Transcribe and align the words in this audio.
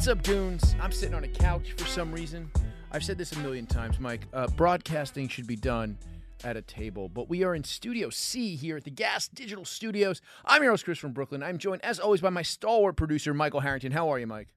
What's 0.00 0.08
up, 0.08 0.22
goons? 0.22 0.74
I'm 0.80 0.92
sitting 0.92 1.14
on 1.14 1.24
a 1.24 1.28
couch 1.28 1.74
for 1.76 1.84
some 1.84 2.10
reason. 2.10 2.50
I've 2.90 3.04
said 3.04 3.18
this 3.18 3.32
a 3.32 3.38
million 3.40 3.66
times, 3.66 4.00
Mike. 4.00 4.26
Uh, 4.32 4.46
broadcasting 4.46 5.28
should 5.28 5.46
be 5.46 5.56
done 5.56 5.98
at 6.42 6.56
a 6.56 6.62
table, 6.62 7.10
but 7.10 7.28
we 7.28 7.44
are 7.44 7.54
in 7.54 7.62
Studio 7.62 8.08
C 8.08 8.56
here 8.56 8.78
at 8.78 8.84
the 8.84 8.90
Gas 8.90 9.28
Digital 9.28 9.66
Studios. 9.66 10.22
I'm 10.46 10.62
your 10.62 10.72
host, 10.72 10.86
Chris 10.86 10.96
from 10.96 11.12
Brooklyn. 11.12 11.42
I'm 11.42 11.58
joined, 11.58 11.84
as 11.84 12.00
always, 12.00 12.22
by 12.22 12.30
my 12.30 12.40
stalwart 12.40 12.96
producer, 12.96 13.34
Michael 13.34 13.60
Harrington. 13.60 13.92
How 13.92 14.08
are 14.08 14.18
you, 14.18 14.26
Mike? 14.26 14.48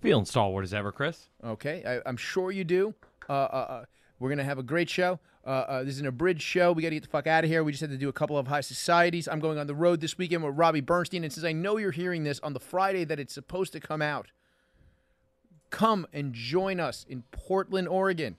Feeling 0.00 0.26
stalwart 0.26 0.62
as 0.62 0.72
ever, 0.72 0.92
Chris. 0.92 1.28
Okay, 1.42 1.82
I, 1.84 2.08
I'm 2.08 2.16
sure 2.16 2.52
you 2.52 2.62
do. 2.62 2.94
Uh, 3.28 3.32
uh, 3.32 3.84
we're 4.20 4.28
gonna 4.28 4.44
have 4.44 4.58
a 4.58 4.62
great 4.62 4.88
show. 4.88 5.18
Uh, 5.44 5.48
uh, 5.48 5.84
this 5.84 5.94
is 5.94 6.00
an 6.00 6.06
abridged 6.06 6.42
show. 6.42 6.70
We 6.72 6.82
got 6.82 6.90
to 6.90 6.96
get 6.96 7.02
the 7.02 7.08
fuck 7.08 7.26
out 7.26 7.44
of 7.44 7.50
here. 7.50 7.64
We 7.64 7.72
just 7.72 7.80
had 7.80 7.90
to 7.90 7.96
do 7.96 8.10
a 8.10 8.12
couple 8.12 8.36
of 8.36 8.46
high 8.46 8.60
societies. 8.60 9.26
I'm 9.26 9.40
going 9.40 9.58
on 9.58 9.66
the 9.66 9.74
road 9.74 10.00
this 10.00 10.18
weekend 10.18 10.44
with 10.44 10.56
Robbie 10.56 10.82
Bernstein, 10.82 11.24
and 11.24 11.32
since 11.32 11.44
I 11.44 11.52
know 11.52 11.78
you're 11.78 11.90
hearing 11.90 12.24
this 12.24 12.38
on 12.40 12.52
the 12.52 12.60
Friday 12.60 13.04
that 13.04 13.18
it's 13.18 13.32
supposed 13.32 13.72
to 13.72 13.80
come 13.80 14.02
out, 14.02 14.28
come 15.70 16.06
and 16.12 16.34
join 16.34 16.78
us 16.78 17.06
in 17.08 17.24
Portland, 17.30 17.88
Oregon. 17.88 18.36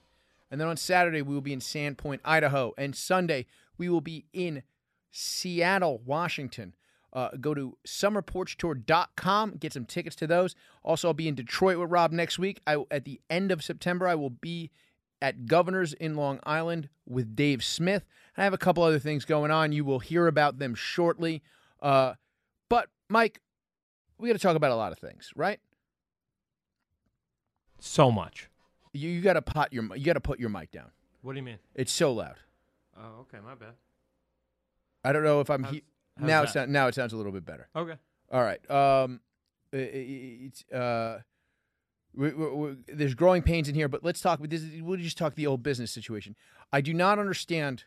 And 0.50 0.60
then 0.60 0.68
on 0.68 0.76
Saturday, 0.76 1.22
we 1.22 1.34
will 1.34 1.40
be 1.40 1.54
in 1.54 1.60
Sandpoint, 1.60 2.20
Idaho. 2.24 2.72
And 2.78 2.94
Sunday, 2.94 3.46
we 3.78 3.88
will 3.88 4.02
be 4.02 4.26
in 4.32 4.62
Seattle, 5.10 6.02
Washington. 6.04 6.74
Uh, 7.12 7.30
go 7.40 7.52
to 7.52 7.76
summerporchtour.com, 7.86 9.56
get 9.58 9.72
some 9.72 9.84
tickets 9.84 10.16
to 10.16 10.26
those. 10.26 10.54
Also, 10.82 11.08
I'll 11.08 11.14
be 11.14 11.28
in 11.28 11.34
Detroit 11.34 11.78
with 11.78 11.90
Rob 11.90 12.12
next 12.12 12.38
week. 12.38 12.60
I, 12.66 12.84
at 12.90 13.04
the 13.04 13.20
end 13.28 13.50
of 13.50 13.62
September, 13.62 14.06
I 14.06 14.14
will 14.14 14.30
be 14.30 14.70
at 15.22 15.46
Governor's 15.46 15.94
in 15.94 16.16
Long 16.16 16.40
Island 16.44 16.88
with 17.06 17.34
Dave 17.34 17.62
Smith. 17.64 18.04
I 18.36 18.44
have 18.44 18.52
a 18.52 18.58
couple 18.58 18.82
other 18.82 18.98
things 18.98 19.24
going 19.24 19.50
on. 19.50 19.72
You 19.72 19.84
will 19.84 20.00
hear 20.00 20.26
about 20.26 20.58
them 20.58 20.74
shortly. 20.74 21.42
Uh, 21.80 22.14
but, 22.68 22.88
Mike, 23.08 23.40
we 24.18 24.28
got 24.28 24.34
to 24.34 24.38
talk 24.38 24.56
about 24.56 24.70
a 24.72 24.76
lot 24.76 24.92
of 24.92 24.98
things, 24.98 25.30
right? 25.36 25.60
So 27.80 28.10
much. 28.10 28.48
You, 28.92 29.08
you 29.10 29.20
got 29.22 29.34
to 29.34 29.42
pot 29.42 29.72
your 29.72 29.84
you 29.96 30.04
got 30.04 30.12
to 30.14 30.20
put 30.20 30.38
your 30.38 30.50
mic 30.50 30.70
down. 30.70 30.90
What 31.22 31.32
do 31.32 31.38
you 31.38 31.42
mean? 31.44 31.58
It's 31.74 31.92
so 31.92 32.12
loud. 32.12 32.36
Oh, 32.96 33.20
okay, 33.22 33.38
my 33.44 33.54
bad. 33.54 33.74
I 35.04 35.12
don't 35.12 35.24
know 35.24 35.40
if 35.40 35.50
I'm 35.50 35.62
How's- 35.64 35.74
he- 35.76 35.82
how's 36.18 36.28
now. 36.28 36.42
It 36.42 36.48
sound, 36.50 36.72
now 36.72 36.86
it 36.88 36.94
sounds 36.94 37.12
a 37.12 37.16
little 37.16 37.32
bit 37.32 37.44
better. 37.44 37.68
Okay. 37.74 37.94
All 38.30 38.42
right. 38.42 38.70
Um, 38.70 39.20
i- 39.72 39.76
i- 39.78 40.38
it's 40.46 40.64
uh, 40.72 41.20
we, 42.14 42.32
we, 42.32 42.46
we, 42.50 42.76
there's 42.88 43.14
growing 43.14 43.42
pains 43.42 43.68
in 43.68 43.74
here, 43.74 43.88
but 43.88 44.04
let's 44.04 44.20
talk. 44.20 44.40
This 44.42 44.64
we'll 44.80 44.98
just 44.98 45.18
talk 45.18 45.34
the 45.34 45.46
old 45.46 45.62
business 45.62 45.90
situation. 45.90 46.36
I 46.72 46.80
do 46.80 46.92
not 46.92 47.18
understand. 47.18 47.84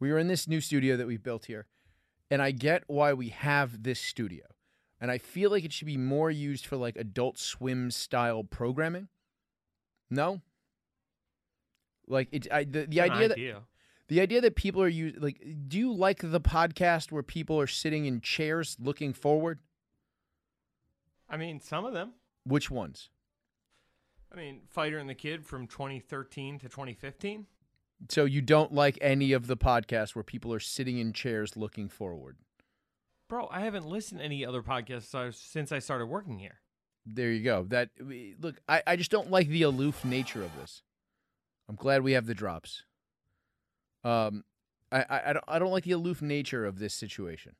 We 0.00 0.10
are 0.10 0.18
in 0.18 0.28
this 0.28 0.46
new 0.46 0.60
studio 0.60 0.96
that 0.96 1.06
we've 1.06 1.22
built 1.22 1.46
here, 1.46 1.66
and 2.30 2.40
I 2.40 2.50
get 2.50 2.84
why 2.86 3.12
we 3.12 3.28
have 3.30 3.82
this 3.82 4.00
studio, 4.00 4.44
and 5.00 5.10
I 5.10 5.18
feel 5.18 5.50
like 5.50 5.64
it 5.64 5.72
should 5.72 5.86
be 5.86 5.96
more 5.96 6.30
used 6.30 6.66
for 6.66 6.76
like 6.76 6.96
Adult 6.96 7.38
Swim 7.38 7.90
style 7.90 8.44
programming. 8.44 9.08
No. 10.10 10.40
Like 12.06 12.28
it's 12.32 12.48
I, 12.50 12.64
the 12.64 12.86
the 12.86 13.00
an 13.00 13.10
idea 13.10 13.28
that 13.28 13.62
the 14.08 14.20
idea 14.20 14.40
that 14.40 14.56
people 14.56 14.82
are 14.82 14.88
using, 14.88 15.20
like, 15.20 15.42
do 15.68 15.78
you 15.78 15.92
like 15.92 16.20
the 16.22 16.40
podcast 16.40 17.12
where 17.12 17.22
people 17.22 17.60
are 17.60 17.66
sitting 17.66 18.06
in 18.06 18.22
chairs 18.22 18.76
looking 18.80 19.12
forward? 19.12 19.60
I 21.28 21.36
mean, 21.36 21.60
some 21.60 21.84
of 21.84 21.92
them. 21.92 22.12
Which 22.44 22.70
ones? 22.70 23.10
I 24.32 24.36
mean, 24.36 24.60
Fighter 24.68 24.98
and 24.98 25.08
the 25.08 25.14
Kid 25.14 25.46
from 25.46 25.66
2013 25.66 26.58
to 26.60 26.68
2015. 26.68 27.46
So 28.08 28.24
you 28.24 28.42
don't 28.42 28.72
like 28.72 28.98
any 29.00 29.32
of 29.32 29.46
the 29.46 29.56
podcasts 29.56 30.14
where 30.14 30.22
people 30.22 30.52
are 30.52 30.60
sitting 30.60 30.98
in 30.98 31.12
chairs 31.12 31.56
looking 31.56 31.88
forward? 31.88 32.36
Bro, 33.28 33.48
I 33.50 33.60
haven't 33.60 33.86
listened 33.86 34.20
to 34.20 34.24
any 34.24 34.44
other 34.44 34.62
podcasts 34.62 35.34
since 35.34 35.72
I 35.72 35.80
started 35.80 36.06
working 36.06 36.38
here. 36.38 36.60
There 37.04 37.30
you 37.30 37.42
go. 37.42 37.64
That 37.68 37.90
look, 38.40 38.60
I, 38.68 38.82
I 38.86 38.96
just 38.96 39.10
don't 39.10 39.30
like 39.30 39.48
the 39.48 39.62
aloof 39.62 40.04
nature 40.04 40.42
of 40.42 40.54
this. 40.58 40.82
I'm 41.68 41.76
glad 41.76 42.02
we 42.02 42.12
have 42.12 42.26
the 42.26 42.34
drops. 42.34 42.84
Um, 44.04 44.44
I, 44.92 45.04
I, 45.08 45.20
I 45.26 45.32
don't 45.32 45.44
I 45.48 45.58
don't 45.58 45.70
like 45.72 45.84
the 45.84 45.92
aloof 45.92 46.22
nature 46.22 46.64
of 46.64 46.78
this 46.78 46.94
situation. 46.94 47.54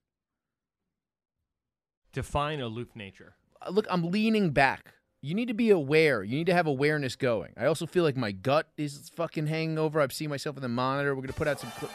Define 2.13 2.61
aloof 2.61 2.95
nature. 2.95 3.37
Uh, 3.61 3.71
Look, 3.71 3.87
I'm 3.91 4.11
leaning 4.11 4.51
back. 4.51 4.95
You 5.21 5.35
need 5.35 5.49
to 5.49 5.55
be 5.55 5.71
aware. 5.71 6.23
You 6.23 6.37
need 6.37 6.47
to 6.47 6.55
have 6.55 6.67
awareness 6.67 7.17
going. 7.17 7.53
I 7.57 7.67
also 7.67 7.87
feel 7.87 8.05
like 8.05 8.17
my 8.17 8.31
gut 8.33 8.69
is 8.77 9.11
fucking 9.17 9.47
hanging 9.49 9.79
over. 9.79 10.01
I've 10.01 10.13
seen 10.13 10.31
myself 10.31 10.57
in 10.57 10.63
the 10.63 10.69
monitor. 10.69 11.15
We're 11.15 11.23
gonna 11.23 11.33
put 11.33 11.49
out 11.49 11.59
some. 11.61 11.73
Cl- 11.79 11.91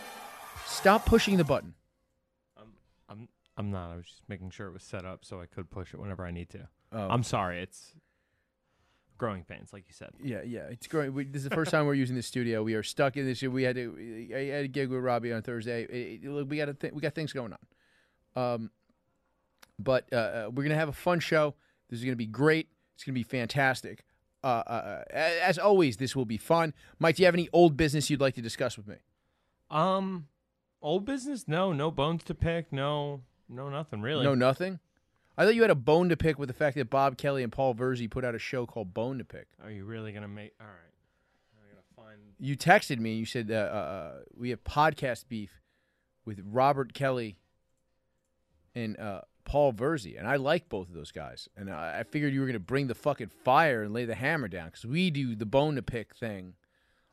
Stop 0.65 1.05
pushing 1.05 1.37
the 1.37 1.43
button. 1.43 1.73
I'm, 2.57 2.73
I'm, 3.07 3.27
I'm 3.57 3.71
not. 3.71 3.91
I 3.91 3.95
was 3.95 4.05
just 4.05 4.21
making 4.27 4.49
sure 4.49 4.67
it 4.67 4.73
was 4.73 4.83
set 4.83 5.05
up 5.05 5.23
so 5.23 5.39
I 5.39 5.45
could 5.45 5.69
push 5.69 5.93
it 5.93 5.99
whenever 5.99 6.25
I 6.25 6.31
need 6.31 6.49
to. 6.49 6.67
Oh. 6.91 7.07
I'm 7.09 7.23
sorry. 7.23 7.61
It's 7.61 7.93
growing 9.17 9.43
pains, 9.45 9.71
like 9.71 9.85
you 9.87 9.93
said. 9.93 10.09
Yeah, 10.21 10.41
yeah, 10.43 10.63
it's 10.69 10.87
growing. 10.87 11.13
We, 11.13 11.23
this 11.23 11.43
is 11.43 11.49
the 11.49 11.55
first 11.55 11.71
time 11.71 11.85
we're 11.85 11.93
using 11.93 12.15
the 12.17 12.21
studio. 12.23 12.61
We 12.61 12.73
are 12.73 12.83
stuck 12.83 13.15
in 13.15 13.25
this. 13.25 13.41
We 13.41 13.63
had 13.63 13.75
to. 13.77 14.29
I 14.35 14.39
had 14.55 14.65
a 14.65 14.67
gig 14.67 14.89
with 14.89 14.99
Robbie 15.01 15.31
on 15.31 15.41
Thursday. 15.43 15.83
It- 15.83 16.23
it- 16.23 16.29
look, 16.29 16.49
we 16.49 16.57
got 16.57 16.67
a 16.69 16.73
th- 16.73 16.93
we 16.93 16.99
got 16.99 17.15
things 17.15 17.31
going 17.31 17.53
on. 17.53 18.43
Um, 18.43 18.71
but 19.79 20.11
uh, 20.11 20.15
uh, 20.15 20.49
we're 20.53 20.63
gonna 20.63 20.75
have 20.75 20.89
a 20.89 20.93
fun 20.93 21.19
show. 21.21 21.55
This 21.89 21.99
is 21.99 22.05
gonna 22.05 22.17
be 22.17 22.25
great. 22.25 22.67
It's 23.03 23.07
gonna 23.09 23.15
be 23.15 23.23
fantastic. 23.23 24.05
Uh, 24.45 24.63
uh, 24.65 25.03
uh, 25.13 25.13
as 25.13 25.59
always, 25.59 25.97
this 25.97 26.15
will 26.15 26.23
be 26.23 26.37
fun. 26.37 26.73
Mike, 26.99 27.17
do 27.17 27.23
you 27.23 27.25
have 27.25 27.35
any 27.35 27.49
old 27.51 27.75
business 27.75 28.09
you'd 28.09 28.21
like 28.21 28.33
to 28.35 28.41
discuss 28.41 28.77
with 28.77 28.87
me? 28.87 28.95
Um, 29.69 30.27
old 30.81 31.03
business? 31.03 31.45
No, 31.45 31.73
no 31.73 31.91
bones 31.91 32.23
to 32.23 32.33
pick. 32.33 32.71
No, 32.71 33.19
no, 33.49 33.67
nothing 33.67 34.01
really. 34.01 34.23
No, 34.23 34.35
nothing. 34.35 34.79
I 35.37 35.43
thought 35.43 35.53
you 35.53 35.63
had 35.63 35.69
a 35.71 35.75
bone 35.75 36.07
to 36.07 36.15
pick 36.15 36.39
with 36.39 36.47
the 36.47 36.53
fact 36.53 36.77
that 36.77 36.89
Bob 36.89 37.17
Kelly 37.17 37.43
and 37.43 37.51
Paul 37.51 37.75
Verzi 37.75 38.09
put 38.09 38.23
out 38.23 38.35
a 38.35 38.39
show 38.39 38.65
called 38.65 38.93
Bone 38.93 39.17
to 39.17 39.25
Pick. 39.25 39.47
Are 39.61 39.69
you 39.69 39.83
really 39.83 40.13
gonna 40.13 40.29
make? 40.29 40.53
All 40.61 40.67
right. 40.67 41.57
I 41.57 41.73
gotta 41.73 42.07
find. 42.09 42.21
you 42.39 42.55
texted 42.55 42.99
me. 42.99 43.11
And 43.11 43.19
you 43.19 43.25
said 43.25 43.51
uh, 43.51 43.55
uh, 43.55 43.57
uh, 43.57 44.11
we 44.33 44.49
have 44.51 44.63
podcast 44.63 45.27
beef 45.27 45.59
with 46.23 46.39
Robert 46.49 46.93
Kelly 46.93 47.35
and 48.73 48.97
uh, 48.97 49.21
Paul 49.45 49.73
Verzi, 49.73 50.17
and 50.17 50.27
I 50.27 50.37
like 50.37 50.69
both 50.69 50.89
of 50.89 50.95
those 50.95 51.11
guys. 51.11 51.49
And 51.55 51.69
I, 51.69 51.99
I 51.99 52.03
figured 52.03 52.33
you 52.33 52.39
were 52.39 52.45
going 52.45 52.53
to 52.53 52.59
bring 52.59 52.87
the 52.87 52.95
fucking 52.95 53.29
fire 53.43 53.83
and 53.83 53.93
lay 53.93 54.05
the 54.05 54.15
hammer 54.15 54.47
down 54.47 54.67
because 54.67 54.85
we 54.85 55.11
do 55.11 55.35
the 55.35 55.45
bone 55.45 55.75
to 55.75 55.81
pick 55.81 56.15
thing 56.15 56.53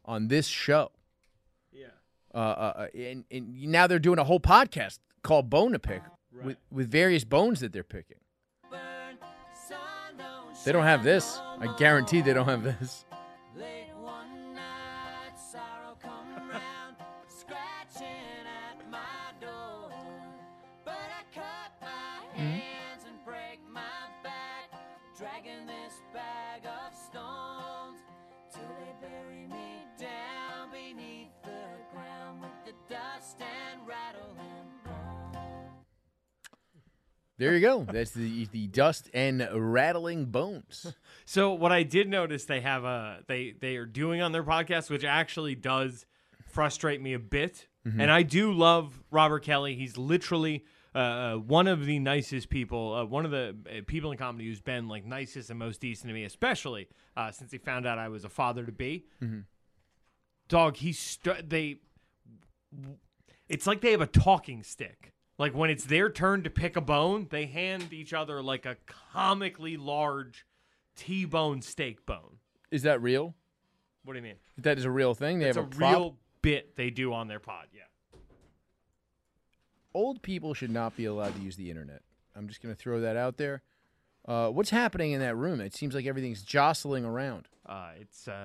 on 0.04 0.28
this 0.28 0.46
show. 0.46 0.92
Yeah. 1.72 1.86
Uh, 2.34 2.38
uh, 2.38 2.72
uh, 2.76 2.86
and, 2.98 3.24
and 3.30 3.62
now 3.64 3.86
they're 3.86 3.98
doing 3.98 4.19
a 4.19 4.24
whole 4.24 4.40
podcast 4.40 4.98
called 5.22 5.50
Bone 5.50 5.72
to 5.72 5.78
Pick 5.78 6.02
with, 6.44 6.56
with 6.70 6.90
various 6.90 7.24
bones 7.24 7.60
that 7.60 7.72
they're 7.72 7.84
picking. 7.84 8.19
They 10.64 10.72
don't 10.72 10.84
have 10.84 11.02
this. 11.02 11.40
I 11.58 11.74
guarantee 11.78 12.20
they 12.20 12.34
don't 12.34 12.48
have 12.48 12.62
this. 12.62 13.04
There 37.40 37.54
you 37.54 37.60
go. 37.62 37.86
That's 37.90 38.10
the 38.10 38.44
the 38.52 38.66
dust 38.66 39.08
and 39.14 39.48
rattling 39.52 40.26
bones. 40.26 40.94
So 41.24 41.52
what 41.52 41.70
I 41.70 41.84
did 41.84 42.08
notice 42.08 42.44
they 42.44 42.60
have 42.60 42.82
a 42.84 43.20
they 43.28 43.54
they 43.58 43.76
are 43.76 43.87
doing 43.87 44.20
on 44.20 44.32
their 44.32 44.42
podcast, 44.42 44.90
which 44.90 45.04
actually 45.04 45.54
does 45.54 46.04
frustrate 46.48 47.00
me 47.00 47.12
a 47.14 47.20
bit. 47.20 47.69
And 47.84 48.10
I 48.10 48.22
do 48.25 48.52
love 48.52 49.00
Robert 49.12 49.44
Kelly. 49.44 49.76
He's 49.76 49.96
literally 49.96 50.64
uh, 50.92 50.98
uh, 50.98 51.34
one 51.37 51.69
of 51.69 51.87
the 51.87 52.00
nicest 52.00 52.50
people, 52.50 52.94
uh, 52.94 53.04
one 53.04 53.25
of 53.25 53.31
the 53.31 53.56
uh, 53.66 53.81
people 53.86 54.10
in 54.10 54.19
comedy 54.19 54.46
who's 54.46 54.60
been 54.60 54.88
like 54.88 55.06
nicest 55.06 55.50
and 55.50 55.58
most 55.58 55.81
decent 55.81 56.08
to 56.08 56.14
me, 56.14 56.25
especially 56.25 56.88
uh, 57.16 57.31
since 57.31 57.52
he 57.52 57.58
found 57.58 57.86
out 57.86 57.96
I 57.96 58.08
was 58.08 58.25
a 58.25 58.28
father 58.28 58.66
to 58.66 58.72
be. 58.72 59.06
Dog, 60.48 60.76
he's 60.76 60.98
st- 60.98 61.48
they. 61.48 61.76
It's 63.48 63.69
like 63.69 63.81
they 63.82 63.93
have 63.93 64.00
a 64.00 64.06
talking 64.08 64.64
stick. 64.64 65.12
Like 65.40 65.54
when 65.54 65.70
it's 65.70 65.84
their 65.84 66.10
turn 66.10 66.42
to 66.42 66.50
pick 66.50 66.76
a 66.76 66.82
bone, 66.82 67.26
they 67.31 67.46
hand 67.46 67.94
each 67.94 68.12
other 68.12 68.42
like 68.42 68.66
a 68.66 68.76
comically 69.14 69.78
large 69.78 70.44
T-bone 70.96 71.62
steak 71.62 72.04
bone. 72.04 72.37
Is 72.70 72.82
that 72.82 73.00
real? 73.00 73.34
What 74.04 74.12
do 74.12 74.19
you 74.19 74.22
mean? 74.22 74.34
That 74.58 74.76
is 74.76 74.84
a 74.84 74.90
real 74.90 75.14
thing. 75.14 75.38
They 75.38 75.46
a, 75.46 75.54
have 75.54 75.56
a, 75.56 75.62
prop? 75.62 75.92
real 75.94 76.16
bit 76.42 76.76
they 76.76 76.90
do 76.90 77.14
on 77.14 77.26
their 77.26 77.38
pod. 77.38 77.69
Yeah. 77.72 77.84
Old 79.94 80.20
people 80.20 80.52
should 80.52 80.70
not 80.70 80.94
be 80.94 81.06
allowed 81.06 81.34
to 81.37 81.40
use 81.40 81.56
the 81.56 81.70
internet. 81.70 82.02
I'm 82.36 82.46
just 82.46 82.62
going 82.62 82.75
to 82.75 82.78
throw 82.78 83.00
that 83.00 83.16
out 83.16 83.38
there. 83.38 83.62
Uh, 84.28 84.50
what's 84.50 84.69
happening 84.69 85.12
in 85.12 85.20
that 85.20 85.36
room? 85.36 85.62
It 85.62 85.75
seems 85.75 85.94
like 85.94 86.04
everything's 86.04 86.43
jostling 86.43 87.06
around. 87.06 87.48
Uh, 87.64 87.93
it's 87.98 88.28
uh, 88.28 88.44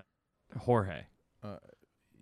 Jorge. 0.60 1.02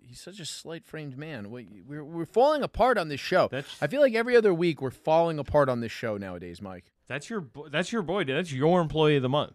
He's 0.06 0.20
such 0.20 0.38
a 0.38 0.44
slight-framed 0.44 1.16
man. 1.16 1.50
We- 1.50 1.82
We're 1.86 2.04
we're 2.04 2.26
falling 2.26 2.62
apart 2.62 2.98
on 2.98 3.08
this 3.08 3.20
show. 3.20 3.48
That's- 3.50 3.78
I 3.82 3.86
feel 3.86 4.00
like 4.00 4.14
every 4.14 4.36
other 4.36 4.52
week 4.52 4.80
we're 4.82 4.90
falling 4.90 5.38
apart 5.38 5.68
on 5.68 5.80
this 5.80 5.92
show 5.92 6.16
nowadays, 6.16 6.60
Mike. 6.60 6.92
That's 7.06 7.28
your 7.30 7.48
that's 7.70 7.90
your 7.92 8.02
boy, 8.02 8.24
dude. 8.24 8.36
That's 8.36 8.52
your 8.52 8.80
employee 8.80 9.16
of 9.16 9.22
the 9.22 9.28
month. 9.28 9.54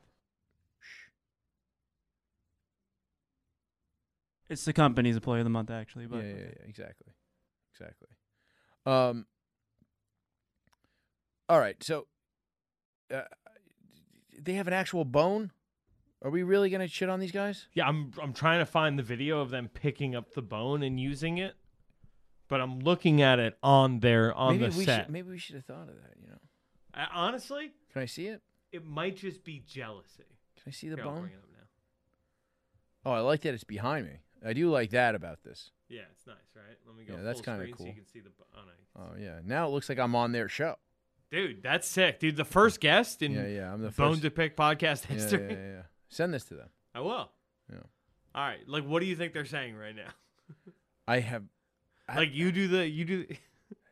It's 4.50 4.66
the 4.66 4.74
company's 4.74 5.16
employee 5.16 5.40
of 5.42 5.46
the 5.46 5.50
month, 5.52 5.70
actually. 5.70 6.06
Yeah, 6.06 6.10
But 6.12 6.26
yeah, 6.26 6.34
yeah, 6.34 6.68
exactly, 6.68 7.14
exactly. 7.74 8.08
Um. 8.86 9.26
All 11.48 11.60
right, 11.60 11.82
so 11.84 12.06
uh, 13.14 13.22
they 14.40 14.54
have 14.54 14.68
an 14.68 14.74
actual 14.74 15.06
bone. 15.06 15.52
Are 16.22 16.30
we 16.30 16.44
really 16.44 16.70
gonna 16.70 16.88
shit 16.88 17.10
on 17.10 17.20
these 17.20 17.32
guys? 17.32 17.68
Yeah, 17.74 17.88
I'm 17.88 18.12
I'm 18.22 18.34
trying 18.34 18.60
to 18.60 18.66
find 18.66 19.00
the 19.00 19.04
video 19.04 19.40
of 19.40 19.50
them 19.52 19.70
picking 19.74 20.16
up 20.16 20.34
the 20.34 20.42
bone 20.42 20.84
and 20.84 21.00
using 21.00 21.38
it, 21.38 21.56
but 22.50 22.60
I'm 22.60 22.80
looking 22.80 23.22
at 23.22 23.40
it 23.40 23.58
on 23.64 24.00
their 24.02 24.34
on 24.34 24.58
maybe 24.60 24.72
the 24.72 24.78
we 24.78 24.86
set. 24.86 25.06
should. 25.06 25.14
Maybe 25.14 25.30
we 25.30 25.38
should 25.38 25.56
have 25.56 25.66
thought 25.66 25.88
of 25.90 25.96
that. 25.96 26.16
You 26.22 26.28
know? 26.32 26.38
I- 26.94 27.08
honestly, 27.14 27.72
Can 27.94 28.02
I 28.02 28.06
see 28.06 28.28
it? 28.28 28.42
it 28.72 28.86
might 28.86 29.16
just 29.16 29.44
be 29.46 29.64
jealousy. 29.66 30.24
Can 30.62 30.64
I 30.68 30.72
see 30.72 30.90
the 30.90 30.98
Here, 30.98 31.06
I'll 31.06 31.12
bone? 31.12 31.22
bring 31.22 31.34
it 31.34 31.38
up 31.38 31.50
now. 31.54 33.12
Oh, 33.12 33.14
I 33.14 33.20
like 33.22 33.42
that 33.42 33.54
it's 33.54 33.64
behind 33.64 34.06
me. 34.08 34.18
I 34.46 34.52
do 34.54 34.70
like 34.70 34.90
that 34.92 35.16
about 35.16 35.42
this. 35.44 35.72
Yeah, 35.88 36.02
it's 36.12 36.28
nice, 36.28 36.36
right? 36.56 36.78
Let 36.86 36.96
me 36.98 37.04
go. 37.06 37.14
Yeah, 37.16 37.22
that's 37.24 37.40
full 37.40 37.46
kinda 37.46 37.60
screen 37.62 37.74
cool. 37.76 37.86
So 37.86 37.90
you 37.90 37.96
can 37.96 38.06
see 38.06 38.20
the. 38.20 38.30
bo- 38.30 38.46
Oh, 38.58 38.62
no. 38.66 39.04
Oh 39.14 39.16
yeah. 39.18 39.40
Now 39.46 39.68
it 39.68 39.70
looks 39.72 39.88
like 39.88 40.00
I'm 40.00 40.16
on 40.16 40.34
their 40.34 40.50
show. 40.50 40.76
Dude, 41.32 41.64
that's 41.64 41.88
sick, 41.88 42.20
dude. 42.20 42.36
The 42.36 42.44
first 42.46 42.82
guest 42.82 43.22
in 43.22 43.32
Yeah, 43.34 43.48
yeah. 43.48 43.74
I'm 43.74 43.82
the 43.82 43.90
Bone 43.92 44.14
first. 44.14 44.22
to 44.24 44.32
Pick 44.32 44.58
podcast 44.58 45.06
yeah, 45.08 45.16
history. 45.16 45.44
yeah, 45.50 45.56
yeah, 45.58 45.72
yeah. 45.76 45.82
Send 46.10 46.34
this 46.34 46.44
to 46.46 46.56
them. 46.56 46.70
I 46.94 47.00
will. 47.02 47.30
Yeah. 47.72 47.78
All 48.36 48.46
right. 48.48 48.60
Like, 48.68 48.86
what 48.86 49.00
do 49.00 49.06
you 49.06 49.16
think 49.16 49.34
they're 49.34 49.46
saying 49.46 49.76
right 49.76 49.96
now? 49.96 50.10
I 51.08 51.20
have. 51.20 51.44
I- 52.08 52.18
Like, 52.18 52.34
you 52.34 52.52
do 52.52 52.68
the 52.68 52.88
you 52.88 53.06
do. 53.06 53.26
The 53.26 53.38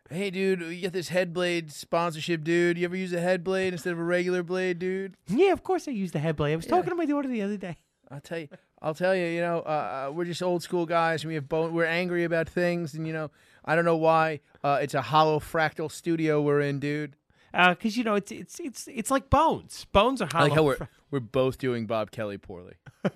Hey, 0.09 0.29
dude, 0.31 0.61
you 0.61 0.81
got 0.83 0.93
this 0.93 1.09
head 1.09 1.33
blade 1.33 1.69
sponsorship, 1.69 2.43
dude. 2.45 2.77
You 2.77 2.85
ever 2.85 2.95
use 2.95 3.11
a 3.11 3.19
head 3.19 3.43
blade 3.43 3.73
instead 3.73 3.91
of 3.91 3.99
a 3.99 4.03
regular 4.03 4.41
blade, 4.41 4.79
dude? 4.79 5.17
Yeah, 5.27 5.51
of 5.51 5.63
course 5.63 5.85
I 5.85 5.91
use 5.91 6.13
the 6.13 6.19
head 6.19 6.37
blade. 6.37 6.53
I 6.53 6.55
was 6.55 6.65
talking 6.65 6.89
to 6.91 6.95
my 6.95 7.05
daughter 7.05 7.27
the 7.27 7.41
other 7.41 7.57
day. 7.57 7.75
I'll 8.09 8.21
tell 8.21 8.39
you. 8.39 8.47
I'll 8.81 8.93
tell 8.93 9.13
you. 9.13 9.25
You 9.25 9.41
know, 9.41 9.57
uh, 9.65 10.07
uh, 10.09 10.11
we're 10.13 10.23
just 10.23 10.41
old 10.41 10.63
school 10.63 10.85
guys, 10.85 11.23
and 11.23 11.27
we 11.27 11.35
have 11.35 11.49
bone. 11.49 11.73
We're 11.73 11.83
angry 11.85 12.23
about 12.23 12.47
things, 12.47 12.93
and 12.93 13.05
you 13.05 13.11
know, 13.11 13.31
I 13.65 13.75
don't 13.75 13.83
know 13.83 13.97
why. 13.97 14.39
Uh, 14.63 14.79
it's 14.81 14.93
a 14.93 15.01
hollow 15.01 15.39
fractal 15.41 15.91
studio 15.91 16.41
we're 16.41 16.61
in, 16.61 16.79
dude. 16.79 17.17
Because 17.51 17.97
you 17.97 18.05
know 18.05 18.15
it's 18.15 18.31
it's 18.31 18.59
it's 18.61 18.87
it's 18.87 19.11
like 19.11 19.29
bones. 19.29 19.87
Bones 19.91 20.21
are 20.21 20.29
I 20.31 20.37
hollow. 20.37 20.43
like 20.47 20.53
how 20.53 20.63
we're 20.63 20.87
we're 21.11 21.19
both 21.19 21.57
doing 21.57 21.85
Bob 21.85 22.11
Kelly 22.11 22.37
poorly. 22.37 22.75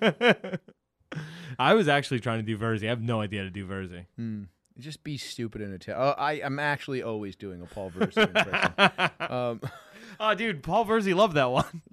I 1.58 1.74
was 1.74 1.88
actually 1.88 2.20
trying 2.20 2.38
to 2.38 2.44
do 2.44 2.56
Verzi. 2.56 2.84
I 2.84 2.90
have 2.90 3.02
no 3.02 3.20
idea 3.20 3.40
how 3.40 3.44
to 3.44 3.50
do 3.50 3.66
Verzi. 3.66 4.06
Hmm. 4.16 4.44
Just 4.78 5.04
be 5.04 5.18
stupid 5.18 5.60
in 5.60 5.72
Italian. 5.74 6.02
Oh, 6.02 6.14
I 6.16 6.34
am 6.34 6.58
actually 6.58 7.02
always 7.02 7.36
doing 7.36 7.60
a 7.60 7.66
Paul 7.66 7.90
Verzi 7.90 8.26
impression. 8.26 9.10
um, 9.20 9.60
Oh, 10.20 10.34
dude, 10.34 10.62
Paul 10.62 10.84
Verzi 10.86 11.14
loved 11.14 11.34
that 11.34 11.50
one. 11.50 11.82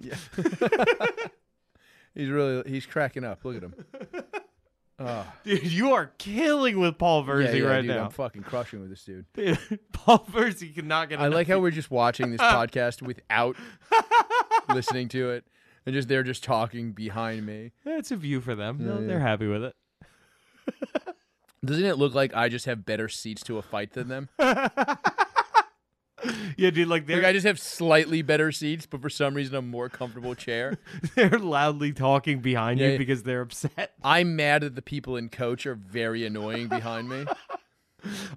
he's 2.14 2.28
really 2.28 2.62
he's 2.70 2.86
cracking 2.86 3.24
up. 3.24 3.44
Look 3.44 3.56
at 3.56 3.62
him. 3.62 3.74
Oh, 4.98 5.26
Dude, 5.44 5.64
you 5.64 5.94
are 5.94 6.12
killing 6.18 6.78
with 6.78 6.98
Paul 6.98 7.24
Verzi 7.24 7.44
yeah, 7.44 7.52
yeah, 7.52 7.68
right 7.68 7.80
dude, 7.80 7.90
now. 7.90 8.04
I'm 8.04 8.10
fucking 8.10 8.42
crushing 8.42 8.80
with 8.80 8.90
this 8.90 9.02
dude. 9.02 9.24
Dude, 9.32 9.58
Paul 9.92 10.26
Verzi 10.30 10.74
cannot 10.74 11.08
get. 11.08 11.20
I 11.20 11.28
like 11.28 11.48
how 11.48 11.58
we're 11.58 11.70
just 11.70 11.90
watching 11.90 12.30
this 12.30 12.40
podcast 12.40 13.00
without 13.00 13.56
listening 14.68 15.08
to 15.08 15.30
it, 15.30 15.46
and 15.86 15.94
just 15.94 16.08
they're 16.08 16.22
just 16.22 16.44
talking 16.44 16.92
behind 16.92 17.46
me. 17.46 17.72
It's 17.84 18.10
a 18.10 18.16
view 18.16 18.40
for 18.40 18.54
them. 18.54 18.78
No. 18.80 19.06
They're 19.06 19.20
happy 19.20 19.46
with 19.46 19.64
it. 19.64 19.74
Doesn't 21.64 21.84
it 21.84 21.98
look 21.98 22.14
like 22.14 22.34
I 22.34 22.48
just 22.48 22.64
have 22.66 22.86
better 22.86 23.08
seats 23.08 23.42
to 23.44 23.58
a 23.58 23.62
fight 23.62 23.92
than 23.92 24.08
them? 24.08 24.28
Yeah, 26.58 26.68
dude, 26.68 26.88
like 26.88 27.06
they're 27.06 27.16
Like 27.16 27.26
I 27.26 27.32
just 27.32 27.46
have 27.46 27.58
slightly 27.58 28.20
better 28.20 28.52
seats, 28.52 28.84
but 28.84 29.00
for 29.00 29.08
some 29.08 29.32
reason 29.32 29.54
a 29.54 29.62
more 29.62 29.88
comfortable 29.88 30.34
chair. 30.34 30.76
they're 31.14 31.30
loudly 31.38 31.92
talking 31.92 32.40
behind 32.40 32.78
Yeah, 32.78 32.86
you 32.88 32.92
yeah. 32.92 32.98
because 32.98 33.22
they're 33.22 33.40
upset. 33.40 33.94
I'm 34.04 34.36
mad 34.36 34.60
that 34.60 34.74
the 34.74 34.82
people 34.82 35.16
in 35.16 35.30
coach 35.30 35.64
are 35.64 35.74
very 35.74 36.26
annoying 36.26 36.68
behind 36.68 37.08
me. 37.08 37.24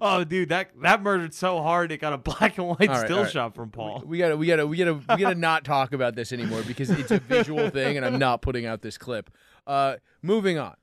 Oh, 0.00 0.24
dude, 0.24 0.48
that 0.50 0.70
that 0.82 1.02
murdered 1.02 1.34
so 1.34 1.62
hard 1.62 1.92
it 1.92 1.98
got 1.98 2.12
a 2.12 2.18
black 2.18 2.58
and 2.58 2.68
white 2.68 2.88
right, 2.88 3.04
still 3.04 3.22
right. 3.22 3.30
shot 3.30 3.54
from 3.54 3.70
Paul. 3.70 4.02
We 4.04 4.18
gotta, 4.18 4.36
we 4.36 4.46
gotta, 4.46 4.66
we 4.66 4.76
gotta, 4.76 4.94
we 4.94 5.16
gotta 5.16 5.34
not 5.34 5.64
talk 5.64 5.92
about 5.92 6.14
this 6.14 6.32
anymore 6.32 6.62
because 6.66 6.90
it's 6.90 7.10
a 7.10 7.18
visual 7.18 7.70
thing, 7.70 7.96
and 7.96 8.04
I'm 8.04 8.18
not 8.18 8.42
putting 8.42 8.66
out 8.66 8.82
this 8.82 8.98
clip. 8.98 9.30
Uh, 9.66 9.96
moving 10.22 10.58
on. 10.58 10.74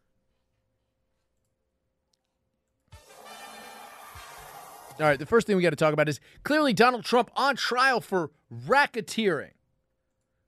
All 5.02 5.08
right, 5.08 5.18
the 5.18 5.26
first 5.26 5.48
thing 5.48 5.56
we 5.56 5.64
got 5.64 5.72
to 5.72 5.76
talk 5.76 5.94
about 5.94 6.08
is 6.08 6.20
clearly 6.44 6.74
Donald 6.74 7.04
Trump 7.04 7.32
on 7.36 7.56
trial 7.56 8.02
for 8.02 8.30
racketeering. 8.68 9.52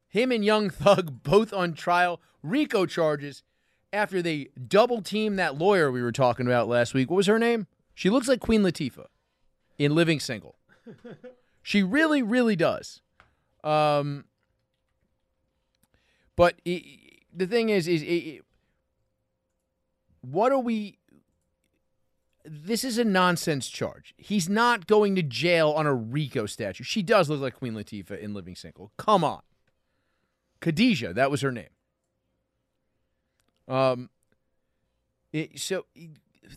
Him 0.10 0.32
and 0.32 0.46
Young 0.46 0.70
Thug 0.70 1.24
both 1.24 1.52
on 1.54 1.74
trial, 1.74 2.22
RICO 2.44 2.86
charges, 2.86 3.42
after 3.92 4.22
they 4.22 4.50
double 4.68 5.02
teamed 5.02 5.40
that 5.40 5.58
lawyer 5.58 5.92
we 5.92 6.04
were 6.04 6.12
talking 6.12 6.46
about 6.46 6.68
last 6.68 6.94
week. 6.94 7.10
What 7.10 7.18
was 7.18 7.28
her 7.28 7.40
name? 7.40 7.66
She 7.96 8.10
looks 8.10 8.28
like 8.28 8.40
Queen 8.40 8.62
Latifah 8.64 9.08
in 9.78 9.96
Living 9.96 10.20
Single. 10.20 10.56
She 11.66 11.82
really, 11.82 12.22
really 12.22 12.58
does. 12.58 13.00
Um, 13.64 14.26
but 16.36 16.56
i 16.68 16.72
i- 16.72 17.10
the 17.34 17.48
thing 17.48 17.70
is, 17.70 17.88
is 17.88 18.02
i 18.04 18.06
i 18.06 18.40
what 20.20 20.52
are 20.52 20.60
we? 20.60 20.98
This 22.44 22.84
is 22.84 22.98
a 22.98 23.06
nonsense 23.06 23.70
charge. 23.70 24.14
He's 24.18 24.50
not 24.50 24.88
going 24.88 25.16
to 25.16 25.24
jail 25.24 25.72
on 25.72 25.86
a 25.88 25.94
RICO 25.94 26.46
statute. 26.48 26.84
She 26.84 27.02
does 27.02 27.30
look 27.30 27.40
like 27.40 27.56
Queen 27.56 27.76
Latifah 27.76 28.20
in 28.20 28.34
Living 28.34 28.56
Single. 28.58 28.92
Come 28.98 29.24
on, 29.24 29.42
Khadijah, 30.60 31.14
that 31.14 31.32
was 31.32 31.40
her 31.40 31.52
name. 31.54 31.70
Um. 33.70 34.10
it- 35.32 35.58
so 35.62 35.86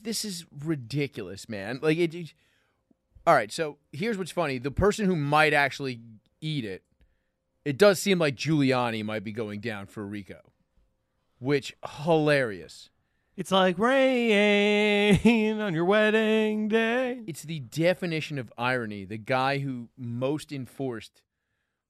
this 0.03 0.25
is 0.25 0.45
ridiculous, 0.65 1.49
man. 1.49 1.79
Like 1.83 1.99
it- 1.99 2.15
it 2.15 2.33
all 3.27 3.35
right, 3.35 3.51
so 3.51 3.79
here's 3.91 4.17
what's 4.19 4.31
funny. 4.31 4.59
The 4.59 4.71
person 4.71 5.07
who 5.07 5.17
might 5.17 5.53
actually 5.53 6.01
eat 6.41 6.65
it, 6.65 6.85
it 7.65 7.77
does 7.77 7.99
seem 7.99 8.21
like 8.21 8.37
Giuliani 8.37 9.05
might 9.05 9.25
be 9.25 9.33
going 9.33 9.59
down 9.61 9.87
for 9.87 10.07
Rico, 10.07 10.53
which 11.41 11.75
hilarious. 12.05 12.89
It's 13.37 13.51
like 13.51 13.79
rain 13.79 15.61
on 15.61 15.75
your 15.75 15.85
wedding 15.85 16.69
day. 16.69 17.21
It's 17.27 17.43
the 17.43 17.61
definition 17.61 18.39
of 18.39 18.53
irony. 18.57 19.05
The 19.05 19.19
guy 19.19 19.59
who 19.59 19.89
most 19.99 20.53
enforced 20.53 21.23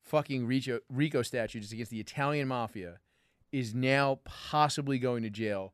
fucking 0.02 0.46
Rico, 0.46 0.80
Rico 0.88 1.22
statutes 1.22 1.70
against 1.70 1.90
the 1.90 2.00
Italian 2.00 2.48
mafia 2.48 2.98
is 3.52 3.74
now 3.74 4.20
possibly 4.24 4.98
going 4.98 5.22
to 5.22 5.30
jail 5.30 5.72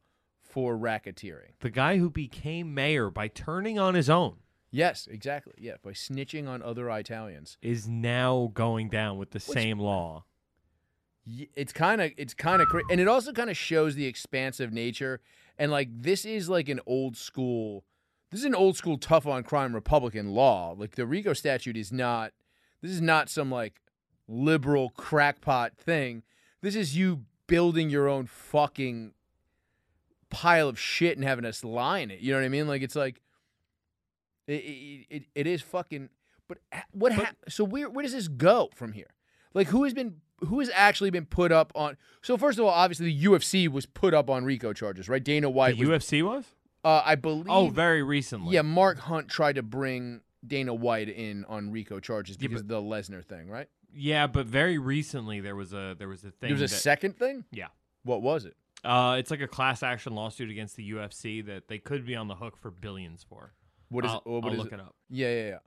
for 0.53 0.77
racketeering. 0.77 1.53
The 1.61 1.71
guy 1.71 1.97
who 1.97 2.11
became 2.11 2.75
mayor 2.75 3.11
by 3.11 3.29
turning 3.29 3.79
on 3.79 3.95
his 3.95 4.09
own 4.09 4.37
Yes, 4.75 5.07
exactly. 5.09 5.53
Yeah, 5.59 5.75
by 5.83 5.91
snitching 5.91 6.49
on 6.49 6.63
other 6.63 6.89
Italians. 6.91 7.59
is 7.61 7.87
now 7.87 8.51
going 8.55 8.89
down 8.89 9.19
with 9.19 9.31
the 9.31 9.39
same 9.39 9.79
law. 9.79 10.25
It's 11.27 11.75
kind 11.75 12.01
of 12.01 12.11
it's 12.17 12.33
kind 12.33 12.63
of 12.63 12.69
cra- 12.69 12.83
and 12.91 12.99
it 12.99 13.07
also 13.07 13.33
kind 13.33 13.51
of 13.51 13.57
shows 13.57 13.95
the 13.95 14.07
expansive 14.07 14.73
nature 14.73 15.21
and 15.57 15.71
like 15.71 15.89
this 15.93 16.25
is 16.25 16.49
like 16.49 16.69
an 16.69 16.81
old 16.85 17.17
school 17.17 17.85
this 18.33 18.41
is 18.41 18.47
an 18.47 18.57
old 18.57 18.77
school 18.77 18.99
tough 18.99 19.25
on 19.25 19.45
crime 19.45 19.73
republican 19.73 20.31
law 20.31 20.75
like 20.77 20.97
the 20.97 21.07
rico 21.07 21.33
statute 21.33 21.77
is 21.77 21.93
not 21.93 22.33
this 22.81 22.91
is 22.91 23.01
not 23.01 23.31
some 23.31 23.53
like 23.53 23.81
liberal 24.27 24.91
crackpot 24.91 25.77
thing 25.77 26.25
this 26.61 26.75
is 26.75 26.97
you 26.97 27.21
building 27.47 27.89
your 27.89 28.09
own 28.09 28.27
fucking 28.27 29.13
pile 30.33 30.69
of 30.69 30.79
shit 30.79 31.17
and 31.17 31.25
having 31.27 31.45
us 31.45 31.63
lie 31.63 31.99
in 31.99 32.11
it 32.11 32.19
you 32.21 32.33
know 32.33 32.39
what 32.39 32.45
i 32.45 32.49
mean 32.49 32.67
like 32.67 32.83
it's 32.83 32.97
like 32.97 33.21
it 34.47 34.53
it, 34.55 35.07
it, 35.11 35.23
it 35.35 35.47
is 35.47 35.63
fucking 35.63 36.09
but 36.49 36.59
what 36.93 37.13
hap- 37.13 37.37
so 37.49 37.65
where 37.65 37.89
where 37.89 38.03
does 38.03 38.13
this 38.13 38.29
go 38.29 38.71
from 38.75 38.93
here 38.93 39.11
like 39.55 39.69
who 39.69 39.85
has 39.85 39.95
been 39.95 40.17
who 40.49 40.59
has 40.59 40.71
actually 40.75 41.11
been 41.11 41.27
put 41.27 41.53
up 41.53 41.71
on 41.75 41.97
so 42.23 42.37
first 42.37 42.59
of 42.59 42.65
all 42.65 42.71
obviously 42.71 43.07
the 43.07 43.25
UFC 43.25 43.69
was 43.69 43.87
put 43.87 44.13
up 44.15 44.29
on 44.29 44.45
RICO 44.45 44.73
charges 44.73 45.09
right 45.09 45.23
Dana 45.23 45.49
White 45.49 45.79
the 45.79 45.87
was, 45.87 46.05
UFC 46.05 46.23
was? 46.25 46.45
uh, 46.85 47.03
I 47.05 47.15
believe 47.15 47.47
Oh, 47.49 47.69
very 47.69 48.03
recently. 48.03 48.55
yeah 48.55 48.63
Mark 48.63 48.99
Hunt 48.99 49.29
tried 49.29 49.55
to 49.57 49.63
bring 49.63 50.21
Dana 50.45 50.75
White 50.75 51.09
in 51.09 51.45
on 51.45 51.71
RICO 51.71 52.01
charges 52.01 52.37
Yeah, 52.41 52.49
because 52.49 52.63
of 52.63 52.69
the 52.69 52.81
Lesnar 52.83 53.25
thing 53.25 53.49
right 53.49 53.69
Yeah, 53.95 54.27
but 54.27 54.47
very 54.47 54.79
recently 54.79 55.41
there 55.41 55.55
was 55.55 55.73
a 55.73 55.95
there 55.97 56.09
was 56.09 56.25
a 56.25 56.31
thing. 56.33 56.49
there 56.49 56.53
was 56.53 56.63
a 56.73 56.75
that- 56.75 56.81
second 56.81 57.17
thing 57.17 57.45
Yeah. 57.53 57.69
what 58.03 58.21
was 58.23 58.45
it 58.45 58.57
Uh, 58.85 59.17
it's 59.19 59.31
like 59.31 59.41
a 59.41 59.47
class 59.49 59.83
action 59.83 60.15
lawsuit 60.15 60.51
against 60.51 60.77
the 60.77 60.91
UFC 60.91 61.45
that 61.47 61.69
they 61.69 61.79
could 61.79 62.05
be 62.05 62.17
on 62.17 62.27
the 62.29 62.35
hook 62.35 62.57
for 62.57 62.71
billions 62.71 63.25
for. 63.29 63.53
what 63.89 64.05
is 64.05 64.11
I'll, 64.11 64.23
what 64.25 64.45
I'll 64.45 64.53
is 64.53 64.59
look 64.59 64.73
it? 64.73 64.75
it 64.75 64.81
up. 64.81 64.95
yeah 65.09 65.29
yeah 65.29 65.49
yeah 65.49 65.59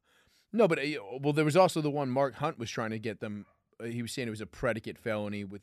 no 0.52 0.68
but 0.68 0.80
uh, 0.80 0.84
well 1.22 1.32
there 1.34 1.46
was 1.46 1.56
also 1.56 1.80
the 1.82 1.90
one 1.90 2.10
Mark 2.10 2.36
Hunt 2.36 2.60
was 2.60 2.70
trying 2.70 2.90
to 2.92 3.00
get 3.00 3.20
them 3.22 3.46
uh, 3.80 3.86
he 3.86 4.02
was 4.02 4.12
saying 4.12 4.28
it 4.28 4.32
was 4.32 4.42
a 4.42 4.46
predicate 4.46 4.98
felony 4.98 5.44
with 5.44 5.62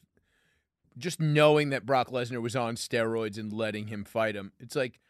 just 0.98 1.20
knowing 1.20 1.70
that 1.70 1.86
Brock 1.86 2.10
Lesnar 2.10 2.42
was 2.42 2.54
on 2.56 2.76
steroids 2.76 3.38
and 3.38 3.52
letting 3.52 3.86
him 3.86 4.04
fight 4.04 4.34
him. 4.36 4.52
It's 4.60 4.76
like, 4.76 5.00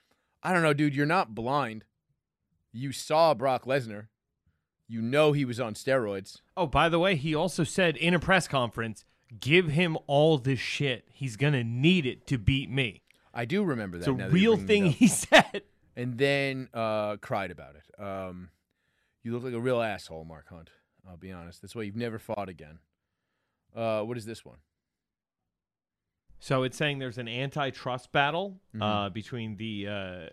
I 0.42 0.52
don't 0.52 0.62
know, 0.62 0.72
dude, 0.72 0.94
you're 0.94 1.06
not 1.06 1.34
blind. 1.34 1.84
You 2.72 2.92
saw 2.92 3.34
Brock 3.34 3.64
Lesnar. 3.64 4.06
You 4.88 5.02
know 5.02 5.32
he 5.32 5.44
was 5.44 5.58
on 5.58 5.74
steroids. 5.74 6.36
Oh, 6.56 6.66
by 6.66 6.88
the 6.88 6.98
way, 6.98 7.16
he 7.16 7.34
also 7.34 7.64
said 7.64 7.96
in 7.96 8.14
a 8.14 8.18
press 8.18 8.46
conference, 8.46 9.04
"Give 9.40 9.68
him 9.68 9.96
all 10.06 10.38
this 10.38 10.58
shit. 10.58 11.04
He's 11.12 11.36
gonna 11.36 11.64
need 11.64 12.06
it 12.06 12.26
to 12.28 12.38
beat 12.38 12.70
me." 12.70 13.02
I 13.34 13.44
do 13.44 13.64
remember 13.64 13.98
that. 13.98 14.08
It's 14.08 14.20
a 14.20 14.28
real 14.28 14.56
thing 14.56 14.86
he 14.86 15.06
said. 15.08 15.62
and 15.96 16.18
then 16.18 16.68
uh, 16.74 17.16
cried 17.18 17.50
about 17.50 17.74
it. 17.76 18.02
Um, 18.02 18.50
you 19.22 19.32
look 19.32 19.42
like 19.44 19.54
a 19.54 19.60
real 19.60 19.80
asshole, 19.80 20.24
Mark 20.24 20.48
Hunt. 20.48 20.70
I'll 21.08 21.16
be 21.16 21.32
honest. 21.32 21.62
That's 21.62 21.74
why 21.74 21.82
you've 21.82 21.96
never 21.96 22.18
fought 22.18 22.48
again. 22.48 22.78
Uh, 23.74 24.02
what 24.02 24.16
is 24.16 24.24
this 24.26 24.44
one? 24.44 24.58
So 26.44 26.64
it's 26.64 26.76
saying 26.76 26.98
there's 26.98 27.18
an 27.18 27.28
antitrust 27.28 28.10
battle 28.10 28.58
Mm-hmm. 28.74 28.82
uh, 28.82 29.10
between 29.10 29.56
the, 29.56 29.86
uh, 29.86 29.92
uh, 29.92 30.26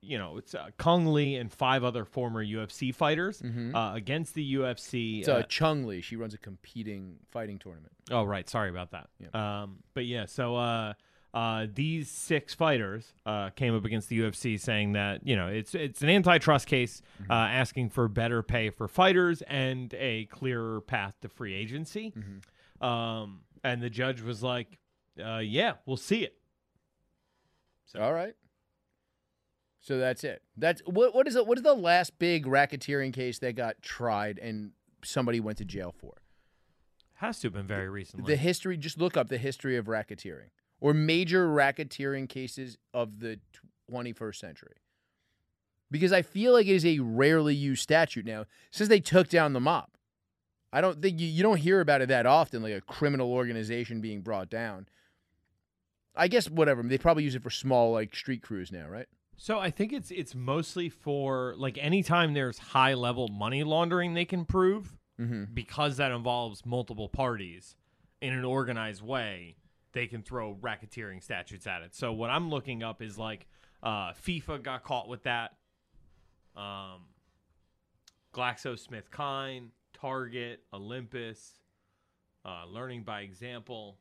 you 0.00 0.18
know, 0.18 0.38
it's 0.38 0.54
uh, 0.54 0.70
Cung 0.78 1.06
Le 1.12 1.38
and 1.38 1.52
five 1.52 1.84
other 1.84 2.04
former 2.04 2.44
UFC 2.44 2.92
fighters 2.94 3.40
uh, 3.42 3.92
against 3.94 4.34
the 4.34 4.54
UFC. 4.54 4.92
Mm-hmm. 4.94 5.18
It's 5.20 5.28
uh, 5.28 5.42
Chung 5.48 5.84
Lee. 5.84 6.00
She 6.00 6.16
runs 6.16 6.34
a 6.34 6.38
competing 6.38 7.16
fighting 7.30 7.58
tournament. 7.60 7.92
oh, 8.10 8.24
right. 8.24 8.48
Sorry 8.48 8.70
about 8.70 8.90
that. 8.90 9.08
Um, 9.38 9.76
but 9.94 10.04
yeah, 10.06 10.24
so 10.26 10.56
uh, 10.56 10.94
uh, 11.32 11.66
these 11.72 12.10
six 12.10 12.54
fighters 12.54 13.12
uh, 13.24 13.50
came 13.50 13.76
up 13.76 13.84
against 13.84 14.08
the 14.08 14.18
UFC, 14.18 14.58
saying 14.58 14.94
that 14.94 15.24
you 15.24 15.36
know 15.36 15.46
it's 15.46 15.74
it's 15.76 16.02
an 16.02 16.08
antitrust 16.08 16.66
case, 16.66 17.02
Mm-hmm. 17.22 17.30
uh, 17.30 17.34
asking 17.48 17.90
for 17.90 18.08
better 18.08 18.42
pay 18.42 18.70
for 18.70 18.88
fighters 18.88 19.42
and 19.42 19.94
a 19.94 20.24
clearer 20.24 20.80
path 20.80 21.14
to 21.20 21.28
free 21.28 21.54
agency. 21.54 22.12
Mm-hmm. 22.18 22.84
Um, 22.84 23.42
and 23.62 23.80
the 23.82 23.90
judge 23.90 24.22
was 24.22 24.42
like, 24.42 24.78
uh, 25.20 25.38
"Yeah, 25.38 25.74
we'll 25.86 25.96
see 25.96 26.24
it." 26.24 26.36
All 27.98 28.12
right. 28.12 28.34
So 29.80 29.98
that's 29.98 30.24
it. 30.24 30.42
That's 30.56 30.82
what. 30.82 31.14
What 31.14 31.26
is 31.26 31.36
it? 31.36 31.46
What 31.46 31.58
is 31.58 31.64
the 31.64 31.74
last 31.74 32.18
big 32.18 32.46
racketeering 32.46 33.12
case 33.12 33.38
that 33.38 33.56
got 33.56 33.82
tried 33.82 34.38
and 34.38 34.72
somebody 35.04 35.40
went 35.40 35.58
to 35.58 35.64
jail 35.64 35.94
for? 35.98 36.14
Has 37.14 37.40
to 37.40 37.46
have 37.46 37.54
been 37.54 37.66
very 37.66 37.88
recently. 37.88 38.32
The 38.32 38.36
history. 38.36 38.76
Just 38.76 38.98
look 38.98 39.16
up 39.16 39.28
the 39.28 39.38
history 39.38 39.76
of 39.76 39.86
racketeering 39.86 40.50
or 40.80 40.94
major 40.94 41.48
racketeering 41.48 42.28
cases 42.28 42.78
of 42.94 43.20
the 43.20 43.38
21st 43.90 44.36
century. 44.36 44.76
Because 45.90 46.12
I 46.12 46.22
feel 46.22 46.52
like 46.52 46.66
it 46.66 46.74
is 46.74 46.86
a 46.86 47.00
rarely 47.00 47.54
used 47.54 47.82
statute 47.82 48.24
now 48.24 48.46
since 48.70 48.88
they 48.88 49.00
took 49.00 49.28
down 49.28 49.52
the 49.52 49.60
mob. 49.60 49.88
I 50.72 50.80
don't 50.80 51.02
think 51.02 51.18
you, 51.18 51.26
you 51.26 51.42
don't 51.42 51.58
hear 51.58 51.80
about 51.80 52.00
it 52.00 52.08
that 52.08 52.26
often, 52.26 52.62
like 52.62 52.72
a 52.72 52.80
criminal 52.80 53.32
organization 53.32 54.00
being 54.00 54.20
brought 54.20 54.48
down. 54.48 54.86
I 56.16 56.28
guess 56.28 56.50
whatever. 56.50 56.82
They 56.82 56.98
probably 56.98 57.24
use 57.24 57.34
it 57.34 57.42
for 57.42 57.50
small 57.50 57.92
like 57.92 58.14
street 58.14 58.42
crews 58.42 58.72
now, 58.72 58.88
right? 58.88 59.06
So 59.36 59.58
I 59.58 59.70
think 59.70 59.92
it's 59.92 60.10
it's 60.10 60.34
mostly 60.34 60.88
for 60.88 61.54
like 61.56 61.78
anytime 61.80 62.34
there's 62.34 62.58
high 62.58 62.94
level 62.94 63.28
money 63.28 63.62
laundering 63.64 64.14
they 64.14 64.24
can 64.24 64.44
prove 64.44 64.96
Mm-hmm. 65.20 65.52
because 65.52 65.98
that 65.98 66.12
involves 66.12 66.64
multiple 66.64 67.10
parties 67.10 67.76
in 68.22 68.32
an 68.32 68.42
organized 68.42 69.02
way, 69.02 69.56
they 69.92 70.06
can 70.06 70.22
throw 70.22 70.56
racketeering 70.62 71.22
statutes 71.22 71.66
at 71.66 71.82
it. 71.82 71.94
So 71.94 72.10
what 72.10 72.30
I'm 72.30 72.48
looking 72.48 72.82
up 72.82 73.02
is 73.02 73.18
like 73.18 73.46
uh, 73.82 74.12
FIFA 74.12 74.62
got 74.62 74.82
caught 74.82 75.08
with 75.10 75.24
that. 75.24 75.50
Um, 76.56 77.02
GlaxoSmithKline, 78.34 79.68
Target, 79.92 80.60
Olympus, 80.72 81.52
uh, 82.44 82.64
Learning 82.68 83.02
by 83.02 83.20
Example. 83.20 83.98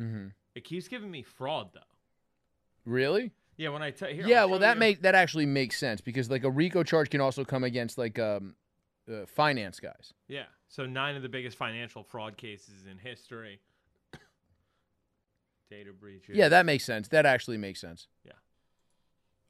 Mm-hmm. 0.00 0.28
It 0.54 0.64
keeps 0.64 0.88
giving 0.88 1.10
me 1.10 1.22
fraud 1.22 1.70
though. 1.74 1.80
Really? 2.84 3.32
Yeah, 3.56 3.68
when 3.68 3.82
I 3.82 3.90
tell 3.90 4.08
here, 4.08 4.26
yeah. 4.26 4.44
Well, 4.46 4.60
that 4.60 4.76
you. 4.76 4.80
make 4.80 5.02
that 5.02 5.14
actually 5.14 5.46
makes 5.46 5.78
sense 5.78 6.00
because 6.00 6.30
like 6.30 6.44
a 6.44 6.50
RICO 6.50 6.82
charge 6.82 7.10
can 7.10 7.20
also 7.20 7.44
come 7.44 7.62
against 7.62 7.98
like 7.98 8.18
um, 8.18 8.54
uh, 9.10 9.26
finance 9.26 9.80
guys. 9.80 10.14
Yeah. 10.28 10.44
So 10.68 10.86
nine 10.86 11.16
of 11.16 11.22
the 11.22 11.28
biggest 11.28 11.56
financial 11.56 12.02
fraud 12.02 12.36
cases 12.36 12.86
in 12.90 12.96
history. 12.96 13.60
Data 15.70 15.90
breaches. 15.92 16.36
Yeah, 16.36 16.48
that 16.48 16.64
makes 16.64 16.84
sense. 16.84 17.08
That 17.08 17.26
actually 17.26 17.58
makes 17.58 17.80
sense. 17.80 18.08
Yeah. 18.24 18.32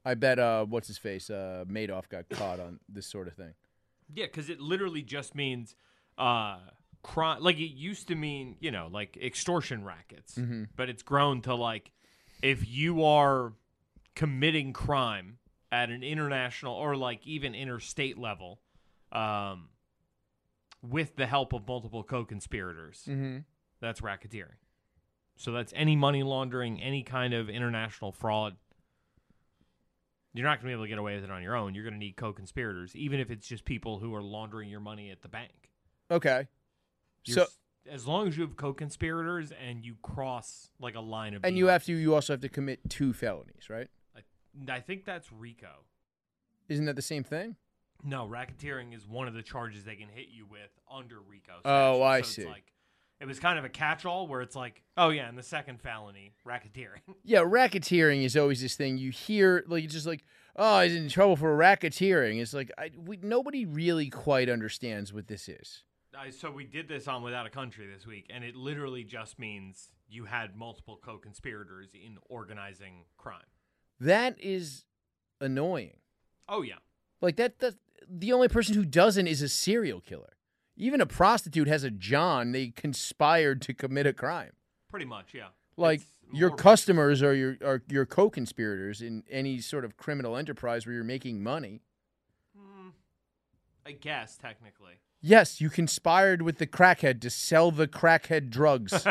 I 0.03 0.15
bet 0.15 0.39
uh, 0.39 0.65
what's 0.65 0.87
his 0.87 0.97
face 0.97 1.29
uh, 1.29 1.63
Madoff 1.67 2.09
got 2.09 2.27
caught 2.31 2.59
on 2.59 2.79
this 2.89 3.07
sort 3.07 3.27
of 3.27 3.35
thing. 3.35 3.53
Yeah, 4.13 4.25
because 4.25 4.49
it 4.49 4.59
literally 4.59 5.03
just 5.03 5.35
means 5.35 5.75
uh 6.17 6.57
crime 7.03 7.41
like 7.41 7.57
it 7.57 7.73
used 7.73 8.07
to 8.09 8.15
mean, 8.15 8.57
you 8.59 8.71
know, 8.71 8.89
like 8.91 9.17
extortion 9.17 9.83
rackets. 9.83 10.35
Mm-hmm. 10.35 10.65
But 10.75 10.89
it's 10.89 11.03
grown 11.03 11.41
to 11.43 11.55
like 11.55 11.91
if 12.41 12.67
you 12.67 13.03
are 13.03 13.53
committing 14.15 14.73
crime 14.73 15.37
at 15.71 15.89
an 15.89 16.03
international 16.03 16.75
or 16.75 16.95
like 16.95 17.25
even 17.25 17.55
interstate 17.55 18.17
level, 18.17 18.59
um 19.11 19.69
with 20.81 21.15
the 21.15 21.27
help 21.27 21.53
of 21.53 21.67
multiple 21.67 22.03
co-conspirators. 22.03 23.03
Mm-hmm. 23.07 23.39
That's 23.81 24.01
racketeering. 24.01 24.57
So 25.37 25.51
that's 25.51 25.73
any 25.75 25.95
money 25.95 26.23
laundering, 26.23 26.81
any 26.81 27.03
kind 27.03 27.33
of 27.33 27.49
international 27.49 28.11
fraud. 28.11 28.55
You're 30.33 30.45
not 30.47 30.61
going 30.61 30.61
to 30.61 30.67
be 30.67 30.73
able 30.73 30.85
to 30.85 30.89
get 30.89 30.97
away 30.97 31.15
with 31.15 31.25
it 31.25 31.31
on 31.31 31.43
your 31.43 31.55
own. 31.55 31.75
You're 31.75 31.83
going 31.83 31.93
to 31.93 31.99
need 31.99 32.15
co-conspirators, 32.15 32.95
even 32.95 33.19
if 33.19 33.31
it's 33.31 33.47
just 33.47 33.65
people 33.65 33.99
who 33.99 34.15
are 34.15 34.21
laundering 34.21 34.69
your 34.69 34.79
money 34.79 35.09
at 35.11 35.21
the 35.21 35.27
bank. 35.27 35.71
Okay. 36.09 36.47
You're 37.25 37.35
So 37.35 37.45
as 37.89 38.07
long 38.07 38.27
as 38.27 38.37
you 38.37 38.43
have 38.43 38.55
co-conspirators 38.55 39.51
and 39.51 39.83
you 39.83 39.95
cross 40.01 40.69
like 40.79 40.95
a 40.95 40.99
line 40.99 41.33
of 41.33 41.43
and 41.43 41.57
you 41.57 41.67
have 41.67 41.83
to 41.85 41.93
you 41.93 42.13
also 42.13 42.33
have 42.33 42.41
to 42.41 42.49
commit 42.49 42.79
two 42.89 43.13
felonies, 43.13 43.69
right? 43.69 43.87
I, 44.15 44.21
I 44.71 44.79
think 44.79 45.05
that's 45.05 45.31
RICO. 45.31 45.85
Isn't 46.69 46.85
that 46.85 46.95
the 46.95 47.01
same 47.01 47.23
thing? 47.23 47.55
No, 48.03 48.27
racketeering 48.27 48.95
is 48.95 49.07
one 49.07 49.27
of 49.27 49.33
the 49.33 49.43
charges 49.43 49.83
they 49.83 49.95
can 49.95 50.07
hit 50.07 50.27
you 50.31 50.45
with 50.49 50.71
under 50.91 51.19
RICO. 51.19 51.53
Oh. 51.65 52.01
I 52.01 52.21
So 52.21 52.25
it's 52.25 52.35
see. 52.35 52.45
Like, 52.45 52.71
it 53.19 53.27
was 53.27 53.39
kind 53.39 53.59
of 53.59 53.65
a 53.65 53.69
catch-all 53.69 54.25
where 54.25 54.41
it's 54.41 54.55
like, 54.55 54.81
oh 54.97 55.09
yeah, 55.09 55.29
and 55.29 55.37
the 55.37 55.43
second 55.43 55.79
felony, 55.79 56.33
racketeering. 56.47 57.01
Yeah, 57.23 57.41
racketeering 57.41 58.23
is 58.23 58.35
always 58.35 58.61
this 58.61 58.75
thing 58.75 58.97
you 58.97 59.11
hear 59.11 59.63
like 59.67 59.83
it's 59.83 59.93
just 59.93 60.07
like 60.07 60.23
oh 60.55 60.81
he's 60.81 60.95
in 60.95 61.07
trouble 61.07 61.35
for 61.35 61.55
racketeering. 61.55 62.41
It's 62.41 62.53
like 62.53 62.71
I, 62.77 62.89
we, 62.97 63.19
nobody 63.21 63.65
really 63.65 64.09
quite 64.09 64.49
understands 64.49 65.13
what 65.13 65.27
this 65.27 65.47
is. 65.47 65.83
Uh, 66.21 66.31
so 66.31 66.51
we 66.51 66.63
did 66.63 66.87
this 66.87 67.07
on 67.07 67.23
Without 67.23 67.45
a 67.45 67.49
Country 67.49 67.87
this 67.87 68.05
week, 68.05 68.27
and 68.29 68.43
it 68.43 68.55
literally 68.55 69.03
just 69.03 69.39
means 69.39 69.91
you 70.09 70.25
had 70.25 70.55
multiple 70.55 70.99
co-conspirators 71.03 71.89
in 71.93 72.17
organizing 72.29 73.05
crime. 73.17 73.41
That 73.99 74.35
is 74.39 74.85
annoying. 75.39 75.97
Oh 76.47 76.61
yeah, 76.61 76.75
Like 77.21 77.37
that, 77.37 77.59
that 77.59 77.75
the 78.09 78.33
only 78.33 78.49
person 78.49 78.75
who 78.75 78.83
doesn't 78.83 79.27
is 79.27 79.41
a 79.41 79.49
serial 79.49 80.01
killer. 80.01 80.33
Even 80.75 81.01
a 81.01 81.05
prostitute 81.05 81.67
has 81.67 81.83
a 81.83 81.91
John. 81.91 82.51
They 82.51 82.67
conspired 82.69 83.61
to 83.63 83.73
commit 83.73 84.05
a 84.05 84.13
crime. 84.13 84.51
pretty 84.89 85.05
much. 85.05 85.33
Yeah. 85.33 85.47
Like 85.77 86.01
It's 86.01 86.37
your 86.39 86.51
customers 86.51 87.23
are 87.23 87.33
your 87.33 87.57
are 87.63 87.81
your 87.87 88.05
co-conspirators 88.05 89.01
in 89.01 89.23
any 89.29 89.59
sort 89.59 89.85
of 89.85 89.97
criminal 89.97 90.35
enterprise 90.35 90.85
where 90.85 90.95
you're 90.95 91.03
making 91.03 91.41
money. 91.41 91.81
Mm, 92.57 92.91
I 93.85 93.91
guess 93.93 94.37
technically. 94.37 94.99
Yes, 95.21 95.61
you 95.61 95.69
conspired 95.69 96.41
with 96.41 96.57
the 96.57 96.67
crackhead 96.67 97.21
to 97.21 97.29
sell 97.29 97.71
the 97.71 97.87
crackhead 97.87 98.49
drugs. 98.49 99.05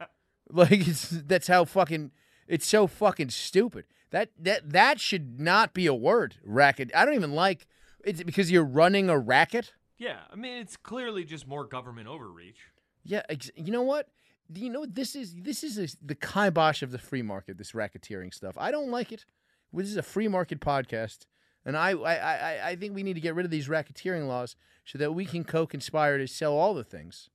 like 0.50 0.86
it's 0.86 1.10
that's 1.10 1.48
how 1.48 1.64
fucking 1.64 2.12
it's 2.46 2.66
so 2.66 2.86
fucking 2.86 3.30
stupid. 3.30 3.84
That 4.10 4.30
that 4.38 4.70
that 4.70 5.00
should 5.00 5.40
not 5.40 5.74
be 5.74 5.86
a 5.86 5.94
word. 5.94 6.36
Racket. 6.44 6.90
I 6.94 7.04
don't 7.04 7.14
even 7.14 7.32
like 7.32 7.66
it's 8.04 8.22
because 8.22 8.50
you're 8.50 8.64
running 8.64 9.08
a 9.10 9.18
racket. 9.18 9.72
yeah, 9.98 10.20
I 10.32 10.36
mean 10.36 10.58
it's 10.58 10.76
clearly 10.76 11.24
just 11.24 11.48
more 11.48 11.64
government 11.64 12.08
overreach. 12.08 12.70
Yeah, 13.02 13.22
ex- 13.28 13.50
you 13.56 13.72
know 13.72 13.82
what? 13.82 14.08
You 14.54 14.70
know 14.70 14.86
this 14.86 15.16
is? 15.16 15.34
This 15.34 15.64
is 15.64 15.78
a, 15.78 15.88
the 16.04 16.14
kibosh 16.14 16.82
of 16.82 16.92
the 16.92 16.98
free 16.98 17.22
market. 17.22 17.58
This 17.58 17.72
racketeering 17.72 18.32
stuff. 18.32 18.54
I 18.56 18.70
don't 18.70 18.90
like 18.90 19.10
it. 19.10 19.24
This 19.72 19.88
is 19.88 19.96
a 19.96 20.02
free 20.02 20.28
market 20.28 20.60
podcast, 20.60 21.26
and 21.66 21.76
I 21.76 21.90
I, 21.90 22.14
I, 22.14 22.68
I 22.70 22.76
think 22.76 22.94
we 22.94 23.02
need 23.02 23.14
to 23.14 23.20
get 23.20 23.34
rid 23.34 23.44
of 23.44 23.50
these 23.50 23.68
racketeering 23.68 24.26
laws 24.26 24.56
so 24.86 24.96
that 24.96 25.12
we 25.12 25.26
can 25.26 25.44
co-conspire 25.44 26.16
to 26.16 26.26
sell 26.26 26.54
all 26.56 26.72
the 26.72 26.84
things, 26.84 27.28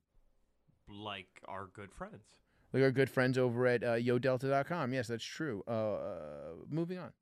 Like 0.88 1.40
our 1.46 1.66
good 1.72 1.92
friends. 1.92 2.24
like 2.72 2.82
our 2.82 2.90
good 2.90 3.10
friends 3.10 3.36
over 3.38 3.66
at 3.68 3.84
uh, 3.84 3.94
YoDelta.com. 3.96 4.92
Yes, 4.94 5.06
that's 5.06 5.22
true. 5.24 5.62
Uh, 5.68 5.70
uh, 5.70 6.54
moving 6.68 6.98
on. 6.98 7.12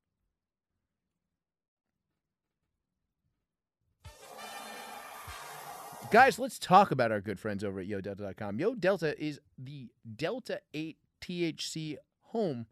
Guys, 6.11 6.37
let's 6.39 6.59
talk 6.59 6.91
about 6.91 7.11
our 7.11 7.21
good 7.21 7.39
friends 7.39 7.63
over 7.63 7.79
at 7.79 7.87
YoDelta.com. 7.87 8.59
Yo 8.59 8.75
Delta 8.75 9.17
is 9.23 9.39
the 9.57 9.89
Delta 10.15 10.59
8 10.73 10.97
THC 11.21 11.95
home 12.23 12.65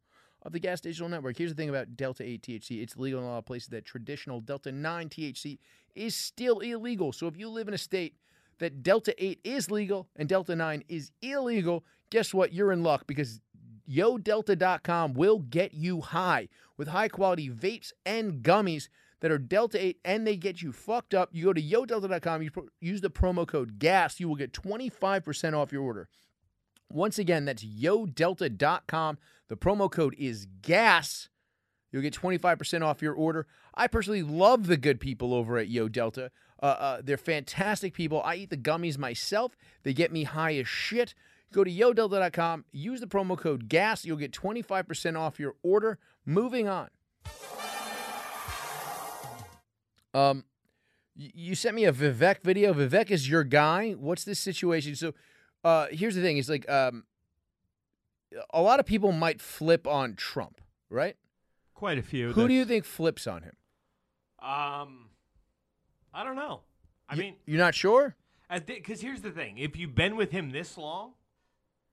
of 0.43 0.51
the 0.51 0.60
gas 0.60 0.81
digital 0.81 1.10
network. 1.10 1.38
Here's 1.38 1.51
the 1.51 1.55
thing 1.55 1.69
about 1.69 1.98
Delta 1.98 2.24
8 2.24 2.41
THC 2.41 2.81
it's 2.81 2.98
legal 2.98 3.19
in 3.19 3.25
a 3.25 3.29
lot 3.29 3.39
of 3.39 3.46
places 3.46 3.69
that 3.69 3.86
traditional 3.86 4.41
Delta 4.41 4.72
9 4.72 5.10
THC 5.10 5.60
is 5.96 6.15
still 6.15 6.60
illegal. 6.60 7.12
So 7.12 7.27
if 7.27 7.38
you 7.38 7.50
live 7.50 7.67
in 7.67 7.74
a 7.74 7.79
state 7.79 8.15
that 8.60 8.84
Delta 8.84 9.13
8 9.24 9.39
is 9.43 9.72
legal 9.72 10.08
and 10.15 10.29
Delta 10.29 10.55
9 10.55 10.84
is 10.88 11.12
illegal, 11.22 11.84
guess 12.10 12.34
what? 12.34 12.53
You're 12.53 12.72
in 12.72 12.84
luck 12.84 13.05
because 13.08 13.41
YoDelta.com 13.89 15.13
will 15.13 15.39
get 15.39 15.74
you 15.74 16.01
high 16.01 16.48
with 16.77 16.89
high 16.89 17.08
quality 17.08 17.50
vapes 17.50 17.91
and 18.05 18.43
gummies 18.43 18.88
that 19.22 19.31
are 19.31 19.38
Delta 19.38 19.84
8 19.84 20.00
and 20.05 20.25
they 20.25 20.36
get 20.36 20.62
you 20.62 20.72
fucked 20.72 21.13
up. 21.13 21.29
You 21.31 21.46
go 21.46 21.53
to 21.53 21.62
yodelta.com, 21.62 22.41
you 22.41 22.51
pro- 22.51 22.67
use 22.79 23.01
the 23.01 23.10
promo 23.10 23.48
code 23.48 23.79
GAS, 23.79 24.19
you 24.19 24.27
will 24.27 24.36
get 24.36 24.53
25% 24.53 25.53
off 25.53 25.72
your 25.72 25.84
order. 25.84 26.08
Once 26.91 27.19
again, 27.19 27.46
that's 27.46 27.63
yodelta.com. 27.63 29.17
The 29.49 29.57
promo 29.57 29.91
code 29.91 30.15
is 30.17 30.47
GAS. 30.61 31.29
You'll 31.91 32.03
get 32.03 32.13
25% 32.13 32.83
off 32.83 33.01
your 33.01 33.13
order. 33.13 33.47
I 33.73 33.87
personally 33.87 34.21
love 34.21 34.67
the 34.67 34.77
good 34.77 34.99
people 34.99 35.33
over 35.33 35.57
at 35.57 35.69
Yo 35.69 35.89
Delta. 35.89 36.31
Uh, 36.61 36.65
uh, 36.65 37.01
they're 37.03 37.17
fantastic 37.17 37.93
people. 37.93 38.21
I 38.23 38.35
eat 38.35 38.51
the 38.51 38.57
gummies 38.57 38.97
myself. 38.97 39.57
They 39.83 39.93
get 39.93 40.11
me 40.11 40.23
high 40.23 40.55
as 40.55 40.67
shit. 40.67 41.15
Go 41.51 41.63
to 41.63 41.71
yodelta.com, 41.71 42.65
use 42.71 42.99
the 42.99 43.07
promo 43.07 43.35
code 43.35 43.69
GAS. 43.69 44.05
You'll 44.05 44.17
get 44.17 44.31
25% 44.31 45.17
off 45.17 45.39
your 45.39 45.55
order. 45.63 45.97
Moving 46.25 46.67
on. 46.67 46.89
Um, 50.13 50.43
you 51.15 51.55
sent 51.55 51.75
me 51.75 51.85
a 51.85 51.91
Vivek 51.91 52.43
video. 52.43 52.73
Vivek 52.73 53.09
is 53.09 53.27
your 53.27 53.43
guy. 53.43 53.91
What's 53.91 54.23
this 54.23 54.39
situation? 54.39 54.95
So, 54.95 55.13
uh, 55.63 55.87
here's 55.91 56.15
the 56.15 56.21
thing: 56.21 56.37
it's 56.37 56.49
like 56.49 56.69
um, 56.69 57.03
a 58.53 58.62
lot 58.62 58.79
of 58.79 58.86
people 58.86 59.12
might 59.12 59.41
flip 59.41 59.88
on 59.88 60.15
Trump, 60.15 60.62
right? 60.89 61.15
Quite 61.74 61.98
a 61.98 62.01
few. 62.03 62.33
Who 62.33 62.48
do 62.48 62.53
you 62.53 62.65
think 62.65 62.86
flips 62.86 63.25
on 63.27 63.43
him? 63.43 63.55
Um, 64.39 65.09
I 66.13 66.24
don't 66.24 66.36
know. 66.36 66.62
I 67.07 67.15
You- 67.15 67.21
mean, 67.21 67.36
you're 67.45 67.57
not 67.57 67.75
sure. 67.75 68.15
because 68.65 69.01
here's 69.01 69.21
the 69.21 69.31
thing: 69.31 69.57
if 69.57 69.75
you've 69.77 69.95
been 69.95 70.15
with 70.15 70.31
him 70.31 70.51
this 70.51 70.77
long, 70.77 71.13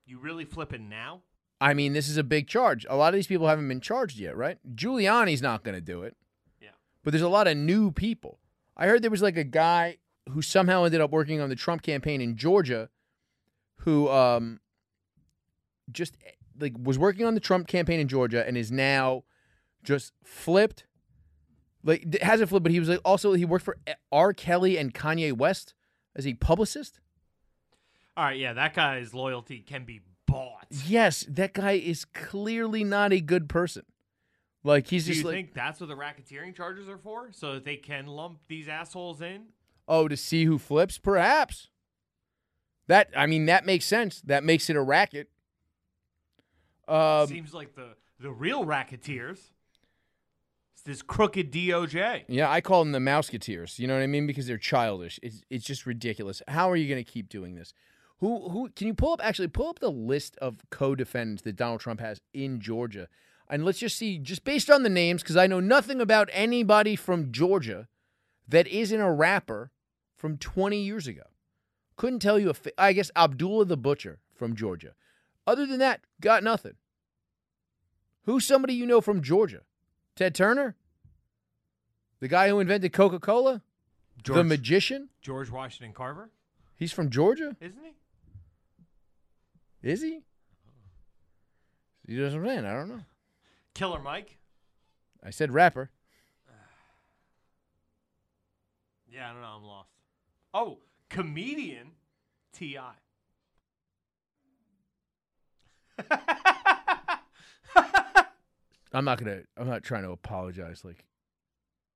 you 0.04 0.18
really 0.18 0.44
flipping 0.44 0.88
now. 0.88 1.22
I 1.60 1.72
mean, 1.74 1.92
this 1.94 2.08
is 2.08 2.16
a 2.18 2.24
big 2.24 2.48
charge. 2.48 2.84
A 2.88 2.96
lot 2.96 3.08
of 3.08 3.14
these 3.14 3.26
people 3.26 3.48
haven't 3.48 3.66
been 3.68 3.80
charged 3.80 4.18
yet, 4.18 4.36
right? 4.36 4.58
Giuliani's 4.74 5.40
not 5.40 5.64
going 5.64 5.74
to 5.74 5.80
do 5.80 6.02
it. 6.02 6.14
Yeah. 6.60 6.68
But 7.02 7.12
there's 7.12 7.22
a 7.22 7.28
lot 7.30 7.46
of 7.48 7.56
new 7.56 7.90
people. 7.90 8.38
I 8.76 8.86
heard 8.88 9.00
there 9.02 9.10
was 9.10 9.22
like 9.22 9.38
a 9.38 9.44
guy 9.44 9.96
who 10.30 10.42
somehow 10.42 10.84
ended 10.84 11.00
up 11.00 11.10
working 11.10 11.40
on 11.40 11.48
the 11.48 11.56
Trump 11.56 11.80
campaign 11.82 12.20
in 12.20 12.36
Georgia 12.36 12.90
who 13.80 14.08
um 14.10 14.60
just 15.92 16.16
eh, 16.24 16.30
like 16.58 16.74
was 16.80 16.98
working 16.98 17.26
on 17.26 17.34
the 17.34 17.40
Trump 17.40 17.66
campaign 17.66 18.00
in 18.00 18.08
Georgia 18.08 18.46
and 18.46 18.56
is 18.56 18.72
now 18.72 19.24
just 19.82 20.12
flipped. 20.24 20.84
Like 21.84 22.20
hasn't 22.20 22.48
flipped, 22.48 22.64
but 22.64 22.72
he 22.72 22.80
was 22.80 22.88
like 22.88 23.00
also 23.04 23.32
he 23.34 23.44
worked 23.44 23.64
for 23.64 23.76
eh, 23.86 23.94
R. 24.10 24.32
Kelly 24.32 24.76
and 24.76 24.92
Kanye 24.92 25.32
West 25.32 25.74
as 26.14 26.26
a 26.26 26.34
publicist. 26.34 27.00
All 28.16 28.24
right, 28.24 28.38
yeah, 28.38 28.54
that 28.54 28.74
guy's 28.74 29.12
loyalty 29.12 29.60
can 29.60 29.84
be 29.84 30.00
bought. 30.26 30.66
Yes, 30.86 31.24
that 31.28 31.52
guy 31.52 31.72
is 31.72 32.04
clearly 32.04 32.82
not 32.82 33.12
a 33.12 33.20
good 33.20 33.48
person. 33.48 33.82
Like 34.64 34.88
he's 34.88 35.04
Do 35.04 35.12
just 35.12 35.20
you 35.20 35.26
like 35.26 35.34
think 35.36 35.54
that's 35.54 35.80
what 35.80 35.88
the 35.88 35.94
racketeering 35.94 36.54
charges 36.54 36.88
are 36.88 36.98
for? 36.98 37.28
So 37.32 37.54
that 37.54 37.64
they 37.64 37.76
can 37.76 38.06
lump 38.06 38.40
these 38.48 38.68
assholes 38.68 39.20
in? 39.22 39.44
oh 39.88 40.08
to 40.08 40.16
see 40.16 40.44
who 40.44 40.58
flips, 40.58 40.98
perhaps. 40.98 41.68
That 42.88 43.10
I 43.16 43.26
mean 43.26 43.46
that 43.46 43.64
makes 43.64 43.84
sense. 43.84 44.20
That 44.22 44.42
makes 44.42 44.68
it 44.68 44.76
a 44.76 44.82
racket. 44.82 45.28
Um, 46.88 47.26
Seems 47.26 47.52
like 47.54 47.74
the 47.74 47.96
the 48.20 48.30
real 48.30 48.64
racketeers. 48.64 49.52
It's 50.74 50.82
this 50.82 51.02
crooked 51.02 51.52
DOJ. 51.52 52.24
yeah, 52.28 52.50
I 52.50 52.60
call 52.60 52.84
them 52.84 52.92
the 52.92 52.98
Mouseketeers. 52.98 53.78
You 53.78 53.86
know 53.86 53.94
what 53.94 54.02
I 54.02 54.06
mean? 54.06 54.26
Because 54.26 54.46
they're 54.46 54.58
childish. 54.58 55.18
It's 55.22 55.42
it's 55.50 55.64
just 55.64 55.86
ridiculous. 55.86 56.42
How 56.48 56.70
are 56.70 56.76
you 56.76 56.88
going 56.88 57.02
to 57.02 57.10
keep 57.10 57.28
doing 57.28 57.54
this? 57.54 57.72
Who 58.18 58.48
who 58.50 58.68
can 58.74 58.86
you 58.86 58.94
pull 58.94 59.12
up? 59.12 59.20
Actually, 59.24 59.48
pull 59.48 59.68
up 59.68 59.78
the 59.78 59.90
list 59.90 60.36
of 60.38 60.58
co-defendants 60.70 61.42
that 61.42 61.56
Donald 61.56 61.80
Trump 61.80 62.00
has 62.00 62.20
in 62.32 62.60
Georgia, 62.60 63.08
and 63.48 63.64
let's 63.64 63.78
just 63.78 63.96
see, 63.96 64.18
just 64.18 64.44
based 64.44 64.70
on 64.70 64.82
the 64.82 64.88
names, 64.88 65.22
because 65.22 65.36
I 65.36 65.46
know 65.46 65.60
nothing 65.60 66.00
about 66.00 66.28
anybody 66.32 66.96
from 66.96 67.32
Georgia 67.32 67.88
that 68.48 68.66
isn't 68.68 69.00
a 69.00 69.12
rapper 69.12 69.70
from 70.16 70.38
20 70.38 70.78
years 70.78 71.06
ago. 71.06 71.24
Couldn't 71.96 72.20
tell 72.20 72.38
you 72.38 72.50
a. 72.50 72.54
Fa- 72.54 72.80
I 72.80 72.92
guess 72.92 73.10
Abdullah 73.16 73.64
the 73.66 73.76
Butcher 73.76 74.18
from 74.34 74.54
Georgia. 74.56 74.92
Other 75.46 75.66
than 75.66 75.78
that, 75.78 76.00
got 76.20 76.42
nothing. 76.42 76.74
Who's 78.26 78.44
somebody 78.44 78.74
you 78.74 78.84
know 78.86 79.00
from 79.00 79.22
Georgia? 79.22 79.60
Ted 80.16 80.34
Turner? 80.34 80.76
The 82.20 82.28
guy 82.28 82.48
who 82.48 82.58
invented 82.60 82.92
Coca 82.92 83.18
Cola? 83.20 83.62
The 84.24 84.42
magician? 84.42 85.08
George 85.22 85.48
Washington 85.50 85.94
Carver, 85.94 86.30
He's 86.74 86.92
from 86.92 87.08
Georgia? 87.10 87.56
isn't 87.60 87.82
he? 87.82 87.94
Is 89.88 90.02
he? 90.02 90.20
You 92.06 92.18
know 92.18 92.24
what 92.28 92.34
I'm 92.34 92.46
saying? 92.46 92.64
I 92.66 92.72
don't 92.72 92.88
know. 92.88 93.04
Killer 93.74 94.00
Mike? 94.00 94.36
I 95.22 95.30
said 95.30 95.52
rapper. 95.52 95.90
Yeah, 99.08 99.30
I 99.30 99.32
don't 99.32 99.40
know. 99.40 99.48
I'm 99.56 99.62
lost. 99.64 99.88
Oh, 100.52 100.78
comedian 101.08 101.92
Ti. 102.52 102.78
I'm 108.96 109.04
not 109.04 109.18
gonna. 109.18 109.42
I'm 109.58 109.68
not 109.68 109.82
trying 109.82 110.04
to 110.04 110.10
apologize 110.10 110.82
like 110.82 111.04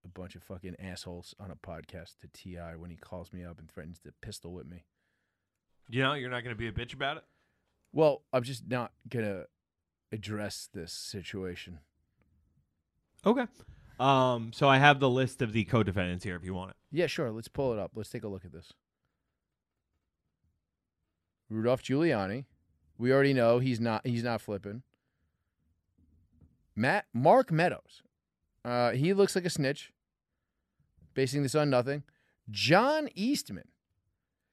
a 0.04 0.08
bunch 0.08 0.34
of 0.34 0.42
fucking 0.42 0.76
assholes 0.78 1.34
on 1.40 1.50
a 1.50 1.56
podcast 1.56 2.18
to 2.20 2.28
Ti 2.28 2.76
when 2.76 2.90
he 2.90 2.96
calls 2.96 3.32
me 3.32 3.42
up 3.42 3.58
and 3.58 3.70
threatens 3.70 4.00
to 4.00 4.12
pistol 4.20 4.52
whip 4.52 4.66
me. 4.66 4.84
you 5.88 6.02
know, 6.02 6.12
you're 6.12 6.28
not 6.30 6.44
going 6.44 6.54
to 6.54 6.58
be 6.58 6.68
a 6.68 6.72
bitch 6.72 6.92
about 6.92 7.16
it. 7.16 7.24
Well, 7.92 8.22
I'm 8.34 8.42
just 8.42 8.68
not 8.68 8.92
gonna 9.08 9.44
address 10.12 10.68
this 10.74 10.92
situation. 10.92 11.78
Okay. 13.24 13.46
Um. 13.98 14.52
So 14.52 14.68
I 14.68 14.76
have 14.76 15.00
the 15.00 15.08
list 15.08 15.40
of 15.40 15.54
the 15.54 15.64
co-defendants 15.64 16.22
here, 16.24 16.36
if 16.36 16.44
you 16.44 16.52
want 16.52 16.72
it. 16.72 16.76
Yeah, 16.92 17.06
sure. 17.06 17.30
Let's 17.30 17.48
pull 17.48 17.72
it 17.72 17.78
up. 17.78 17.92
Let's 17.94 18.10
take 18.10 18.24
a 18.24 18.28
look 18.28 18.44
at 18.44 18.52
this. 18.52 18.74
Rudolph 21.48 21.82
Giuliani. 21.82 22.44
We 22.98 23.10
already 23.10 23.32
know 23.32 23.58
he's 23.58 23.80
not. 23.80 24.06
He's 24.06 24.22
not 24.22 24.42
flipping. 24.42 24.82
Matt 26.80 27.04
Mark 27.12 27.52
Meadows. 27.52 28.02
Uh, 28.64 28.92
he 28.92 29.12
looks 29.12 29.34
like 29.34 29.44
a 29.44 29.50
snitch. 29.50 29.92
Basing 31.12 31.42
this 31.42 31.54
on 31.54 31.68
nothing. 31.68 32.04
John 32.50 33.08
Eastman. 33.14 33.68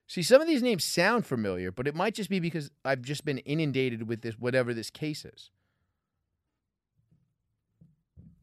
See, 0.07 0.21
some 0.21 0.41
of 0.41 0.47
these 0.47 0.61
names 0.61 0.83
sound 0.83 1.25
familiar, 1.25 1.71
but 1.71 1.87
it 1.87 1.95
might 1.95 2.15
just 2.15 2.29
be 2.29 2.41
because 2.41 2.69
I've 2.83 3.01
just 3.01 3.23
been 3.23 3.37
inundated 3.39 4.07
with 4.09 4.21
this, 4.21 4.37
whatever 4.37 4.73
this 4.73 4.89
case 4.89 5.23
is. 5.23 5.51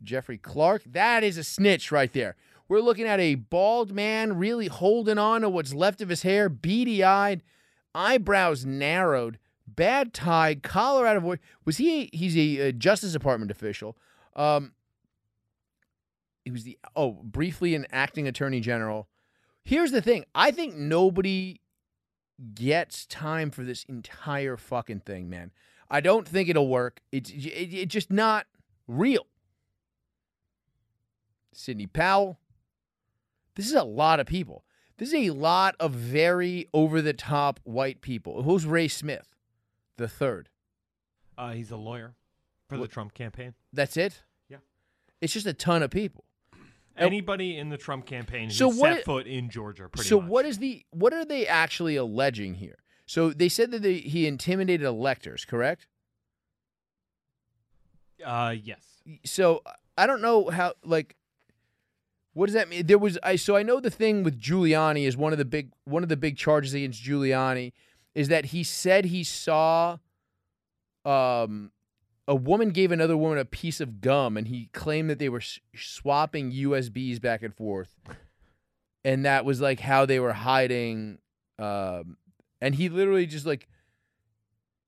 Jeffrey 0.03 0.39
Clark. 0.39 0.83
That 0.87 1.23
is 1.23 1.37
a 1.37 1.45
snitch 1.45 1.93
right 1.93 2.13
there. 2.13 2.37
We're 2.69 2.81
looking 2.81 3.07
at 3.07 3.21
a 3.21 3.35
bald 3.35 3.93
man 3.93 4.39
really 4.39 4.69
holding 4.69 5.19
on 5.19 5.43
to 5.43 5.51
what's 5.51 5.75
left 5.75 6.01
of 6.01 6.09
his 6.09 6.23
hair, 6.23 6.49
beady 6.49 7.05
eyed, 7.05 7.43
eyebrows 7.95 8.65
narrowed, 8.65 9.39
bad 9.67 10.13
tie, 10.13 10.55
Colorado. 10.57 11.39
Was 11.65 11.77
he? 11.77 12.11
He's 12.13 12.37
a, 12.37 12.69
uh 12.69 12.73
Justice 12.73 13.13
Department 13.13 13.51
official. 13.51 13.97
Um, 14.37 14.73
he 16.45 16.51
was 16.51 16.65
the 16.65 16.79
oh 16.95 17.13
briefly 17.23 17.75
an 17.75 17.87
acting 17.91 18.29
attorney 18.29 18.61
general. 18.61 19.09
Here's 19.65 19.93
the 19.93 20.03
thing: 20.03 20.25
I 20.35 20.51
think 20.51 20.75
nobody 20.75 21.61
gets 22.55 23.07
time 23.07 23.51
for 23.51 23.65
this 23.65 23.85
entire 23.85 24.57
fucking 24.57 25.01
thing, 25.01 25.29
man. 25.31 25.53
I 25.91 26.01
don't 26.01 26.27
think 26.27 26.49
it'll 26.49 26.69
work. 26.69 27.01
It's 27.13 27.31
it, 27.31 27.37
it's 27.37 27.93
just 27.93 28.11
not 28.11 28.47
real. 28.87 29.27
Sidney 31.53 31.87
Powell. 31.87 32.39
This 33.55 33.67
is 33.67 33.75
a 33.75 33.85
lot 33.85 34.19
of 34.19 34.27
people. 34.27 34.65
This 34.99 35.09
is 35.09 35.15
a 35.15 35.31
lot 35.31 35.77
of 35.79 35.93
very 35.93 36.69
over 36.73 37.01
the 37.01 37.13
top 37.13 37.61
white 37.65 38.01
people. 38.01 38.43
Who's 38.43 38.67
Ray 38.67 38.89
Smith? 38.89 39.34
The 39.97 40.09
third. 40.09 40.49
Uh, 41.39 41.53
he's 41.53 41.71
a 41.71 41.77
lawyer 41.77 42.15
for 42.69 42.77
the 42.79 42.89
Trump 42.89 43.15
campaign. 43.15 43.55
That's 43.73 43.97
it? 43.97 44.23
Yeah. 44.49 44.59
It's 45.21 45.33
just 45.33 45.47
a 45.47 45.53
ton 45.53 45.83
of 45.83 45.91
people. 45.91 46.25
Anybody 46.97 47.57
in 47.57 47.71
the 47.71 47.77
Trump 47.77 48.07
campaign 48.07 48.51
So 48.51 48.69
what- 48.69 48.97
set 48.97 49.05
foot 49.05 49.27
in 49.27 49.51
Georgia, 49.51 49.89
pretty 49.89 50.09
so 50.09 50.21
much. 50.21 50.31
what 50.31 50.47
is 50.47 50.59
the 50.59 50.85
what 50.91 51.13
are 51.13 51.25
they 51.25 51.47
actually 51.47 51.97
alleging 51.97 52.55
here? 52.55 52.79
So 53.07 53.31
they 53.31 53.49
said 53.49 53.71
that 53.73 53.83
they, 53.83 53.95
he 53.95 54.27
intimidated 54.27 54.87
electors, 54.87 55.45
correct? 55.45 55.89
Uh, 58.25 58.55
yes. 58.63 59.03
so 59.25 59.63
I 59.99 60.07
don't 60.07 60.23
know 60.23 60.49
how 60.51 60.75
like 60.85 61.17
what 62.33 62.47
does 62.47 62.55
that 62.55 62.69
mean? 62.69 62.87
There 62.87 62.97
was 62.99 63.19
I 63.23 63.37
so 63.37 63.57
I 63.57 63.63
know 63.63 63.81
the 63.81 63.91
thing 63.91 64.23
with 64.23 64.41
Giuliani 64.41 65.07
is 65.07 65.17
one 65.17 65.33
of 65.33 65.39
the 65.39 65.45
big 65.45 65.73
one 65.85 66.03
of 66.03 66.09
the 66.09 66.17
big 66.17 66.37
charges 66.37 66.75
against 66.75 67.03
Giuliani 67.03 67.73
is 68.15 68.29
that 68.29 68.47
he 68.47 68.63
said 68.63 69.07
he 69.07 69.25
saw 69.25 69.99
um 71.05 71.71
a 72.27 72.35
woman 72.35 72.71
gave 72.71 72.91
another 72.91 73.17
woman 73.17 73.39
a 73.39 73.45
piece 73.45 73.81
of 73.81 74.01
gum 74.01 74.37
and 74.37 74.49
he 74.49 74.71
claimed 74.73 75.11
that 75.11 75.19
they 75.19 75.29
were 75.29 75.43
swapping 75.77 76.53
USBs 76.53 77.21
back 77.21 77.43
and 77.43 77.55
forth. 77.55 77.99
And 79.05 79.27
that 79.27 79.45
was 79.45 79.61
like 79.61 79.81
how 79.81 80.07
they 80.07 80.19
were 80.19 80.33
hiding 80.33 81.19
um 81.59 82.17
and 82.61 82.75
he 82.77 82.89
literally 82.89 83.27
just 83.27 83.47
like 83.47 83.69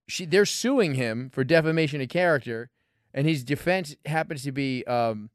she 0.09 0.25
they're 0.25 0.47
suing 0.47 0.95
him 0.95 1.31
for 1.31 1.45
defamation 1.45 2.01
of 2.01 2.09
character 2.09 2.71
and 3.13 3.27
his 3.27 3.45
defense 3.45 3.95
happens 4.05 4.43
to 4.43 4.53
be 4.53 4.85
um 4.87 5.31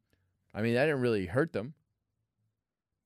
i 0.54 0.62
mean 0.62 0.74
that 0.74 0.86
didn't 0.86 1.02
really 1.02 1.28
hurt 1.28 1.54
them 1.54 1.74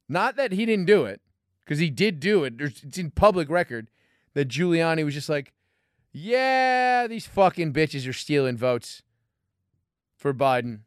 Not 0.07 0.35
that 0.37 0.51
he 0.51 0.65
didn't 0.65 0.85
do 0.85 1.05
it, 1.05 1.21
because 1.63 1.79
he 1.79 1.89
did 1.89 2.19
do 2.19 2.43
it. 2.43 2.53
It's 2.59 2.97
in 2.97 3.11
public 3.11 3.49
record 3.49 3.89
that 4.35 4.49
Giuliani 4.49 5.03
was 5.03 5.15
just 5.15 5.29
like, 5.29 5.53
yeah, 6.11 7.07
these 7.07 7.25
fucking 7.25 7.73
bitches 7.73 8.07
are 8.07 8.13
stealing 8.13 8.55
votes 8.55 9.01
for 10.15 10.33
Biden. 10.33 10.81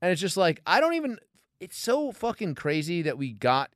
And 0.00 0.12
it's 0.12 0.20
just 0.20 0.36
like, 0.36 0.62
I 0.64 0.80
don't 0.80 0.94
even, 0.94 1.18
it's 1.58 1.78
so 1.78 2.12
fucking 2.12 2.54
crazy 2.54 3.02
that 3.02 3.18
we 3.18 3.32
got. 3.32 3.70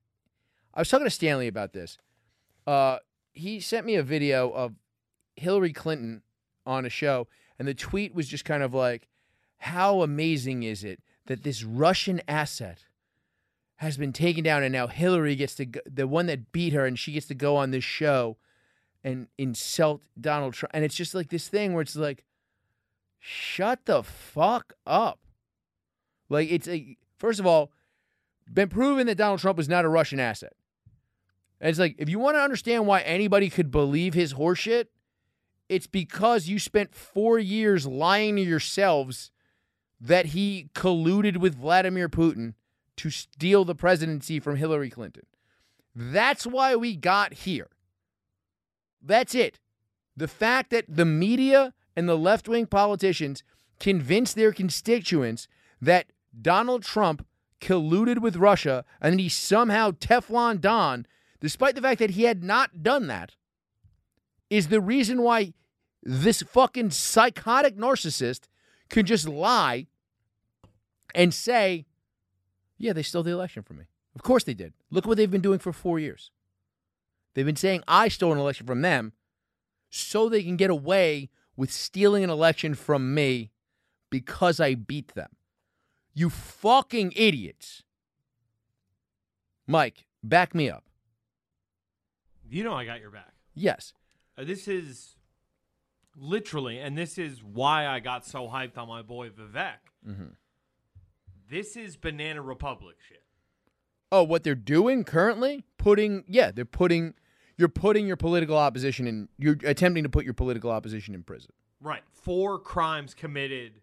I 0.72 0.80
was 0.80 0.88
talking 0.88 1.06
to 1.06 1.10
Stanley 1.10 1.48
about 1.48 1.72
this. 1.72 1.98
Uh, 2.66 2.98
he 3.32 3.60
sent 3.60 3.84
me 3.84 3.96
a 3.96 4.02
video 4.02 4.50
of 4.50 4.74
Hillary 5.36 5.72
Clinton 5.72 6.22
on 6.64 6.86
a 6.86 6.90
show, 6.90 7.26
and 7.58 7.68
the 7.68 7.74
tweet 7.74 8.14
was 8.14 8.28
just 8.28 8.44
kind 8.44 8.62
of 8.62 8.72
like, 8.72 9.08
how 9.58 10.02
amazing 10.02 10.62
is 10.62 10.84
it 10.84 11.00
that 11.26 11.42
this 11.42 11.62
Russian 11.62 12.20
asset 12.28 12.86
has 13.76 13.96
been 13.96 14.12
taken 14.12 14.44
down, 14.44 14.62
and 14.62 14.72
now 14.72 14.86
Hillary 14.86 15.36
gets 15.36 15.54
to 15.56 15.66
go, 15.66 15.80
the 15.86 16.06
one 16.06 16.26
that 16.26 16.52
beat 16.52 16.72
her, 16.72 16.86
and 16.86 16.98
she 16.98 17.12
gets 17.12 17.26
to 17.26 17.34
go 17.34 17.56
on 17.56 17.70
this 17.70 17.84
show 17.84 18.36
and 19.04 19.28
insult 19.36 20.02
Donald 20.18 20.54
Trump. 20.54 20.70
And 20.74 20.84
it's 20.84 20.94
just 20.94 21.14
like 21.14 21.28
this 21.28 21.48
thing 21.48 21.74
where 21.74 21.82
it's 21.82 21.94
like, 21.94 22.24
shut 23.20 23.84
the 23.84 24.02
fuck 24.02 24.72
up. 24.86 25.20
Like 26.28 26.50
it's 26.50 26.66
a 26.66 26.96
first 27.18 27.38
of 27.38 27.46
all, 27.46 27.70
been 28.52 28.68
proven 28.68 29.06
that 29.06 29.16
Donald 29.16 29.40
Trump 29.40 29.58
was 29.58 29.68
not 29.68 29.84
a 29.84 29.88
Russian 29.88 30.18
asset. 30.18 30.54
And 31.60 31.70
it's 31.70 31.78
like 31.78 31.94
if 31.98 32.08
you 32.08 32.18
want 32.18 32.36
to 32.36 32.42
understand 32.42 32.86
why 32.86 33.00
anybody 33.00 33.50
could 33.50 33.70
believe 33.70 34.14
his 34.14 34.34
horseshit, 34.34 34.86
it's 35.68 35.86
because 35.86 36.48
you 36.48 36.58
spent 36.58 36.94
four 36.94 37.38
years 37.38 37.86
lying 37.86 38.36
to 38.36 38.42
yourselves 38.42 39.30
that 40.00 40.26
he 40.26 40.68
colluded 40.74 41.38
with 41.38 41.54
Vladimir 41.54 42.08
Putin 42.08 42.54
to 42.96 43.10
steal 43.10 43.64
the 43.64 43.74
presidency 43.74 44.38
from 44.40 44.56
Hillary 44.56 44.90
Clinton. 44.90 45.24
That's 45.94 46.46
why 46.46 46.76
we 46.76 46.96
got 46.96 47.32
here. 47.32 47.68
That's 49.04 49.34
it. 49.34 49.60
The 50.16 50.28
fact 50.28 50.70
that 50.70 50.86
the 50.88 51.04
media 51.04 51.74
and 51.96 52.08
the 52.08 52.16
left 52.16 52.48
wing 52.48 52.66
politicians 52.66 53.42
convince 53.78 54.32
their 54.32 54.52
constituents 54.52 55.46
that 55.80 56.06
Donald 56.40 56.82
Trump 56.82 57.26
colluded 57.60 58.18
with 58.18 58.36
Russia 58.36 58.84
and 59.00 59.12
then 59.12 59.18
he 59.18 59.28
somehow 59.28 59.90
Teflon 59.90 60.60
Don, 60.60 61.06
despite 61.40 61.74
the 61.74 61.82
fact 61.82 61.98
that 61.98 62.10
he 62.10 62.24
had 62.24 62.42
not 62.42 62.82
done 62.82 63.06
that, 63.08 63.34
is 64.50 64.68
the 64.68 64.80
reason 64.80 65.22
why 65.22 65.54
this 66.02 66.42
fucking 66.42 66.90
psychotic 66.90 67.76
narcissist 67.76 68.48
can 68.88 69.06
just 69.06 69.28
lie 69.28 69.86
and 71.14 71.32
say, 71.32 71.86
yeah, 72.78 72.92
they 72.92 73.02
stole 73.02 73.22
the 73.22 73.30
election 73.30 73.62
from 73.62 73.78
me. 73.78 73.84
Of 74.14 74.22
course 74.22 74.44
they 74.44 74.54
did. 74.54 74.74
Look 74.90 75.06
what 75.06 75.16
they've 75.16 75.30
been 75.30 75.40
doing 75.40 75.58
for 75.58 75.72
four 75.72 75.98
years. 75.98 76.30
They've 77.34 77.46
been 77.46 77.56
saying 77.56 77.82
I 77.86 78.08
stole 78.08 78.32
an 78.32 78.38
election 78.38 78.66
from 78.66 78.82
them 78.82 79.12
so 79.90 80.28
they 80.28 80.42
can 80.42 80.56
get 80.56 80.70
away 80.70 81.30
with 81.56 81.70
stealing 81.72 82.24
an 82.24 82.30
election 82.30 82.74
from 82.74 83.14
me 83.14 83.50
because 84.10 84.60
I 84.60 84.74
beat 84.74 85.14
them. 85.14 85.30
You 86.14 86.30
fucking 86.30 87.12
idiots. 87.16 87.82
Mike, 89.66 90.06
back 90.22 90.54
me 90.54 90.70
up. 90.70 90.84
You 92.48 92.62
know 92.62 92.74
I 92.74 92.84
got 92.84 93.00
your 93.00 93.10
back. 93.10 93.32
Yes. 93.54 93.92
Uh, 94.38 94.44
this 94.44 94.68
is 94.68 95.16
literally, 96.16 96.78
and 96.78 96.96
this 96.96 97.18
is 97.18 97.42
why 97.42 97.86
I 97.86 98.00
got 98.00 98.24
so 98.26 98.46
hyped 98.46 98.78
on 98.78 98.88
my 98.88 99.02
boy 99.02 99.30
Vivek. 99.30 99.78
This 101.50 101.76
is 101.76 101.96
Banana 101.96 102.42
Republic 102.42 102.96
shit. 103.08 103.22
Oh, 104.12 104.22
what 104.22 104.44
they're 104.44 104.54
doing 104.54 105.02
currently? 105.04 105.64
Putting, 105.78 106.24
yeah, 106.28 106.50
they're 106.50 106.64
putting, 106.64 107.14
you're 107.56 107.68
putting 107.68 108.06
your 108.06 108.16
political 108.16 108.56
opposition 108.56 109.06
in, 109.06 109.28
you're 109.38 109.56
attempting 109.64 110.02
to 110.02 110.08
put 110.08 110.24
your 110.24 110.34
political 110.34 110.70
opposition 110.70 111.14
in 111.14 111.22
prison. 111.22 111.52
Right. 111.80 112.02
Four 112.12 112.58
crimes 112.58 113.14
committed, 113.14 113.80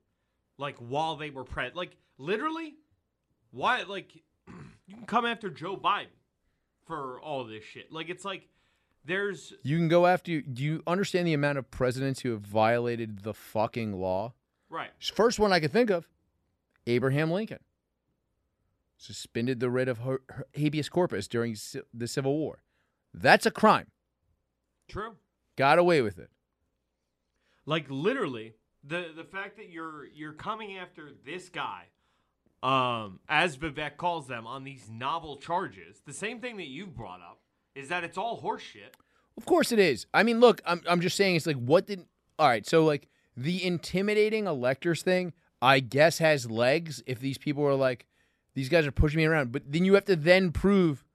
like 0.58 0.78
while 0.78 1.16
they 1.16 1.30
were 1.30 1.44
pre 1.44 1.70
Like 1.74 1.96
literally, 2.18 2.76
why? 3.52 3.84
Like 3.84 4.16
you 4.88 4.96
can 4.96 5.06
come 5.06 5.26
after 5.26 5.50
Joe 5.50 5.78
Biden 5.78 6.08
for 6.86 7.20
all 7.22 7.44
this 7.46 7.64
shit. 7.64 7.92
Like 7.92 8.10
it's 8.10 8.26
like 8.26 8.48
there's 9.06 9.54
You 9.64 9.78
can 9.78 9.88
go 9.88 10.06
after, 10.06 10.42
do 10.42 10.64
you 10.64 10.84
understand 10.86 11.28
the 11.28 11.34
amount 11.34 11.58
of 11.58 11.70
presidents 11.72 12.22
who 12.22 12.32
have 12.32 12.42
violated 12.42 13.20
the 13.24 13.34
fucking 13.34 13.94
law? 13.94 14.34
right. 14.70 14.92
First 15.00 15.40
one 15.40 15.52
I 15.52 15.60
could 15.60 15.72
think 15.72 15.90
of 15.90 16.08
Abraham 16.88 17.32
Lincoln. 17.32 17.60
Suspended 18.98 19.60
the 19.60 19.70
writ 19.70 19.88
of 19.88 20.00
habeas 20.54 20.88
corpus 20.88 21.28
during 21.28 21.56
the 21.94 22.08
Civil 22.08 22.38
War. 22.38 22.62
That's 23.14 23.46
a 23.46 23.52
crime. 23.52 23.88
True. 24.88 25.16
Got 25.58 25.80
away 25.80 26.02
with 26.02 26.20
it. 26.20 26.30
Like 27.66 27.86
literally, 27.90 28.54
the 28.84 29.12
the 29.16 29.24
fact 29.24 29.58
that 29.58 29.70
you're 29.70 30.06
you're 30.06 30.34
coming 30.34 30.78
after 30.78 31.12
this 31.26 31.50
guy, 31.50 31.86
um, 32.64 33.20
as 33.30 33.58
Vivek 33.58 33.98
calls 33.98 34.28
them, 34.28 34.48
on 34.48 34.64
these 34.64 34.90
novel 34.90 35.38
charges, 35.38 36.02
the 36.06 36.14
same 36.14 36.40
thing 36.40 36.58
that 36.58 36.68
you've 36.68 36.96
brought 36.96 37.22
up 37.22 37.40
is 37.76 37.90
that 37.90 38.04
it's 38.04 38.18
all 38.18 38.42
horseshit. 38.42 38.96
Of 39.38 39.46
course 39.46 39.72
it 39.72 39.80
is. 39.80 40.08
I 40.14 40.24
mean, 40.24 40.40
look, 40.40 40.62
I'm 40.66 40.82
I'm 40.88 41.02
just 41.02 41.16
saying 41.16 41.36
it's 41.36 41.48
like 41.48 41.58
what 41.58 41.88
did 41.88 42.06
all 42.40 42.48
right, 42.48 42.66
so 42.66 42.84
like 42.84 43.08
the 43.38 43.64
intimidating 43.64 44.48
electors 44.48 45.04
thing, 45.04 45.34
I 45.62 45.80
guess 45.80 46.18
has 46.18 46.50
legs 46.50 47.04
if 47.06 47.20
these 47.20 47.38
people 47.38 47.66
are 47.66 47.76
like, 47.76 48.08
these 48.56 48.70
guys 48.70 48.86
are 48.86 48.92
pushing 48.92 49.18
me 49.18 49.26
around. 49.26 49.52
But 49.52 49.72
then 49.72 49.86
you 49.86 49.94
have 49.94 50.06
to 50.06 50.16
then 50.16 50.52
prove 50.52 51.06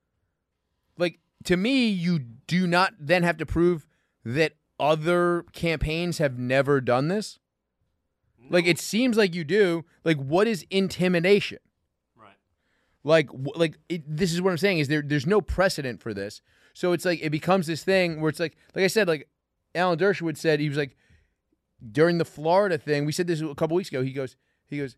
like 0.97 1.19
to 1.47 1.55
me, 1.55 1.87
you 1.87 2.19
do 2.19 2.67
not 2.67 2.93
then 2.99 3.23
have 3.23 3.37
to 3.37 3.45
prove 3.45 3.87
that 4.25 4.51
other 4.77 5.45
campaigns 5.53 6.17
have 6.17 6.37
never 6.37 6.81
done 6.81 7.07
this. 7.07 7.39
Like 8.49 8.65
it 8.65 8.77
seems 8.77 9.15
like 9.15 9.33
you 9.33 9.45
do. 9.45 9.85
Like 10.03 10.17
what 10.17 10.45
is 10.45 10.65
intimidation? 10.69 11.59
Right. 12.17 12.35
Like, 13.05 13.29
like 13.55 13.77
it, 13.87 14.03
this 14.05 14.33
is 14.33 14.41
what 14.41 14.51
I'm 14.51 14.57
saying 14.57 14.79
is 14.79 14.89
there. 14.89 15.01
There's 15.01 15.25
no 15.25 15.39
precedent 15.39 16.01
for 16.01 16.13
this, 16.13 16.41
so 16.73 16.91
it's 16.91 17.05
like 17.05 17.19
it 17.21 17.29
becomes 17.29 17.65
this 17.65 17.81
thing 17.81 18.19
where 18.19 18.29
it's 18.29 18.41
like, 18.41 18.57
like 18.75 18.83
I 18.83 18.87
said, 18.87 19.07
like 19.07 19.29
Alan 19.73 19.97
Dershowitz 19.97 20.37
said, 20.37 20.59
he 20.59 20.67
was 20.67 20.77
like 20.77 20.97
during 21.93 22.17
the 22.17 22.25
Florida 22.25 22.77
thing. 22.77 23.05
We 23.05 23.13
said 23.13 23.27
this 23.27 23.39
a 23.39 23.55
couple 23.55 23.77
weeks 23.77 23.89
ago. 23.89 24.03
He 24.03 24.11
goes, 24.11 24.35
he 24.67 24.79
goes, 24.79 24.97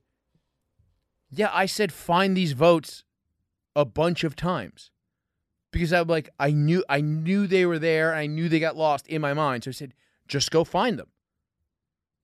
yeah, 1.30 1.52
I 1.54 1.68
said 1.68 1.92
find 1.92 2.36
these 2.36 2.54
votes 2.54 3.04
a 3.76 3.86
bunch 3.86 4.24
of 4.24 4.36
times 4.36 4.90
because 5.72 5.94
I'm 5.94 6.08
like 6.08 6.30
I 6.40 6.52
knew 6.52 6.84
I 6.90 7.02
knew 7.02 7.48
they 7.48 7.66
were 7.66 7.80
there. 7.80 8.12
And 8.12 8.20
I 8.20 8.26
knew 8.28 8.50
they 8.50 8.60
got 8.60 8.76
lost 8.76 9.08
in 9.08 9.22
my 9.22 9.34
mind, 9.34 9.64
so 9.64 9.70
I 9.70 9.74
said 9.74 9.94
just 10.28 10.52
go 10.52 10.64
find 10.64 11.00
them 11.00 11.10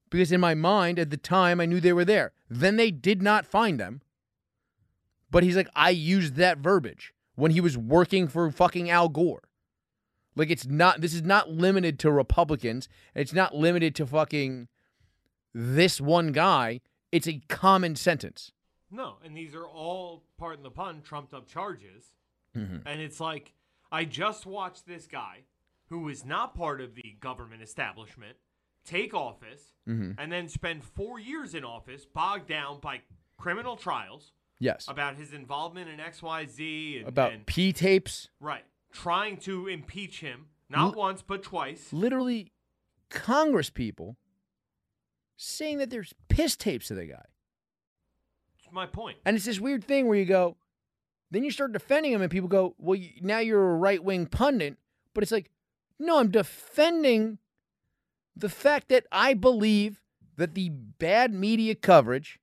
because 0.10 0.32
in 0.32 0.40
my 0.40 0.54
mind 0.54 1.00
at 1.00 1.10
the 1.10 1.18
time 1.18 1.60
I 1.60 1.66
knew 1.66 1.80
they 1.80 1.94
were 1.94 2.06
there. 2.06 2.32
Then 2.50 2.78
they 2.78 2.92
did 2.92 3.22
not 3.22 3.46
find 3.46 3.80
them. 3.80 4.02
But 5.30 5.44
he's 5.44 5.56
like, 5.56 5.68
I 5.76 5.90
used 5.90 6.36
that 6.36 6.60
verbiage 6.60 7.14
when 7.36 7.52
he 7.52 7.60
was 7.60 7.78
working 7.78 8.28
for 8.28 8.50
fucking 8.52 8.90
Al 8.90 9.10
Gore. 9.10 9.44
Like 10.36 10.50
it's 10.50 10.66
not 10.66 11.02
this 11.02 11.14
is 11.14 11.24
not 11.24 11.50
limited 11.50 12.00
to 12.00 12.12
Republicans. 12.12 12.88
It's 13.14 13.34
not 13.34 13.56
limited 13.56 13.96
to 13.96 14.06
fucking 14.06 14.68
this 15.54 16.00
one 16.00 16.32
guy. 16.32 16.82
It's 17.12 17.28
a 17.28 17.42
common 17.50 17.96
sentence. 17.96 18.52
No, 18.92 19.16
and 19.24 19.36
these 19.36 19.56
are 19.56 19.66
all, 19.66 20.24
pardon 20.38 20.64
the 20.64 20.70
pun, 20.70 21.02
trumped 21.02 21.34
up 21.34 21.48
charges. 21.48 22.12
Mm-hmm. 22.56 22.88
And 22.88 23.02
it's 23.02 23.20
like, 23.20 23.54
I 23.92 24.06
just 24.06 24.46
watched 24.46 24.88
this 24.88 25.08
guy 25.08 25.40
who 25.90 26.10
is 26.10 26.26
not 26.26 26.56
part 26.56 26.82
of 26.82 26.96
the 26.96 27.16
government 27.20 27.62
establishment 27.62 28.38
take 28.86 29.14
office 29.14 29.62
Mm-hmm. 29.88 30.20
and 30.20 30.32
then 30.32 30.48
spend 30.50 30.84
four 30.84 31.20
years 31.20 31.54
in 31.54 31.64
office 31.64 32.06
bogged 32.06 32.48
down 32.48 32.80
by 32.80 33.02
criminal 33.38 33.76
trials 33.76 34.32
Yes. 34.60 34.88
about 34.88 35.16
his 35.16 35.32
involvement 35.34 35.90
in 35.90 35.98
XYZ 36.00 37.00
and, 37.02 37.08
About 37.08 37.34
and 37.34 37.46
P 37.46 37.72
tapes. 37.72 38.30
right, 38.40 38.64
trying 38.92 39.38
to 39.42 39.68
impeach 39.68 40.22
him, 40.22 40.46
not 40.70 40.94
L- 40.96 41.00
once, 41.00 41.22
but 41.22 41.44
twice. 41.44 41.94
Literally 41.94 42.52
Congress 43.10 43.70
people 43.70 44.18
saying 45.38 45.78
that 45.80 45.90
there's 45.90 46.14
piss 46.30 46.56
tapes 46.56 46.90
of 46.90 46.98
the 46.98 47.06
guy. 47.06 47.26
That's 48.58 48.74
my 48.74 48.86
point. 48.88 49.18
And 49.26 49.36
it's 49.36 49.46
this 49.46 49.60
weird 49.60 49.84
thing 49.84 50.08
where 50.08 50.18
you 50.18 50.26
go, 50.26 50.56
then 51.36 51.44
you 51.44 51.52
start 51.52 51.74
defending 51.74 52.12
him, 52.12 52.22
and 52.22 52.32
people 52.32 52.50
go, 52.50 52.76
well, 52.78 53.00
now 53.22 53.40
you're 53.40 53.72
a 53.72 53.78
right 53.78 54.04
wing 54.04 54.26
pundit. 54.26 54.78
But 55.14 55.24
it's 55.24 55.32
like, 55.32 55.52
no, 56.00 56.20
I'm 56.20 56.32
defending 56.32 57.40
the 58.36 58.50
fact 58.50 58.90
that 58.90 59.06
I 59.12 59.34
believe 59.34 60.02
that 60.38 60.56
the 60.56 60.70
bad 60.70 61.34
media 61.34 61.76
coverage 61.76 62.40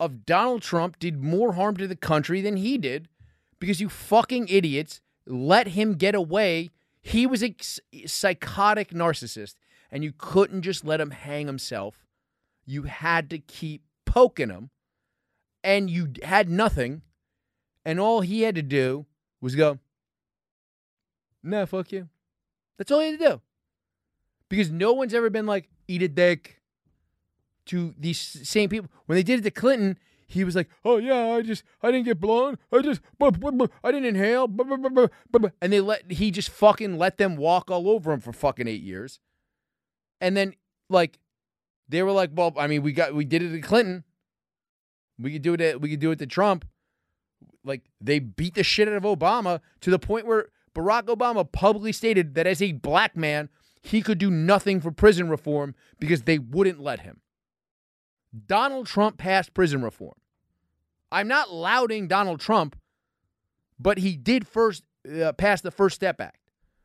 of 0.00 0.24
Donald 0.24 0.62
Trump 0.62 0.98
did 0.98 1.22
more 1.22 1.52
harm 1.52 1.76
to 1.76 1.86
the 1.86 1.96
country 1.96 2.40
than 2.40 2.56
he 2.56 2.78
did 2.78 3.08
because 3.58 3.80
you 3.80 3.88
fucking 3.88 4.48
idiots 4.48 5.00
let 5.26 5.68
him 5.68 5.94
get 5.94 6.14
away. 6.14 6.70
He 7.00 7.26
was 7.26 7.42
a 7.42 7.54
psychotic 8.06 8.90
narcissist, 8.90 9.54
and 9.90 10.02
you 10.02 10.12
couldn't 10.16 10.62
just 10.62 10.84
let 10.84 11.00
him 11.00 11.10
hang 11.10 11.46
himself. 11.46 12.06
You 12.64 12.84
had 12.84 13.30
to 13.30 13.38
keep 13.38 13.84
poking 14.04 14.50
him, 14.50 14.70
and 15.62 15.88
you 15.88 16.12
had 16.22 16.48
nothing. 16.50 17.02
And 17.86 18.00
all 18.00 18.20
he 18.20 18.42
had 18.42 18.56
to 18.56 18.62
do 18.62 19.06
was 19.40 19.54
go, 19.54 19.78
nah, 21.40 21.66
fuck 21.66 21.92
you. 21.92 22.08
That's 22.76 22.90
all 22.90 22.98
he 22.98 23.12
had 23.12 23.20
to 23.20 23.28
do. 23.28 23.40
Because 24.48 24.72
no 24.72 24.92
one's 24.92 25.14
ever 25.14 25.30
been 25.30 25.46
like, 25.46 25.68
eat 25.86 26.02
a 26.02 26.08
dick 26.08 26.60
to 27.66 27.94
these 27.96 28.18
same 28.18 28.68
people. 28.68 28.90
When 29.06 29.14
they 29.14 29.22
did 29.22 29.38
it 29.38 29.42
to 29.42 29.52
Clinton, 29.52 29.98
he 30.26 30.42
was 30.42 30.56
like, 30.56 30.68
oh 30.84 30.96
yeah, 30.96 31.28
I 31.28 31.42
just, 31.42 31.62
I 31.80 31.92
didn't 31.92 32.06
get 32.06 32.20
blown. 32.20 32.58
I 32.72 32.82
just, 32.82 33.00
buh, 33.20 33.30
buh, 33.30 33.52
buh, 33.52 33.68
I 33.84 33.92
didn't 33.92 34.06
inhale. 34.16 34.48
buh, 34.48 34.64
buh, 34.64 34.76
buh, 34.78 34.88
buh, 34.88 35.08
buh, 35.30 35.38
buh." 35.38 35.50
And 35.62 35.72
they 35.72 35.80
let, 35.80 36.10
he 36.10 36.32
just 36.32 36.50
fucking 36.50 36.98
let 36.98 37.18
them 37.18 37.36
walk 37.36 37.70
all 37.70 37.88
over 37.88 38.12
him 38.12 38.20
for 38.20 38.32
fucking 38.32 38.66
eight 38.66 38.82
years. 38.82 39.20
And 40.20 40.36
then, 40.36 40.54
like, 40.90 41.20
they 41.88 42.02
were 42.02 42.10
like, 42.10 42.30
well, 42.34 42.52
I 42.58 42.66
mean, 42.66 42.82
we 42.82 42.92
got, 42.92 43.14
we 43.14 43.24
did 43.24 43.42
it 43.42 43.52
to 43.52 43.60
Clinton. 43.60 44.02
We 45.20 45.32
could 45.32 45.42
do 45.42 45.54
it. 45.54 45.60
At, 45.60 45.80
we 45.80 45.88
could 45.88 46.00
do 46.00 46.10
it 46.10 46.18
to 46.18 46.26
Trump. 46.26 46.64
Like 47.66 47.82
they 48.00 48.18
beat 48.20 48.54
the 48.54 48.62
shit 48.62 48.88
out 48.88 48.94
of 48.94 49.02
Obama 49.02 49.60
to 49.80 49.90
the 49.90 49.98
point 49.98 50.26
where 50.26 50.48
Barack 50.74 51.04
Obama 51.04 51.50
publicly 51.50 51.92
stated 51.92 52.34
that 52.34 52.46
as 52.46 52.62
a 52.62 52.72
black 52.72 53.16
man, 53.16 53.48
he 53.82 54.00
could 54.02 54.18
do 54.18 54.30
nothing 54.30 54.80
for 54.80 54.90
prison 54.90 55.28
reform 55.28 55.74
because 55.98 56.22
they 56.22 56.38
wouldn't 56.38 56.80
let 56.80 57.00
him. 57.00 57.20
Donald 58.46 58.86
Trump 58.86 59.18
passed 59.18 59.54
prison 59.54 59.82
reform. 59.82 60.14
I'm 61.10 61.28
not 61.28 61.52
lauding 61.52 62.08
Donald 62.08 62.40
Trump, 62.40 62.76
but 63.78 63.98
he 63.98 64.16
did 64.16 64.46
first 64.46 64.82
uh, 65.20 65.32
pass 65.32 65.60
the 65.60 65.70
First 65.70 65.94
Step 65.96 66.20
Act. 66.20 66.40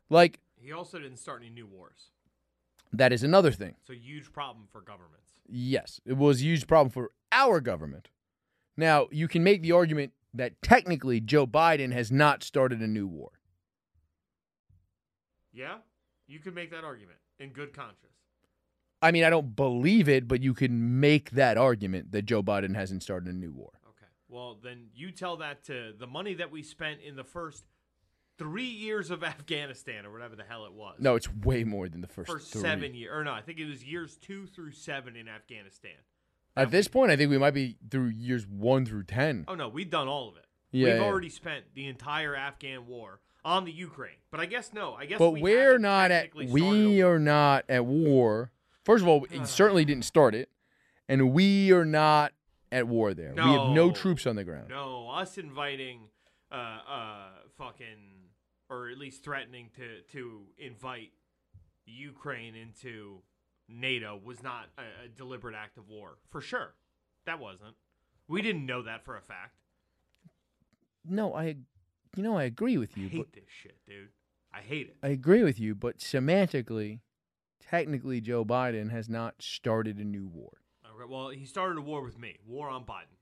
Like 0.10 0.39
He 0.56 0.72
also 0.72 1.00
didn't 1.00 1.17
start 1.17 1.41
any 1.41 1.50
new 1.50 1.65
wars. 1.65 2.12
that 2.94 3.12
is 3.12 3.24
another 3.24 3.52
thing. 3.52 3.76
It's 3.82 3.89
a 3.89 3.96
huge 3.96 4.32
problem 4.32 4.67
for 4.72 4.82
governments. 4.82 5.32
Yes, 5.48 6.00
it 6.06 6.17
was 6.17 6.39
a 6.39 6.44
huge 6.44 6.67
problem 6.67 6.91
for 6.91 7.12
our 7.32 7.60
government. 7.60 8.10
Now, 8.78 9.08
you 9.12 9.28
can 9.28 9.44
make 9.44 9.62
the 9.62 9.74
argument 9.74 10.13
that 10.34 10.62
technically 10.62 11.20
Joe 11.20 11.46
Biden 11.46 11.91
has 11.94 12.12
not 12.12 12.44
started 12.44 12.82
a 12.82 12.88
new 12.88 13.08
war. 13.08 13.32
Yeah, 15.54 15.78
you 16.28 16.39
could 16.39 16.56
make 16.56 16.72
that 16.72 16.84
argument 16.84 17.20
in 17.39 17.50
good 17.50 17.74
conscience. 17.74 18.12
I 19.02 19.12
mean, 19.12 19.24
I 19.24 19.30
don't 19.30 19.56
believe 19.56 20.08
it, 20.08 20.28
but 20.28 20.41
you 20.41 20.54
can 20.54 21.00
make 21.00 21.32
that 21.32 21.58
argument 21.58 22.12
that 22.12 22.24
Joe 22.24 22.44
Biden 22.44 22.76
hasn't 22.76 23.04
started 23.04 23.34
a 23.34 23.36
new 23.36 23.52
war. 23.52 23.72
Okay. 23.89 24.06
Well, 24.30 24.58
then 24.63 24.88
you 24.94 25.12
tell 25.12 25.38
that 25.38 25.63
to 25.65 25.94
the 25.98 26.08
money 26.08 26.36
that 26.36 26.52
we 26.52 26.62
spent 26.62 27.02
in 27.02 27.15
the 27.15 27.24
first 27.24 27.65
three 28.38 28.63
years 28.63 29.10
of 29.10 29.24
Afghanistan 29.24 30.06
or 30.06 30.12
whatever 30.12 30.36
the 30.36 30.44
hell 30.44 30.65
it 30.65 30.74
was. 30.74 30.98
No, 31.00 31.15
it's 31.15 31.34
way 31.34 31.63
more 31.63 31.89
than 31.89 32.02
the 32.02 32.08
first, 32.08 32.32
first 32.32 32.52
seven 32.52 32.94
years, 32.94 33.12
or 33.13 33.24
no, 33.24 33.32
I 33.32 33.41
think 33.41 33.60
it 33.60 33.67
was 33.67 33.84
years 33.84 34.17
two 34.17 34.46
through 34.46 34.72
seven 34.72 35.15
in 35.15 35.28
Afghanistan. 35.28 35.91
At 36.56 36.72
this 36.72 36.88
point, 36.88 37.12
I 37.12 37.16
think 37.16 37.30
we 37.30 37.38
might 37.38 37.54
be 37.54 37.78
through 37.90 38.08
years 38.08 38.46
one 38.46 38.86
through 38.86 39.04
ten. 39.04 39.46
Oh 39.48 39.56
no, 39.56 39.70
we've 39.70 39.90
done 39.90 40.08
all 40.08 40.30
of 40.30 40.38
it. 40.38 40.46
Yeah, 40.72 40.88
we've 40.88 40.96
yeah. 41.02 41.08
already 41.08 41.30
spent 41.30 41.66
the 41.76 41.88
entire 41.88 42.36
Afghan 42.36 42.88
war 42.88 43.20
on 43.44 43.66
the 43.66 43.72
Ukraine. 43.72 44.18
But 44.32 44.40
I 44.40 44.46
guess 44.46 44.74
no. 44.74 44.94
I 44.94 45.06
guess. 45.06 45.20
but 45.20 45.32
we 45.32 45.42
we're 45.42 45.80
haven't 45.80 46.12
at 46.12 46.36
we 46.36 47.02
are 47.02 47.20
not 47.20 47.66
at 47.70 47.86
war. 47.86 48.52
First 48.84 49.04
of 49.04 49.08
all, 49.08 49.26
it 49.30 49.48
certainly 49.48 49.86
didn't 49.86 50.06
start 50.06 50.34
it, 50.36 50.50
and 51.08 51.32
we 51.32 51.72
are 51.72 51.86
not 51.86 52.34
at 52.72 52.88
war 52.88 53.14
there. 53.14 53.34
We 53.36 53.42
have 53.42 53.70
no 53.70 53.88
No. 53.88 53.92
troops 53.92 54.26
on 54.26 54.36
the 54.36 54.44
ground. 54.44 54.70
No, 54.70 55.10
us 55.10 55.38
inviting, 55.38 56.10
uh, 56.52 56.56
uh, 56.56 57.30
fucking, 57.58 58.30
or 58.70 58.90
at 58.90 58.98
least 58.98 59.24
threatening 59.24 59.70
to 59.76 60.02
to 60.14 60.48
invite 60.58 61.12
Ukraine 61.86 62.56
into 62.56 63.22
NATO 63.74 64.20
was 64.24 64.44
not 64.44 64.70
a, 64.78 65.06
a 65.06 65.08
deliberate 65.08 65.56
act 65.56 65.78
of 65.78 65.90
war 65.90 66.18
for 66.30 66.42
sure. 66.42 66.74
That 67.26 67.40
wasn't. 67.40 67.76
We 68.28 68.42
didn't 68.42 68.66
know 68.66 68.82
that 68.84 69.04
for 69.06 69.18
a 69.18 69.22
fact. 69.22 69.56
No, 71.08 71.34
I, 71.34 71.56
you 72.16 72.24
know, 72.24 72.38
I 72.38 72.44
agree 72.44 72.78
with 72.78 72.92
I 72.98 73.02
you. 73.02 73.10
hate 73.10 73.18
But 73.20 73.34
this 73.34 73.50
shit, 73.50 73.78
dude. 73.88 74.10
I 74.54 74.60
hate 74.60 74.88
it. 74.88 74.98
I 75.02 75.10
agree 75.10 75.44
with 75.44 75.60
you, 75.60 75.76
but 75.76 76.00
semantically, 76.00 77.00
technically, 77.62 78.22
Joe 78.22 78.44
Biden 78.44 78.92
has 78.92 79.10
not 79.10 79.36
started 79.42 79.98
a 79.98 80.04
new 80.04 80.28
war. 80.28 80.52
Okay, 80.86 81.10
well, 81.10 81.30
he 81.30 81.46
started 81.46 81.78
a 81.78 81.82
war 81.82 82.04
with 82.04 82.20
me. 82.20 82.38
War 82.46 82.70
on 82.70 82.84
Biden. 82.84 83.18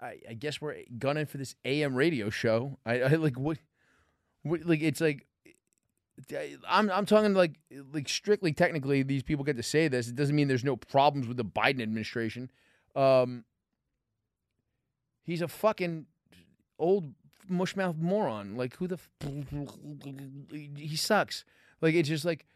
I, 0.00 0.16
I 0.28 0.34
guess 0.34 0.60
we're 0.60 0.76
gunning 0.98 1.26
for 1.26 1.38
this 1.38 1.54
AM 1.64 1.94
radio 1.94 2.30
show. 2.30 2.78
I, 2.84 3.00
I 3.02 3.08
like 3.14 3.38
what, 3.38 3.58
what, 4.42 4.64
like 4.64 4.82
it's 4.82 5.00
like. 5.00 5.26
I'm 6.68 6.90
I'm 6.90 7.06
talking 7.06 7.34
like 7.34 7.58
like 7.92 8.08
strictly 8.08 8.52
technically 8.52 9.02
these 9.02 9.22
people 9.22 9.44
get 9.44 9.56
to 9.56 9.62
say 9.62 9.88
this. 9.88 10.08
It 10.08 10.16
doesn't 10.16 10.34
mean 10.34 10.48
there's 10.48 10.64
no 10.64 10.76
problems 10.76 11.28
with 11.28 11.36
the 11.36 11.44
Biden 11.44 11.80
administration. 11.82 12.50
Um, 12.96 13.44
he's 15.22 15.42
a 15.42 15.48
fucking 15.48 16.06
old 16.78 17.14
mushmouth 17.50 17.96
moron. 17.98 18.56
Like 18.56 18.76
who 18.76 18.88
the 18.88 18.96
f- 18.96 19.08
he 20.76 20.96
sucks. 20.96 21.44
Like 21.80 21.94
it's 21.94 22.08
just 22.08 22.24
like 22.24 22.46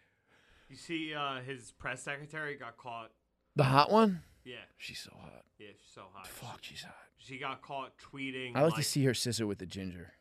You 0.68 0.76
see, 0.76 1.14
uh, 1.14 1.40
his 1.42 1.72
press 1.72 2.02
secretary 2.02 2.56
got 2.56 2.76
caught. 2.76 3.10
the 3.56 3.64
hot 3.64 3.90
one. 3.90 4.22
Yeah, 4.44 4.56
She's 4.76 4.98
so 4.98 5.12
hot. 5.20 5.44
yeah, 5.58 5.68
she's 5.80 5.92
so 5.94 6.02
hot. 6.12 6.26
Fuck, 6.26 6.58
she's 6.62 6.82
hot. 6.82 6.96
She 7.16 7.38
got 7.38 7.62
caught 7.62 7.92
tweeting. 7.98 8.56
I 8.56 8.62
like 8.64 8.74
to 8.74 8.82
see 8.82 9.04
her 9.04 9.14
sister 9.14 9.46
with 9.46 9.58
the 9.58 9.66
ginger. 9.66 10.14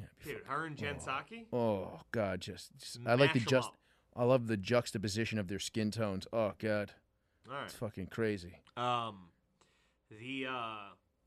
Oh 0.00 0.06
yeah, 0.24 0.32
dude, 0.32 0.42
her 0.46 0.66
and 0.66 0.76
Jen 0.76 0.96
Psaki. 0.96 1.46
Oh 1.52 2.00
God, 2.12 2.40
just, 2.40 2.70
just 2.78 2.98
I 3.06 3.14
like 3.14 3.32
the 3.32 3.40
just. 3.40 3.68
up. 3.68 3.76
I 4.16 4.24
love 4.24 4.46
the 4.48 4.56
juxtaposition 4.56 5.38
of 5.38 5.48
their 5.48 5.58
skin 5.60 5.90
tones. 5.90 6.26
Oh 6.32 6.52
God, 6.58 6.92
All 7.48 7.54
right. 7.56 7.64
it's 7.64 7.74
fucking 7.74 8.06
crazy. 8.06 8.54
Um, 8.76 9.16
the 10.10 10.46
uh, 10.50 10.76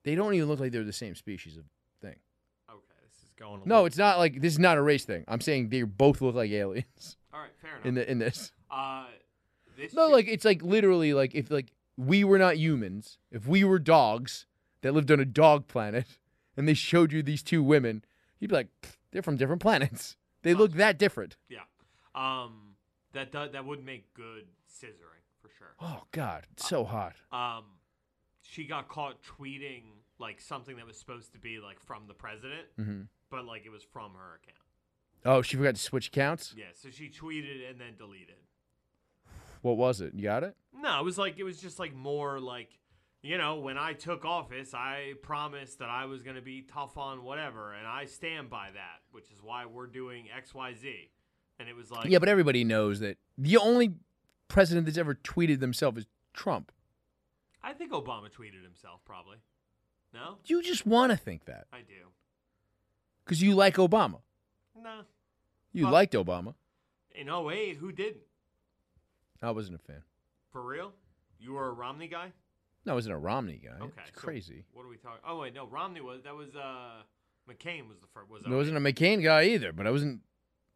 They 0.03 0.15
don't 0.15 0.33
even 0.33 0.49
look 0.49 0.59
like 0.59 0.71
they're 0.71 0.83
the 0.83 0.91
same 0.93 1.15
species 1.15 1.55
of 1.57 1.63
thing. 2.01 2.15
okay, 2.69 2.79
this 3.07 3.23
is 3.23 3.31
going. 3.37 3.61
A 3.63 3.67
No, 3.67 3.85
it's 3.85 3.97
not 3.97 4.17
like 4.19 4.41
this 4.41 4.53
is 4.53 4.59
not 4.59 4.77
a 4.77 4.81
race 4.81 5.05
thing. 5.05 5.23
I'm 5.27 5.41
saying 5.41 5.69
they 5.69 5.83
both 5.83 6.21
look 6.21 6.35
like 6.35 6.51
aliens 6.51 7.17
all 7.33 7.39
right. 7.39 7.49
Fair 7.61 7.71
enough. 7.75 7.85
in 7.85 7.95
the 7.95 8.11
in 8.11 8.19
this. 8.19 8.51
uh, 8.69 9.05
this 9.77 9.93
No, 9.93 10.07
like 10.09 10.27
it's 10.27 10.45
like 10.45 10.61
literally 10.61 11.13
like 11.13 11.33
if 11.33 11.49
like 11.49 11.71
we 11.97 12.23
were 12.23 12.37
not 12.37 12.57
humans, 12.57 13.17
if 13.31 13.47
we 13.47 13.63
were 13.63 13.79
dogs 13.79 14.45
that 14.81 14.93
lived 14.93 15.09
on 15.11 15.19
a 15.21 15.25
dog 15.25 15.67
planet, 15.67 16.05
and 16.57 16.67
they 16.67 16.73
showed 16.73 17.13
you 17.13 17.23
these 17.23 17.41
two 17.43 17.63
women, 17.63 18.03
you'd 18.43 18.49
be 18.49 18.55
like, 18.55 18.67
they're 19.11 19.21
from 19.23 19.37
different 19.37 19.61
planets. 19.61 20.17
They 20.43 20.53
look 20.53 20.73
that 20.73 20.99
different. 20.99 21.37
yeah. 21.49 21.59
Um, 22.13 22.75
that 23.13 23.31
do, 23.31 23.47
that 23.51 23.65
would 23.65 23.83
make 23.83 24.13
good 24.13 24.43
scissoring 24.69 25.23
for 25.41 25.49
sure. 25.57 25.73
Oh 25.79 26.03
God, 26.11 26.45
it's 26.51 26.67
so 26.67 26.83
hot. 26.83 27.13
Um, 27.31 27.63
she 28.41 28.65
got 28.65 28.89
caught 28.89 29.15
tweeting 29.23 29.83
like 30.19 30.41
something 30.41 30.75
that 30.75 30.85
was 30.85 30.97
supposed 30.97 31.31
to 31.31 31.39
be 31.39 31.59
like 31.59 31.79
from 31.79 32.03
the 32.07 32.13
president, 32.13 32.67
hmm 32.77 33.01
but 33.31 33.45
like 33.45 33.65
it 33.65 33.71
was 33.71 33.83
from 33.83 34.11
her 34.15 34.39
account. 34.43 34.59
Oh, 35.25 35.41
she 35.41 35.55
forgot 35.55 35.75
to 35.75 35.81
switch 35.81 36.07
accounts. 36.09 36.53
Yeah, 36.57 36.65
so 36.73 36.89
she 36.89 37.05
tweeted 37.09 37.69
and 37.69 37.79
then 37.79 37.95
deleted. 37.97 38.35
What 39.61 39.77
was 39.77 40.01
it? 40.01 40.13
You 40.13 40.23
got 40.23 40.43
it? 40.43 40.55
No, 40.77 40.99
it 40.99 41.05
was 41.05 41.17
like 41.17 41.39
it 41.39 41.43
was 41.43 41.59
just 41.61 41.79
like 41.79 41.95
more 41.95 42.39
like 42.41 42.69
you 43.23 43.37
know, 43.37 43.55
when 43.55 43.77
I 43.77 43.93
took 43.93 44.25
office, 44.25 44.73
I 44.73 45.13
promised 45.23 45.79
that 45.79 45.89
I 45.89 46.05
was 46.05 46.21
going 46.21 46.35
to 46.35 46.41
be 46.41 46.61
tough 46.61 46.97
on 46.97 47.23
whatever, 47.23 47.73
and 47.73 47.87
I 47.87 48.05
stand 48.05 48.49
by 48.49 48.69
that, 48.73 48.99
which 49.11 49.31
is 49.31 49.41
why 49.41 49.65
we're 49.65 49.87
doing 49.87 50.25
XYZ. 50.37 51.09
And 51.59 51.69
it 51.69 51.75
was 51.75 51.89
like 51.89 52.05
yeah, 52.09 52.19
but 52.19 52.27
everybody 52.29 52.63
knows 52.63 52.99
that 52.99 53.17
the 53.37 53.57
only 53.57 53.93
president 54.49 54.85
that's 54.85 54.97
ever 54.97 55.15
tweeted 55.15 55.59
themselves 55.61 55.99
is 55.99 56.05
Trump. 56.33 56.71
I 57.63 57.71
think 57.73 57.91
Obama 57.91 58.29
tweeted 58.29 58.61
himself 58.63 58.99
probably. 59.05 59.37
No? 60.13 60.37
You 60.45 60.61
just 60.61 60.85
want 60.85 61.11
to 61.11 61.17
think 61.17 61.45
that 61.45 61.67
I 61.71 61.77
do. 61.79 62.09
because 63.23 63.41
you 63.41 63.55
like 63.55 63.75
Obama. 63.77 64.19
Nah. 64.79 65.03
You 65.71 65.83
Well- 65.85 65.93
liked 65.93 66.13
Obama. 66.13 66.55
In 67.15 67.29
08, 67.29 67.77
who 67.77 67.91
didn't? 67.91 68.23
I 69.41 69.51
wasn't 69.51 69.75
a 69.75 69.79
fan. 69.79 70.03
For 70.51 70.61
real? 70.61 70.93
You 71.39 71.53
were 71.53 71.67
a 71.69 71.71
Romney 71.73 72.07
guy? 72.07 72.33
No, 72.85 72.91
I 72.93 72.95
wasn't 72.95 73.15
a 73.15 73.17
Romney 73.17 73.61
guy. 73.63 73.77
Okay. 73.83 73.91
it's 74.07 74.15
so 74.15 74.21
crazy. 74.21 74.65
what 74.73 74.85
are 74.85 74.89
we 74.89 74.97
talking? 74.97 75.19
Oh 75.27 75.39
wait, 75.39 75.53
no, 75.53 75.67
Romney 75.67 76.01
was 76.01 76.23
that 76.23 76.35
was 76.35 76.55
uh 76.55 77.01
McCain 77.49 77.87
was 77.87 77.97
the 77.99 78.07
first 78.13 78.29
was 78.29 78.43
I 78.45 78.49
wasn't 78.49 78.77
a 78.77 78.79
McCain 78.79 79.23
guy 79.23 79.43
either, 79.45 79.71
but 79.71 79.87
I 79.87 79.91
wasn't. 79.91 80.21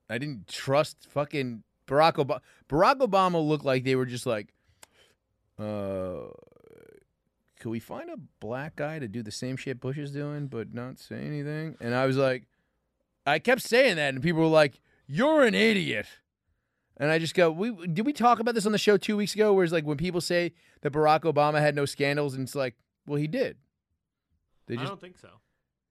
I 0.10 0.18
didn't 0.18 0.48
trust 0.48 1.08
fucking 1.10 1.64
Barack 1.88 2.14
Obama. 2.14 2.40
Barack 2.70 3.00
Obama 3.00 3.46
looked 3.46 3.66
like 3.66 3.84
they 3.84 3.96
were 3.96 4.06
just 4.06 4.26
like, 4.26 4.54
uh, 5.60 6.28
could 7.60 7.70
we 7.70 7.80
find 7.80 8.10
a 8.10 8.18
black 8.40 8.76
guy 8.78 9.00
to 9.00 9.08
do 9.08 9.22
the 9.22 9.32
same 9.32 9.58
shit 9.58 9.80
Bush 9.82 9.98
is 9.98 10.12
doing, 10.12 10.48
but 10.48 10.74
not 10.74 11.00
say 11.00 11.20
anything? 11.20 11.76
And 11.82 11.94
I 11.94 12.06
was 12.06 12.16
like, 12.16 12.46
I 13.26 13.40
kept 13.40 13.62
saying 13.62 13.98
that, 13.98 14.14
and 14.14 14.24
people 14.24 14.42
were 14.42 14.48
like, 14.48 14.80
"You're 15.08 15.44
an 15.44 15.56
idiot." 15.56 16.08
And 17.00 17.12
I 17.12 17.20
just 17.20 17.36
go, 17.36 17.52
"We 17.52 17.88
did 17.88 18.06
we 18.06 18.14
talk 18.14 18.40
about 18.40 18.56
this 18.56 18.66
on 18.66 18.72
the 18.72 18.78
show 18.78 18.98
two 18.98 19.16
weeks 19.18 19.36
ago? 19.36 19.54
Where 19.54 19.64
it's 19.64 19.74
like 19.74 19.86
when 19.86 19.98
people 19.98 20.22
say 20.22 20.54
that 20.82 20.94
Barack 20.94 21.22
Obama 21.22 21.60
had 21.60 21.76
no 21.76 21.86
scandals, 21.86 22.34
and 22.34 22.44
it's 22.44 22.56
like, 22.56 22.76
well, 23.06 23.18
he 23.20 23.28
did. 23.28 23.58
They 24.68 24.76
I 24.76 24.78
just 24.78 24.90
don't 24.90 25.02
think 25.02 25.18
so. 25.18 25.30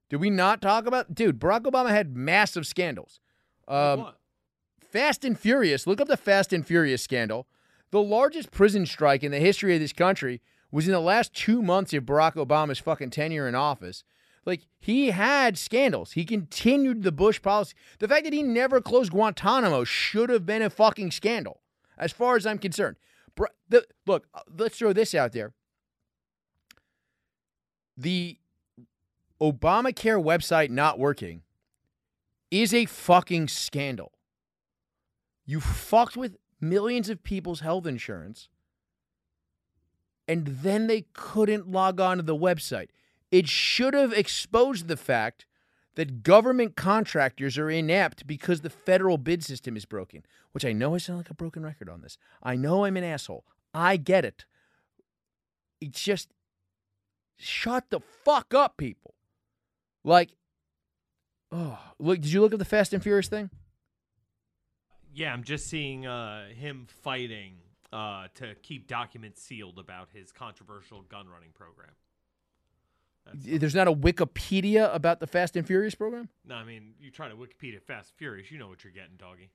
did 0.09 0.21
we 0.21 0.31
not 0.31 0.61
talk 0.61 0.87
about 0.87 1.15
dude? 1.15 1.39
Barack 1.39 1.63
Obama 1.63 1.91
had 1.91 2.17
massive 2.17 2.67
scandals. 2.67 3.21
Um, 3.69 4.01
what? 4.01 4.19
Fast 4.81 5.25
and 5.25 5.39
Furious. 5.39 5.87
Look 5.87 6.01
up 6.01 6.09
the 6.09 6.17
Fast 6.17 6.53
and 6.53 6.67
Furious 6.67 7.03
scandal. 7.03 7.47
The 7.91 8.03
largest 8.03 8.51
prison 8.51 8.85
strike 8.87 9.23
in 9.23 9.31
the 9.31 9.39
history 9.39 9.75
of 9.75 9.81
this 9.81 9.93
country 9.93 10.41
was 10.73 10.87
in 10.87 10.93
the 10.93 11.01
last 11.01 11.33
two 11.33 11.63
months 11.63 11.95
of 11.95 12.05
Barack 12.05 12.35
Obama's 12.35 12.79
fucking 12.81 13.11
tenure 13.11 13.47
in 13.49 13.55
office. 13.55 14.03
Like 14.47 14.69
he 14.79 15.11
had 15.11 15.59
scandals. 15.59 16.13
He 16.13 16.25
continued 16.25 17.03
the 17.03 17.13
Bush 17.13 17.43
policy. 17.43 17.75
The 17.99 18.07
fact 18.07 18.25
that 18.25 18.33
he 18.33 18.45
never 18.45 18.81
closed 18.81 19.11
Guantanamo 19.11 19.83
should 19.83 20.31
have 20.31 20.47
been 20.47 20.63
a 20.63 20.71
fucking 20.71 21.11
scandal, 21.11 21.61
as 21.99 22.13
far 22.13 22.37
as 22.37 22.47
I'm 22.47 22.59
concerned. 22.59 22.97
Br- 23.35 23.47
the, 23.69 23.85
look, 24.07 24.29
uh, 24.33 24.41
let's 24.57 24.79
throw 24.79 24.93
this 24.93 25.15
out 25.15 25.33
there. 25.33 25.53
The 27.97 28.39
Obamacare 29.41 30.23
website 30.23 30.71
not 30.71 30.99
working 30.99 31.43
is 32.51 32.73
a 32.73 32.85
fucking 32.87 33.49
scandal. 33.49 34.13
You 35.45 35.61
fucked 35.61 36.17
with 36.17 36.37
millions 36.61 37.09
of 37.09 37.23
people's 37.23 37.61
health 37.61 37.87
insurance, 37.87 38.49
and 40.29 40.47
then 40.47 40.87
they 40.87 41.07
couldn't 41.13 41.69
log 41.69 42.01
on 42.01 42.19
to 42.19 42.23
the 42.23 42.37
website. 42.37 42.89
It 43.31 43.49
should 43.49 43.95
have 43.95 44.13
exposed 44.13 44.89
the 44.89 44.97
fact 44.97 45.47
that 45.97 46.23
government 46.23 46.77
contractors 46.77 47.59
are 47.59 47.71
inept 47.71 48.27
because 48.27 48.61
the 48.61 48.71
federal 48.71 49.19
bid 49.19 49.43
system 49.43 49.77
is 49.77 49.85
broken, 49.85 50.25
which 50.53 50.65
I 50.65 50.73
know 50.73 50.95
I 50.95 50.99
sound 50.99 51.19
like 51.19 51.31
a 51.31 51.35
broken 51.35 51.65
record 51.65 51.89
on 51.89 52.03
this. 52.03 52.19
I 52.43 52.55
know 52.55 52.85
I'm 52.85 52.97
an 52.97 53.05
asshole. 53.05 53.45
I 53.75 53.97
get 53.97 54.25
it. 54.25 54.45
It's 55.81 56.01
just 56.01 56.29
shut 57.37 57.91
the 57.91 58.01
fuck 58.01 58.55
up, 58.55 58.77
people. 58.77 59.15
Like, 60.05 60.37
oh, 61.51 61.79
look, 61.99 62.21
did 62.21 62.33
you 62.33 62.41
look 62.41 62.53
at 62.53 62.59
the 62.59 62.65
Fast 62.65 62.93
and 62.93 63.03
Furious 63.03 63.29
thing? 63.29 63.51
Yeah, 65.13 65.33
I'm 65.33 65.45
just 65.45 65.67
seeing 65.67 66.07
uh, 66.07 66.49
him 66.49 66.87
fighting 67.03 67.55
uh, 67.93 68.29
to 68.35 68.55
keep 68.63 68.87
documents 68.87 69.43
sealed 69.43 69.79
about 69.79 70.09
his 70.13 70.31
controversial 70.31 71.03
gun 71.03 71.27
running 71.27 71.53
program. 71.55 71.93
There's 73.35 73.75
not 73.75 73.89
a 73.89 73.93
Wikipedia 73.93 74.95
about 74.95 75.21
the 75.21 75.27
Fast 75.27 75.57
and 75.57 75.67
Furious 75.67 75.95
program? 75.95 76.29
no, 76.45 76.55
I 76.55 76.65
mean, 76.65 76.95
you 77.01 77.11
try 77.11 77.29
to 77.29 77.35
Wikipedia 77.35 77.83
Fast 77.83 78.11
and 78.11 78.19
Furious, 78.19 78.51
you 78.51 78.59
know 78.59 78.69
what 78.69 78.85
you're 78.85 78.93
getting, 78.93 79.17
doggy. 79.19 79.51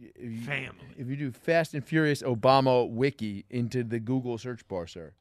If 0.00 0.30
you- 0.32 0.40
Family. 0.42 0.86
If 0.96 1.08
you 1.08 1.16
do 1.16 1.32
Fast 1.32 1.74
and 1.74 1.84
Furious 1.84 2.22
Obama 2.22 2.88
wiki 2.88 3.44
into 3.50 3.82
the 3.82 3.98
Google 3.98 4.38
search 4.38 4.66
bar, 4.68 4.86
sir. 4.86 5.12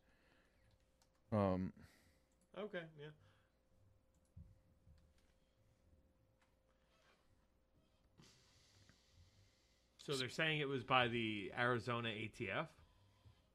Um, 1.32 1.74
Okay, 2.58 2.84
yeah. 3.00 3.08
So 9.98 10.14
they're 10.16 10.30
saying 10.30 10.60
it 10.60 10.70
was 10.70 10.84
by 10.84 11.08
the 11.08 11.52
Arizona 11.58 12.10
ATF. 12.10 12.68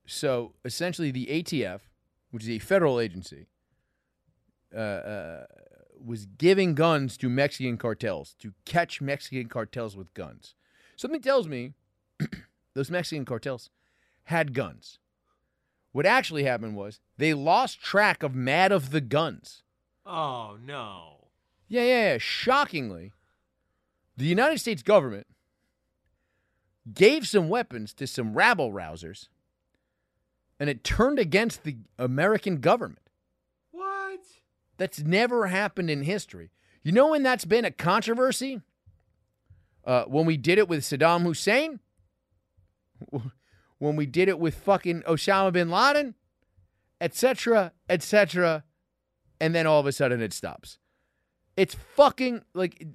so 0.07 0.55
essentially, 0.65 1.11
the 1.11 1.27
ATF, 1.27 1.81
which 2.31 2.43
is 2.43 2.51
a 2.51 2.59
federal 2.59 3.01
agency, 3.01 3.47
uh, 4.75 4.79
uh, 4.79 5.47
was 6.05 6.27
giving 6.27 6.75
guns 6.75 7.17
to 7.19 7.29
Mexican 7.29 7.77
cartels 7.77 8.35
to 8.41 8.53
catch 8.65 9.01
Mexican 9.01 9.49
cartels 9.49 9.97
with 9.97 10.13
guns. 10.15 10.55
Something 10.97 11.21
tells 11.21 11.49
me 11.49 11.75
those 12.75 12.91
Mexican 12.91 13.25
cartels 13.25 13.71
had 14.25 14.55
guns. 14.55 14.99
What 15.93 16.07
actually 16.07 16.45
happened 16.45 16.77
was 16.77 17.01
they 17.19 17.35
lost 17.35 17.81
track 17.81 18.23
of 18.23 18.35
mad 18.35 18.73
of 18.73 18.91
the 18.91 19.01
guns. 19.01 19.63
Oh 20.07 20.57
no. 20.65 21.29
Yeah, 21.69 21.83
yeah, 21.83 22.13
yeah. 22.13 22.19
Shockingly, 22.19 23.13
the 24.17 24.27
United 24.27 24.59
States 24.59 24.83
government 24.83 25.27
gave 26.93 27.27
some 27.27 27.49
weapons 27.49 27.95
to 27.95 28.07
some 28.07 28.35
rabble 28.35 28.73
rousers, 28.73 29.29
and 30.59 30.69
it 30.69 30.83
turned 30.85 31.19
against 31.19 31.63
the 31.63 31.77
American 31.99 32.61
government. 32.61 33.02
That's 34.79 35.01
never 35.01 35.47
happened 35.49 35.91
in 35.91 36.03
history. 36.03 36.51
You 36.83 36.93
know 36.93 37.09
when 37.09 37.23
that's 37.23 37.45
been 37.45 37.65
a 37.65 37.71
controversy? 37.71 38.61
Uh, 39.85 40.05
when 40.05 40.27
we 40.27 40.37
did 40.37 40.59
it 40.59 40.69
with 40.69 40.81
Saddam 40.81 41.23
Hussein? 41.23 41.81
When 43.83 43.97
we 43.97 44.07
did 44.07 44.29
it 44.29 44.39
with 44.39 44.55
fucking 44.55 45.03
Osama 45.09 45.53
bin 45.53 45.69
Laden? 45.69 46.15
Etc., 47.01 47.73
etc., 47.89 48.63
and 49.41 49.57
then 49.57 49.67
all 49.67 49.81
of 49.81 49.87
a 49.87 49.93
sudden 49.93 50.23
it 50.23 50.33
stops. 50.33 50.79
It's 51.57 51.75
fucking 51.97 52.45
like 52.55 52.87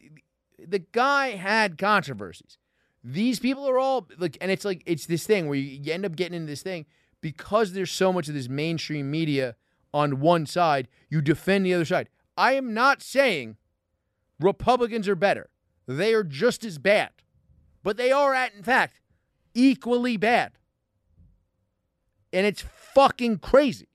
the 0.57 0.79
guy 0.79 1.31
had 1.31 1.77
controversies. 1.77 2.57
These 3.03 3.41
people 3.41 3.69
are 3.69 3.77
all 3.77 4.07
like, 4.17 4.37
and 4.39 4.49
it's 4.49 4.63
like 4.63 4.81
it's 4.85 5.07
this 5.07 5.27
thing 5.27 5.49
where 5.49 5.57
you, 5.57 5.81
you 5.83 5.91
end 5.91 6.05
up 6.05 6.15
getting 6.15 6.35
into 6.35 6.49
this 6.49 6.63
thing 6.63 6.85
because 7.19 7.73
there's 7.73 7.91
so 7.91 8.13
much 8.13 8.29
of 8.29 8.33
this 8.33 8.47
mainstream 8.47 9.11
media 9.11 9.57
on 9.93 10.19
one 10.19 10.45
side, 10.45 10.87
you 11.09 11.21
defend 11.21 11.65
the 11.65 11.73
other 11.73 11.85
side. 11.85 12.09
I 12.37 12.53
am 12.53 12.73
not 12.73 13.01
saying 13.01 13.57
Republicans 14.39 15.07
are 15.07 15.15
better. 15.15 15.49
They 15.87 16.13
are 16.13 16.23
just 16.23 16.63
as 16.63 16.77
bad. 16.77 17.09
But 17.83 17.97
they 17.97 18.11
are 18.11 18.33
at 18.33 18.53
in 18.53 18.63
fact 18.63 18.99
equally 19.53 20.17
bad. 20.17 20.53
And 22.33 22.45
it's 22.45 22.61
fucking 22.61 23.39
crazy 23.39 23.87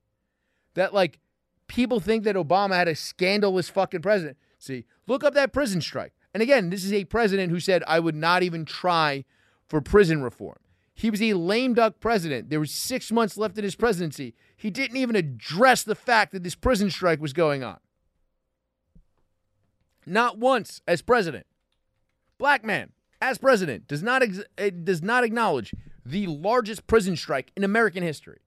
that 0.73 0.93
like 0.93 1.19
people 1.67 1.99
think 1.99 2.23
that 2.23 2.35
Obama 2.35 2.75
had 2.75 2.87
a 2.87 2.95
scandalous 2.95 3.69
fucking 3.69 4.01
president. 4.01 4.37
See, 4.57 4.85
look 5.07 5.23
up 5.23 5.33
that 5.35 5.53
prison 5.53 5.81
strike. 5.81 6.13
And 6.33 6.41
again, 6.41 6.69
this 6.69 6.83
is 6.83 6.91
a 6.91 7.05
president 7.05 7.51
who 7.51 7.59
said 7.59 7.83
I 7.87 7.99
would 7.99 8.15
not 8.15 8.43
even 8.43 8.65
try 8.65 9.23
for 9.67 9.81
prison 9.81 10.23
reform. 10.23 10.57
He 10.95 11.09
was 11.09 11.21
a 11.21 11.33
lame 11.33 11.73
duck 11.73 11.99
president. 11.99 12.49
There 12.49 12.59
was 12.59 12.71
six 12.71 13.11
months 13.11 13.37
left 13.37 13.57
in 13.57 13.63
his 13.63 13.75
presidency. 13.75 14.35
He 14.55 14.69
didn't 14.69 14.97
even 14.97 15.15
address 15.15 15.83
the 15.83 15.95
fact 15.95 16.31
that 16.31 16.43
this 16.43 16.55
prison 16.55 16.89
strike 16.89 17.19
was 17.19 17.33
going 17.33 17.63
on. 17.63 17.79
Not 20.05 20.37
once 20.37 20.81
as 20.87 21.01
president. 21.01 21.45
Black 22.37 22.63
man 22.63 22.91
as 23.21 23.37
president 23.37 23.87
does 23.87 24.03
not 24.03 24.21
ex- 24.21 24.43
uh, 24.57 24.69
does 24.83 25.01
not 25.01 25.23
acknowledge 25.23 25.73
the 26.05 26.27
largest 26.27 26.85
prison 26.87 27.15
strike 27.15 27.51
in 27.55 27.63
American 27.63 28.03
history. 28.03 28.41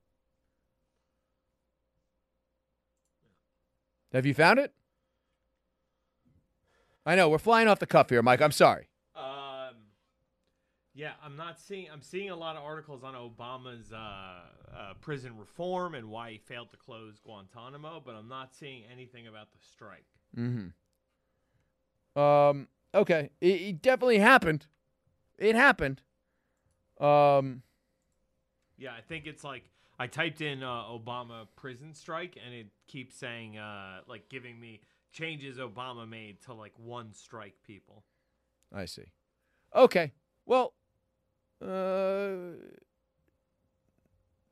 Have 4.13 4.27
you 4.27 4.35
found 4.35 4.59
it? 4.59 4.73
I 7.05 7.15
know 7.15 7.29
we're 7.29 7.39
flying 7.39 7.69
off 7.69 7.79
the 7.79 7.87
cuff 7.87 8.11
here, 8.11 8.23
Mike. 8.23 8.43
I'm 8.43 8.53
sorry. 8.53 8.89
Yeah, 10.97 11.13
I'm 11.23 11.37
not 11.37 11.61
seeing. 11.61 11.89
I'm 11.93 12.01
seeing 12.01 12.31
a 12.31 12.37
lot 12.37 12.57
of 12.57 12.63
articles 12.63 13.05
on 13.05 13.13
Obama's 13.13 13.93
uh, 13.93 13.97
uh, 13.97 14.95
prison 15.03 15.37
reform 15.39 15.95
and 15.95 16.09
why 16.09 16.31
he 16.31 16.39
failed 16.39 16.71
to 16.71 16.79
close 16.79 17.21
Guantanamo, 17.23 18.03
but 18.03 18.15
I'm 18.15 18.29
not 18.29 18.55
seeing 18.55 18.85
anything 18.91 19.27
about 19.27 19.53
the 19.53 19.59
strike. 19.61 20.07
Mm-hmm. 20.35 22.19
Um. 22.19 22.69
Okay. 22.95 23.29
It, 23.43 23.61
it 23.61 23.83
definitely 23.83 24.21
happened. 24.21 24.69
It 25.37 25.55
happened. 25.55 26.01
Um. 26.99 27.63
Yeah, 28.79 28.93
I 28.97 29.03
think 29.03 29.27
it's 29.27 29.45
like 29.45 29.65
I 29.99 30.07
typed 30.07 30.41
in 30.41 30.63
uh, 30.63 30.85
Obama 30.85 31.47
prison 31.57 31.93
strike, 31.93 32.39
and 32.43 32.55
it 32.55 32.69
keeps 32.87 33.15
saying 33.17 33.59
uh, 33.59 33.99
like 34.09 34.31
giving 34.31 34.59
me 34.59 34.81
changes 35.13 35.59
Obama 35.59 36.09
made 36.09 36.41
to 36.45 36.55
like 36.55 36.73
one 36.79 37.13
strike 37.13 37.57
people. 37.67 38.03
I 38.75 38.87
see. 38.87 39.13
Okay. 39.75 40.13
Well. 40.47 40.73
Uh. 41.61 42.57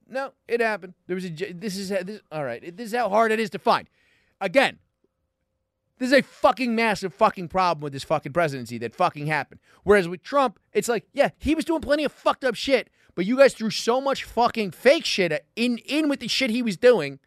No, 0.07 0.33
it 0.47 0.61
happened. 0.61 0.95
There 1.07 1.15
was 1.15 1.25
a. 1.25 1.31
This 1.31 1.77
is 1.77 1.89
this. 1.89 2.21
All 2.31 2.45
right. 2.45 2.77
This 2.77 2.89
is 2.89 2.95
how 2.95 3.09
hard 3.09 3.33
it 3.33 3.41
is 3.41 3.51
to 3.51 3.59
find. 3.59 3.89
Again. 4.41 4.79
This 5.97 6.09
is 6.09 6.19
a 6.19 6.23
fucking 6.23 6.75
massive 6.75 7.15
fucking 7.15 7.49
problem 7.49 7.83
with 7.83 7.93
this 7.93 8.03
fucking 8.03 8.33
presidency 8.33 8.79
that 8.79 8.97
fucking 8.97 9.29
happened. 9.29 9.61
Whereas 9.85 10.09
with 10.09 10.25
Trump, 10.25 10.59
it's 10.73 10.89
like, 10.89 11.07
yeah, 11.13 11.31
he 11.39 11.55
was 11.55 11.65
doing 11.65 11.81
plenty 11.81 12.03
of 12.03 12.11
fucked 12.11 12.43
up 12.43 12.57
shit, 12.57 12.91
but 13.15 13.27
you 13.27 13.37
guys 13.37 13.55
threw 13.55 13.71
so 13.71 14.01
much 14.01 14.25
fucking 14.25 14.73
fake 14.73 15.05
shit 15.05 15.47
in 15.55 15.79
in 15.79 16.09
with 16.09 16.19
the 16.19 16.27
shit 16.27 16.51
he 16.51 16.63
was 16.63 16.77
doing 16.77 17.21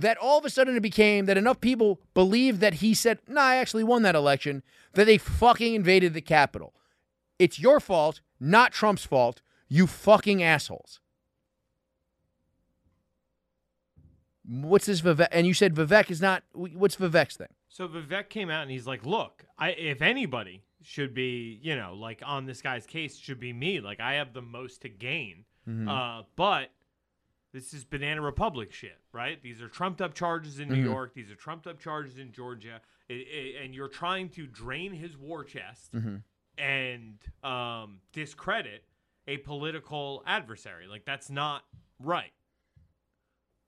that 0.00 0.16
all 0.18 0.38
of 0.38 0.44
a 0.44 0.50
sudden 0.50 0.76
it 0.76 0.80
became 0.80 1.26
that 1.26 1.36
enough 1.36 1.60
people 1.60 2.00
believed 2.14 2.60
that 2.60 2.74
he 2.74 2.94
said, 2.94 3.18
"No, 3.28 3.40
I 3.40 3.56
actually 3.56 3.84
won 3.84 4.02
that 4.02 4.14
election," 4.14 4.62
that 4.94 5.04
they 5.04 5.18
fucking 5.18 5.74
invaded 5.74 6.14
the 6.14 6.20
Capitol. 6.20 6.74
It's 7.38 7.58
your 7.58 7.80
fault, 7.80 8.20
not 8.40 8.72
Trump's 8.72 9.04
fault. 9.04 9.42
You 9.68 9.86
fucking 9.86 10.42
assholes. 10.42 11.00
What's 14.44 14.86
this 14.86 15.00
Vivek? 15.00 15.28
And 15.30 15.46
you 15.46 15.54
said 15.54 15.74
Vivek 15.74 16.10
is 16.10 16.20
not. 16.20 16.42
What's 16.52 16.96
Vivek's 16.96 17.36
thing? 17.36 17.48
So 17.68 17.86
Vivek 17.86 18.28
came 18.28 18.50
out 18.50 18.62
and 18.62 18.70
he's 18.70 18.86
like, 18.86 19.06
"Look, 19.06 19.44
I 19.58 19.70
if 19.70 20.02
anybody 20.02 20.64
should 20.82 21.14
be, 21.14 21.60
you 21.62 21.76
know, 21.76 21.94
like 21.94 22.22
on 22.24 22.46
this 22.46 22.62
guy's 22.62 22.86
case 22.86 23.16
should 23.16 23.38
be 23.38 23.52
me. 23.52 23.80
Like 23.80 24.00
I 24.00 24.14
have 24.14 24.32
the 24.32 24.42
most 24.42 24.82
to 24.82 24.88
gain. 24.88 25.44
Mm-hmm. 25.68 25.88
Uh, 25.88 26.22
but 26.36 26.70
this 27.52 27.74
is 27.74 27.84
banana 27.84 28.22
republic 28.22 28.72
shit, 28.72 28.98
right? 29.12 29.40
These 29.42 29.60
are 29.60 29.68
trumped 29.68 30.00
up 30.00 30.14
charges 30.14 30.58
in 30.58 30.68
New 30.68 30.76
mm-hmm. 30.76 30.84
York. 30.84 31.14
These 31.14 31.30
are 31.30 31.36
trumped 31.36 31.66
up 31.66 31.78
charges 31.78 32.18
in 32.18 32.32
Georgia, 32.32 32.80
I- 33.10 33.12
I- 33.12 33.64
and 33.64 33.74
you're 33.74 33.88
trying 33.88 34.30
to 34.30 34.46
drain 34.46 34.92
his 34.92 35.16
war 35.16 35.44
chest 35.44 35.92
mm-hmm. 35.92 36.16
And 36.60 37.14
um, 37.42 37.98
discredit 38.12 38.84
a 39.26 39.38
political 39.38 40.22
adversary. 40.26 40.86
Like 40.86 41.04
that's 41.04 41.30
not 41.30 41.62
right. 41.98 42.32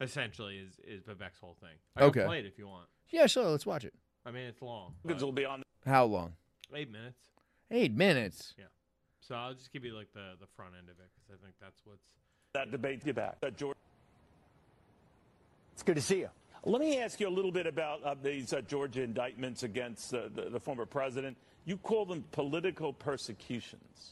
Essentially, 0.00 0.56
is 0.58 0.80
is 0.86 1.02
Vivek's 1.04 1.38
whole 1.40 1.56
thing. 1.60 1.76
I 1.96 2.04
Okay. 2.04 2.20
can 2.20 2.28
play 2.28 2.40
it 2.40 2.46
if 2.46 2.58
you 2.58 2.66
want. 2.66 2.88
Yeah, 3.10 3.26
sure. 3.26 3.46
Let's 3.46 3.66
watch 3.66 3.84
it. 3.84 3.94
I 4.26 4.30
mean, 4.30 4.44
it's 4.44 4.60
long. 4.62 4.94
Republicans 5.04 5.20
but 5.22 5.26
will 5.26 5.32
be 5.32 5.44
on 5.44 5.62
How 5.86 6.04
long? 6.04 6.32
eight 6.74 6.90
minutes. 6.90 7.18
Eight 7.70 7.92
minutes. 7.94 8.54
Yeah. 8.58 8.64
So 9.20 9.34
I'll 9.36 9.54
just 9.54 9.72
give 9.72 9.84
you 9.84 9.94
like 9.94 10.12
the 10.12 10.32
the 10.40 10.46
front 10.56 10.74
end 10.78 10.88
of 10.88 10.98
it 10.98 11.10
because 11.14 11.40
I 11.40 11.44
think 11.44 11.54
that's 11.60 11.80
what's. 11.84 12.02
that 12.54 12.70
debate. 12.70 13.04
Get 13.04 13.14
back. 13.14 13.36
Uh, 13.42 13.50
George, 13.50 13.76
It's 15.72 15.82
good 15.82 15.96
to 15.96 16.02
see 16.02 16.18
you. 16.20 16.30
let 16.64 16.80
me 16.80 16.98
ask 16.98 17.20
you 17.20 17.28
a 17.28 17.30
little 17.30 17.52
bit 17.52 17.66
about 17.66 18.02
uh, 18.02 18.14
these 18.22 18.52
uh, 18.52 18.60
Georgia 18.62 19.02
indictments 19.02 19.62
against 19.62 20.12
uh, 20.14 20.22
the, 20.34 20.50
the 20.50 20.60
former 20.60 20.84
president. 20.86 21.36
You 21.64 21.76
call 21.76 22.06
them 22.06 22.24
political 22.32 22.92
persecutions. 22.92 24.10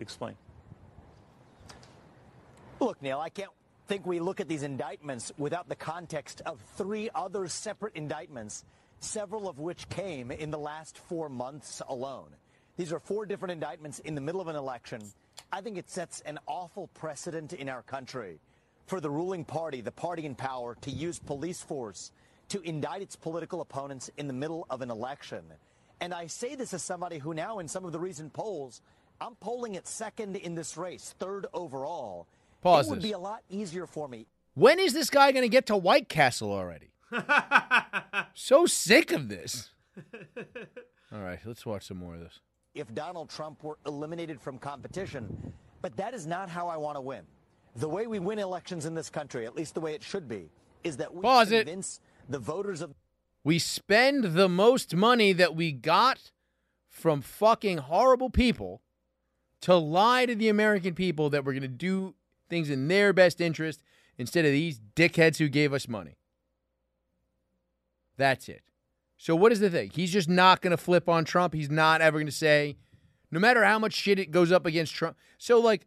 Explain. 0.00 0.34
Look, 2.80 3.00
Neil, 3.00 3.20
I 3.20 3.28
can't 3.28 3.50
think 3.86 4.06
we 4.06 4.18
look 4.18 4.40
at 4.40 4.48
these 4.48 4.64
indictments 4.64 5.30
without 5.38 5.68
the 5.68 5.76
context 5.76 6.40
of 6.46 6.60
three 6.76 7.08
other 7.14 7.46
separate 7.46 7.94
indictments, 7.94 8.64
several 8.98 9.48
of 9.48 9.58
which 9.60 9.88
came 9.88 10.30
in 10.30 10.50
the 10.50 10.58
last 10.58 10.98
four 10.98 11.28
months 11.28 11.80
alone. 11.88 12.28
These 12.76 12.92
are 12.92 12.98
four 12.98 13.26
different 13.26 13.52
indictments 13.52 14.00
in 14.00 14.14
the 14.14 14.20
middle 14.20 14.40
of 14.40 14.48
an 14.48 14.56
election. 14.56 15.02
I 15.52 15.60
think 15.60 15.78
it 15.78 15.90
sets 15.90 16.20
an 16.22 16.38
awful 16.46 16.88
precedent 16.94 17.52
in 17.52 17.68
our 17.68 17.82
country 17.82 18.40
for 18.86 19.00
the 19.00 19.10
ruling 19.10 19.44
party, 19.44 19.80
the 19.80 19.92
party 19.92 20.24
in 20.26 20.34
power, 20.34 20.76
to 20.80 20.90
use 20.90 21.18
police 21.18 21.62
force 21.62 22.10
to 22.48 22.60
indict 22.62 23.02
its 23.02 23.16
political 23.16 23.60
opponents 23.60 24.10
in 24.16 24.26
the 24.26 24.32
middle 24.32 24.66
of 24.68 24.82
an 24.82 24.90
election. 24.90 25.42
And 26.02 26.12
I 26.12 26.26
say 26.26 26.56
this 26.56 26.74
as 26.74 26.82
somebody 26.82 27.18
who 27.18 27.32
now, 27.32 27.60
in 27.60 27.68
some 27.68 27.84
of 27.84 27.92
the 27.92 28.00
recent 28.00 28.32
polls, 28.32 28.82
I'm 29.20 29.36
polling 29.36 29.76
at 29.76 29.86
second 29.86 30.34
in 30.34 30.56
this 30.56 30.76
race, 30.76 31.14
third 31.20 31.46
overall. 31.54 32.26
Pause 32.60 32.88
It 32.88 32.90
would 32.90 33.02
be 33.02 33.12
a 33.12 33.18
lot 33.18 33.42
easier 33.48 33.86
for 33.86 34.08
me 34.08 34.26
When 34.54 34.80
is 34.80 34.94
this 34.94 35.10
guy 35.10 35.30
going 35.30 35.44
to 35.44 35.48
get 35.48 35.66
to 35.66 35.76
White 35.76 36.08
Castle 36.08 36.50
already? 36.50 36.90
so 38.34 38.66
sick 38.66 39.12
of 39.12 39.28
this. 39.28 39.70
All 41.12 41.20
right, 41.20 41.38
let's 41.44 41.64
watch 41.64 41.86
some 41.86 41.98
more 41.98 42.14
of 42.14 42.20
this. 42.20 42.40
if 42.74 42.92
Donald 42.94 43.30
Trump 43.30 43.62
were 43.62 43.78
eliminated 43.86 44.40
from 44.40 44.58
competition. 44.58 45.52
But 45.82 45.96
that 45.98 46.14
is 46.14 46.26
not 46.26 46.48
how 46.48 46.66
I 46.66 46.76
want 46.78 46.96
to 46.96 47.00
win. 47.00 47.22
The 47.76 47.88
way 47.88 48.08
we 48.08 48.18
win 48.18 48.40
elections 48.40 48.86
in 48.86 48.94
this 48.94 49.08
country, 49.08 49.46
at 49.46 49.54
least 49.54 49.74
the 49.74 49.80
way 49.80 49.94
it 49.94 50.02
should 50.02 50.26
be, 50.28 50.50
is 50.82 50.96
that 50.96 51.14
we 51.14 51.22
Pause 51.22 51.52
it. 51.52 51.66
convince 51.66 52.00
the 52.28 52.38
voters 52.40 52.80
of 52.80 52.91
We 53.44 53.58
spend 53.58 54.34
the 54.34 54.48
most 54.48 54.94
money 54.94 55.32
that 55.32 55.56
we 55.56 55.72
got 55.72 56.30
from 56.88 57.20
fucking 57.20 57.78
horrible 57.78 58.30
people 58.30 58.82
to 59.62 59.74
lie 59.74 60.26
to 60.26 60.34
the 60.34 60.48
American 60.48 60.94
people 60.94 61.30
that 61.30 61.44
we're 61.44 61.52
going 61.52 61.62
to 61.62 61.68
do 61.68 62.14
things 62.48 62.70
in 62.70 62.88
their 62.88 63.12
best 63.12 63.40
interest 63.40 63.82
instead 64.18 64.44
of 64.44 64.52
these 64.52 64.80
dickheads 64.94 65.38
who 65.38 65.48
gave 65.48 65.72
us 65.72 65.88
money. 65.88 66.16
That's 68.16 68.48
it. 68.48 68.62
So 69.16 69.34
what 69.34 69.52
is 69.52 69.60
the 69.60 69.70
thing? 69.70 69.90
He's 69.94 70.12
just 70.12 70.28
not 70.28 70.60
going 70.60 70.72
to 70.72 70.76
flip 70.76 71.08
on 71.08 71.24
Trump. 71.24 71.54
He's 71.54 71.70
not 71.70 72.00
ever 72.00 72.18
going 72.18 72.26
to 72.26 72.32
say, 72.32 72.76
no 73.30 73.40
matter 73.40 73.64
how 73.64 73.78
much 73.78 73.94
shit 73.94 74.18
it 74.18 74.30
goes 74.30 74.52
up 74.52 74.66
against 74.66 74.94
Trump. 74.94 75.16
So 75.38 75.60
like, 75.60 75.86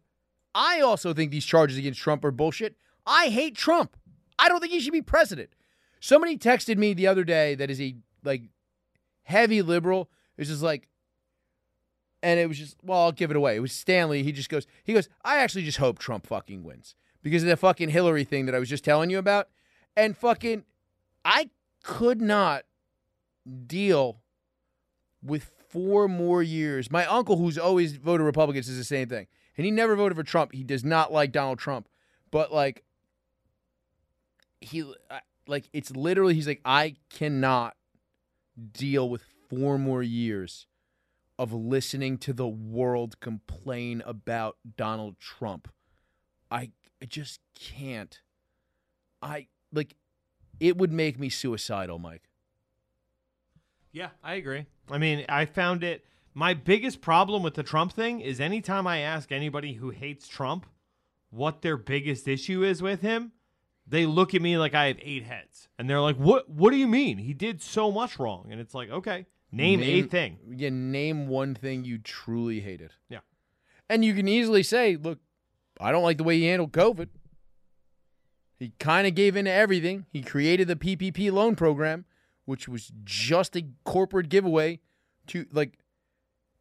I 0.54 0.80
also 0.80 1.12
think 1.12 1.30
these 1.30 1.44
charges 1.44 1.76
against 1.76 2.00
Trump 2.00 2.24
are 2.24 2.30
bullshit. 2.30 2.76
I 3.06 3.28
hate 3.28 3.54
Trump. 3.54 3.96
I 4.38 4.48
don't 4.48 4.60
think 4.60 4.72
he 4.72 4.80
should 4.80 4.92
be 4.92 5.02
president. 5.02 5.50
Somebody 6.00 6.38
texted 6.38 6.76
me 6.76 6.94
the 6.94 7.06
other 7.06 7.24
day 7.24 7.54
that 7.54 7.70
is 7.70 7.80
a 7.80 7.96
like 8.22 8.42
heavy 9.24 9.62
liberal. 9.62 10.10
It's 10.36 10.50
just 10.50 10.62
like, 10.62 10.88
and 12.22 12.38
it 12.38 12.48
was 12.48 12.58
just 12.58 12.76
well, 12.82 13.02
I'll 13.02 13.12
give 13.12 13.30
it 13.30 13.36
away. 13.36 13.56
It 13.56 13.60
was 13.60 13.72
Stanley. 13.72 14.22
He 14.22 14.32
just 14.32 14.48
goes, 14.48 14.66
he 14.84 14.92
goes, 14.92 15.08
I 15.24 15.38
actually 15.38 15.64
just 15.64 15.78
hope 15.78 15.98
Trump 15.98 16.26
fucking 16.26 16.62
wins 16.64 16.94
because 17.22 17.42
of 17.42 17.48
the 17.48 17.56
fucking 17.56 17.88
Hillary 17.88 18.24
thing 18.24 18.46
that 18.46 18.54
I 18.54 18.58
was 18.58 18.68
just 18.68 18.84
telling 18.84 19.10
you 19.10 19.18
about, 19.18 19.48
and 19.96 20.16
fucking, 20.16 20.64
I 21.24 21.50
could 21.82 22.20
not 22.20 22.64
deal 23.66 24.20
with 25.22 25.50
four 25.68 26.08
more 26.08 26.42
years. 26.42 26.90
My 26.90 27.04
uncle, 27.06 27.36
who's 27.36 27.58
always 27.58 27.96
voted 27.96 28.24
Republican, 28.24 28.62
says 28.62 28.76
the 28.76 28.84
same 28.84 29.08
thing, 29.08 29.26
and 29.56 29.64
he 29.64 29.70
never 29.70 29.96
voted 29.96 30.16
for 30.16 30.22
Trump. 30.22 30.52
He 30.52 30.62
does 30.62 30.84
not 30.84 31.12
like 31.12 31.32
Donald 31.32 31.58
Trump, 31.58 31.88
but 32.30 32.52
like 32.52 32.84
he 34.60 34.84
I- 35.10 35.20
like 35.46 35.68
it's 35.72 35.90
literally 35.90 36.34
he's 36.34 36.46
like 36.46 36.60
I 36.64 36.96
cannot 37.10 37.76
deal 38.72 39.08
with 39.08 39.22
four 39.48 39.78
more 39.78 40.02
years 40.02 40.66
of 41.38 41.52
listening 41.52 42.18
to 42.18 42.32
the 42.32 42.48
world 42.48 43.20
complain 43.20 44.02
about 44.06 44.56
Donald 44.76 45.18
Trump. 45.18 45.68
I, 46.50 46.70
I 47.02 47.06
just 47.06 47.40
can't. 47.54 48.20
I 49.20 49.48
like 49.72 49.96
it 50.60 50.76
would 50.78 50.92
make 50.92 51.18
me 51.18 51.28
suicidal, 51.28 51.98
Mike. 51.98 52.22
Yeah, 53.92 54.10
I 54.22 54.34
agree. 54.34 54.66
I 54.90 54.98
mean, 54.98 55.24
I 55.28 55.44
found 55.44 55.82
it. 55.84 56.04
My 56.34 56.52
biggest 56.54 57.00
problem 57.00 57.42
with 57.42 57.54
the 57.54 57.62
Trump 57.62 57.92
thing 57.92 58.20
is 58.20 58.40
anytime 58.40 58.86
I 58.86 58.98
ask 58.98 59.32
anybody 59.32 59.74
who 59.74 59.90
hates 59.90 60.28
Trump 60.28 60.66
what 61.30 61.62
their 61.62 61.76
biggest 61.76 62.28
issue 62.28 62.62
is 62.62 62.82
with 62.82 63.00
him, 63.00 63.32
they 63.86 64.06
look 64.06 64.34
at 64.34 64.42
me 64.42 64.58
like 64.58 64.74
I 64.74 64.86
have 64.86 64.98
eight 65.00 65.24
heads, 65.24 65.68
and 65.78 65.88
they're 65.88 66.00
like, 66.00 66.16
"What? 66.16 66.48
What 66.48 66.70
do 66.70 66.76
you 66.76 66.86
mean? 66.86 67.18
He 67.18 67.34
did 67.34 67.62
so 67.62 67.90
much 67.90 68.18
wrong." 68.18 68.48
And 68.50 68.60
it's 68.60 68.74
like, 68.74 68.90
okay, 68.90 69.26
name, 69.52 69.82
a 69.82 70.02
thing. 70.02 70.38
Yeah, 70.56 70.70
name 70.70 71.28
one 71.28 71.54
thing 71.54 71.84
you 71.84 71.98
truly 71.98 72.60
hated. 72.60 72.92
Yeah. 73.08 73.20
And 73.88 74.04
you 74.04 74.14
can 74.14 74.26
easily 74.26 74.62
say, 74.62 74.96
look, 74.96 75.20
I 75.80 75.92
don't 75.92 76.02
like 76.02 76.18
the 76.18 76.24
way 76.24 76.38
he 76.38 76.46
handled 76.46 76.72
COVID. 76.72 77.08
He 78.58 78.72
kind 78.80 79.06
of 79.06 79.14
gave 79.14 79.36
in 79.36 79.44
to 79.44 79.52
everything. 79.52 80.06
He 80.10 80.22
created 80.22 80.66
the 80.66 80.76
PPP 80.76 81.30
loan 81.30 81.56
program, 81.56 82.04
which 82.46 82.68
was 82.68 82.90
just 83.04 83.54
a 83.54 83.66
corporate 83.84 84.28
giveaway 84.28 84.80
to 85.28 85.46
like 85.52 85.78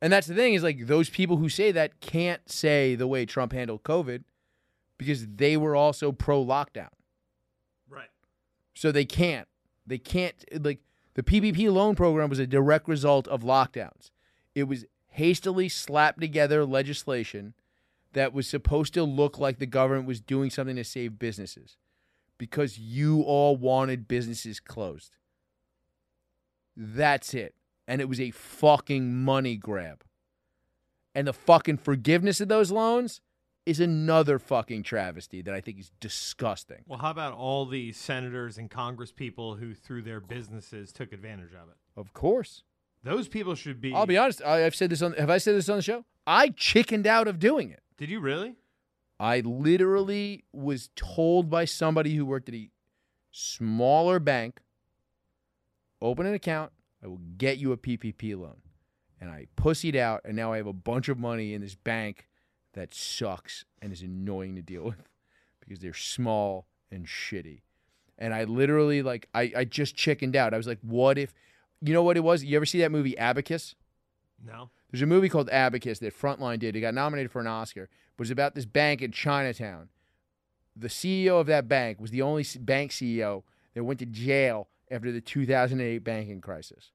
and 0.01 0.11
that's 0.11 0.27
the 0.27 0.35
thing 0.35 0.53
is 0.53 0.63
like 0.63 0.87
those 0.87 1.09
people 1.09 1.37
who 1.37 1.49
say 1.49 1.71
that 1.71 1.99
can't 2.01 2.49
say 2.49 2.95
the 2.95 3.07
way 3.07 3.25
Trump 3.25 3.53
handled 3.53 3.83
COVID 3.83 4.23
because 4.97 5.25
they 5.25 5.55
were 5.55 5.75
also 5.75 6.11
pro 6.11 6.43
lockdown. 6.43 6.89
So 8.75 8.91
they 8.91 9.05
can't. 9.05 9.47
They 9.87 9.97
can't 9.97 10.35
like 10.63 10.79
the 11.15 11.23
PPP 11.23 11.71
loan 11.71 11.95
program 11.95 12.29
was 12.29 12.39
a 12.39 12.45
direct 12.47 12.87
result 12.87 13.27
of 13.29 13.41
lockdowns. 13.41 14.11
It 14.53 14.65
was 14.65 14.85
hastily 15.07 15.69
slapped 15.69 16.19
together 16.19 16.65
legislation 16.65 17.53
that 18.13 18.33
was 18.33 18.47
supposed 18.47 18.93
to 18.93 19.03
look 19.03 19.39
like 19.39 19.59
the 19.59 19.65
government 19.65 20.07
was 20.07 20.21
doing 20.21 20.49
something 20.49 20.75
to 20.75 20.83
save 20.83 21.19
businesses 21.19 21.77
because 22.37 22.77
you 22.77 23.21
all 23.21 23.55
wanted 23.55 24.07
businesses 24.07 24.59
closed. 24.59 25.15
That's 26.75 27.33
it. 27.33 27.55
And 27.87 28.01
it 28.01 28.09
was 28.09 28.19
a 28.19 28.31
fucking 28.31 29.23
money 29.23 29.55
grab. 29.55 30.03
And 31.13 31.27
the 31.27 31.33
fucking 31.33 31.77
forgiveness 31.77 32.41
of 32.41 32.49
those 32.49 32.71
loans 32.71 33.21
is 33.65 33.79
another 33.79 34.37
fucking 34.37 34.83
travesty 34.83 35.41
that 35.41 35.53
I 35.53 35.59
think 35.59 35.79
is 35.79 35.91
disgusting. 35.99 36.83
Well, 36.87 36.99
how 36.99 37.11
about 37.11 37.33
all 37.33 37.65
the 37.65 37.91
senators 37.93 38.57
and 38.57 38.69
Congress 38.69 39.11
people 39.11 39.55
who, 39.55 39.73
through 39.73 40.03
their 40.03 40.19
businesses, 40.19 40.91
took 40.91 41.11
advantage 41.11 41.53
of 41.53 41.69
it? 41.69 41.77
Of 41.97 42.13
course. 42.13 42.63
Those 43.03 43.27
people 43.27 43.55
should 43.55 43.81
be. 43.81 43.93
I'll 43.93 44.05
be 44.05 44.17
honest. 44.17 44.41
I, 44.43 44.65
I've 44.65 44.75
said 44.75 44.89
this 44.89 45.01
on. 45.01 45.13
Have 45.13 45.29
I 45.29 45.37
said 45.37 45.55
this 45.55 45.69
on 45.69 45.77
the 45.77 45.81
show? 45.81 46.05
I 46.27 46.49
chickened 46.49 47.07
out 47.07 47.27
of 47.27 47.39
doing 47.39 47.71
it. 47.71 47.81
Did 47.97 48.09
you 48.09 48.19
really? 48.19 48.55
I 49.19 49.39
literally 49.41 50.43
was 50.51 50.89
told 50.95 51.49
by 51.49 51.65
somebody 51.65 52.15
who 52.15 52.25
worked 52.25 52.49
at 52.49 52.55
a 52.55 52.69
smaller 53.31 54.19
bank, 54.19 54.59
open 56.01 56.25
an 56.25 56.33
account. 56.33 56.71
I 57.03 57.07
will 57.07 57.21
get 57.37 57.57
you 57.57 57.71
a 57.71 57.77
PPP 57.77 58.37
loan, 58.37 58.57
and 59.21 59.29
I 59.29 59.47
pussied 59.55 59.95
out, 59.95 60.21
and 60.25 60.35
now 60.35 60.51
I 60.51 60.57
have 60.57 60.67
a 60.67 60.73
bunch 60.73 61.07
of 61.07 61.19
money 61.19 61.53
in 61.53 61.61
this 61.61 61.75
bank 61.75 62.27
that 62.75 62.93
sucks 62.93 63.65
and 63.81 63.91
is 63.91 64.01
annoying 64.01 64.55
to 64.55 64.61
deal 64.61 64.83
with 64.83 65.09
because 65.59 65.79
they're 65.79 65.93
small 65.93 66.67
and 66.91 67.07
shitty. 67.07 67.61
And 68.17 68.33
I 68.33 68.43
literally 68.43 69.01
like 69.01 69.27
I, 69.33 69.51
I 69.55 69.65
just 69.65 69.95
chickened 69.95 70.35
out. 70.35 70.53
I 70.53 70.57
was 70.57 70.67
like, 70.67 70.79
what 70.81 71.17
if 71.17 71.33
you 71.81 71.93
know 71.93 72.03
what 72.03 72.17
it 72.17 72.23
was? 72.23 72.43
You 72.43 72.55
ever 72.55 72.65
see 72.65 72.79
that 72.79 72.91
movie 72.91 73.17
Abacus? 73.17 73.75
No. 74.45 74.69
There's 74.91 75.01
a 75.01 75.07
movie 75.07 75.29
called 75.29 75.49
Abacus 75.49 75.99
that 75.99 76.17
Frontline 76.17 76.59
did. 76.59 76.75
It 76.75 76.81
got 76.81 76.93
nominated 76.93 77.31
for 77.31 77.41
an 77.41 77.47
Oscar. 77.47 77.89
But 78.15 78.23
it's 78.23 78.31
about 78.31 78.55
this 78.55 78.65
bank 78.65 79.01
in 79.01 79.11
Chinatown. 79.11 79.89
The 80.75 80.87
CEO 80.87 81.39
of 81.39 81.47
that 81.47 81.67
bank 81.67 81.99
was 81.99 82.11
the 82.11 82.21
only 82.21 82.45
bank 82.59 82.91
CEO 82.91 83.43
that 83.73 83.83
went 83.83 83.99
to 83.99 84.05
jail 84.05 84.69
after 84.89 85.11
the 85.11 85.21
2008 85.21 85.99
banking 85.99 86.41
crisis 86.41 86.91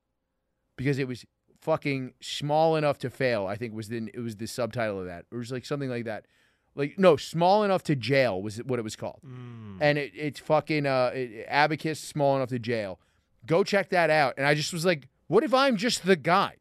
because 0.76 0.98
it 0.98 1.08
was 1.08 1.24
fucking 1.60 2.14
small 2.20 2.76
enough 2.76 2.98
to 2.98 3.10
fail. 3.10 3.46
I 3.46 3.56
think 3.56 3.74
was 3.74 3.88
the 3.88 4.10
it 4.14 4.20
was 4.20 4.36
the 4.36 4.46
subtitle 4.46 5.00
of 5.00 5.06
that. 5.06 5.26
It 5.30 5.36
was 5.36 5.50
like 5.52 5.64
something 5.64 5.90
like 5.90 6.04
that. 6.04 6.26
Like 6.74 6.98
no, 6.98 7.16
small 7.16 7.64
enough 7.64 7.82
to 7.84 7.96
jail 7.96 8.40
was 8.42 8.58
what 8.58 8.78
it 8.78 8.82
was 8.82 8.96
called. 8.96 9.20
And 9.24 9.98
it, 9.98 10.12
it's 10.14 10.40
fucking 10.40 10.86
uh, 10.86 11.10
it, 11.14 11.46
Abacus, 11.48 11.98
small 12.00 12.36
enough 12.36 12.48
to 12.50 12.58
jail. 12.58 13.00
Go 13.46 13.64
check 13.64 13.90
that 13.90 14.10
out. 14.10 14.34
And 14.36 14.46
I 14.46 14.54
just 14.54 14.72
was 14.72 14.84
like, 14.84 15.08
what 15.26 15.42
if 15.44 15.52
I'm 15.54 15.76
just 15.76 16.04
the 16.04 16.16
guy? 16.16 16.54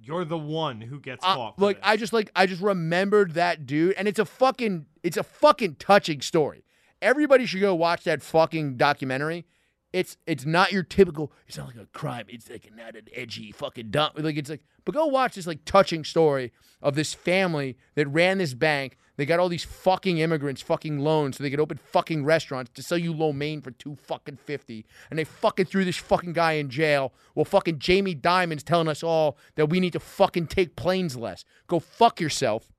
You're 0.00 0.24
the 0.24 0.38
one 0.38 0.80
who 0.80 1.00
gets 1.00 1.24
Uh, 1.24 1.34
caught. 1.34 1.58
like. 1.58 1.78
I 1.82 1.96
just 1.96 2.12
like 2.12 2.30
I 2.36 2.46
just 2.46 2.62
remembered 2.62 3.32
that 3.34 3.66
dude, 3.66 3.94
and 3.94 4.06
it's 4.06 4.18
a 4.20 4.24
fucking 4.24 4.86
it's 5.02 5.16
a 5.16 5.22
fucking 5.24 5.76
touching 5.76 6.20
story. 6.20 6.64
everybody 7.00 7.46
should 7.46 7.60
go 7.60 7.74
watch 7.74 8.04
that 8.04 8.22
fucking 8.22 8.76
documentary. 8.76 9.44
It's 9.92 10.18
it's 10.26 10.44
not 10.44 10.70
your 10.70 10.82
typical. 10.82 11.32
It's 11.46 11.56
not 11.56 11.68
like 11.68 11.76
a 11.76 11.86
crime. 11.86 12.26
It's 12.28 12.50
like 12.50 12.70
not 12.76 12.94
an 12.94 13.08
edgy 13.14 13.52
fucking 13.52 13.90
dump. 13.90 14.18
Like 14.18 14.36
it's 14.36 14.50
like, 14.50 14.62
but 14.84 14.94
go 14.94 15.06
watch 15.06 15.34
this 15.34 15.46
like 15.46 15.64
touching 15.64 16.04
story 16.04 16.52
of 16.82 16.94
this 16.94 17.14
family 17.14 17.76
that 17.94 18.06
ran 18.08 18.38
this 18.38 18.52
bank. 18.52 18.98
They 19.16 19.24
got 19.24 19.40
all 19.40 19.48
these 19.48 19.64
fucking 19.64 20.18
immigrants 20.18 20.60
fucking 20.62 20.98
loans 20.98 21.36
so 21.36 21.42
they 21.42 21.50
could 21.50 21.58
open 21.58 21.78
fucking 21.78 22.24
restaurants 22.24 22.70
to 22.74 22.82
sell 22.82 22.98
you 22.98 23.12
lo 23.12 23.32
mein 23.32 23.62
for 23.62 23.70
two 23.70 23.96
fucking 23.96 24.36
fifty, 24.36 24.84
and 25.08 25.18
they 25.18 25.24
fucking 25.24 25.66
threw 25.66 25.86
this 25.86 25.96
fucking 25.96 26.34
guy 26.34 26.52
in 26.52 26.68
jail. 26.68 27.14
Well, 27.34 27.46
fucking 27.46 27.78
Jamie 27.78 28.14
Dimon's 28.14 28.62
telling 28.62 28.88
us 28.88 29.02
all 29.02 29.38
that 29.56 29.70
we 29.70 29.80
need 29.80 29.94
to 29.94 30.00
fucking 30.00 30.48
take 30.48 30.76
planes 30.76 31.16
less. 31.16 31.44
Go 31.66 31.80
fuck 31.80 32.20
yourself, 32.20 32.70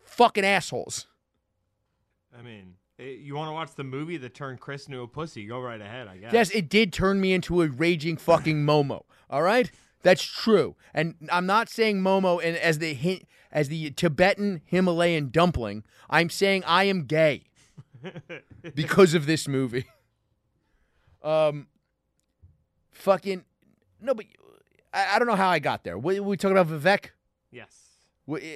fucking 0.00 0.44
assholes. 0.44 1.06
I 2.36 2.42
mean, 2.42 2.74
you 2.98 3.34
want 3.34 3.48
to 3.48 3.52
watch 3.52 3.74
the 3.74 3.84
movie 3.84 4.16
that 4.16 4.34
turned 4.34 4.60
Chris 4.60 4.86
into 4.86 5.02
a 5.02 5.08
pussy? 5.08 5.46
Go 5.46 5.60
right 5.60 5.80
ahead, 5.80 6.08
I 6.08 6.16
guess. 6.16 6.32
Yes, 6.32 6.50
it 6.50 6.68
did 6.68 6.92
turn 6.92 7.20
me 7.20 7.32
into 7.32 7.62
a 7.62 7.68
raging 7.68 8.16
fucking 8.16 8.56
Momo. 8.66 9.02
All 9.28 9.42
right, 9.42 9.70
that's 10.02 10.22
true. 10.22 10.76
And 10.94 11.14
I'm 11.30 11.46
not 11.46 11.68
saying 11.68 12.00
Momo 12.00 12.40
and 12.42 12.56
as 12.56 12.78
the 12.78 12.94
hint 12.94 13.26
as 13.52 13.68
the 13.68 13.90
Tibetan 13.90 14.62
Himalayan 14.64 15.30
dumpling. 15.30 15.84
I'm 16.10 16.30
saying 16.30 16.62
I 16.66 16.84
am 16.84 17.04
gay 17.04 17.44
because 18.74 19.14
of 19.14 19.26
this 19.26 19.48
movie. 19.48 19.86
Um, 21.22 21.66
fucking 22.92 23.44
no, 24.00 24.14
but 24.14 24.26
I, 24.92 25.16
I 25.16 25.18
don't 25.18 25.28
know 25.28 25.36
how 25.36 25.48
I 25.48 25.58
got 25.58 25.84
there. 25.84 25.98
We, 25.98 26.20
we 26.20 26.36
talking 26.36 26.56
about 26.56 26.80
Vivek. 26.80 27.10
Yes. 27.50 27.74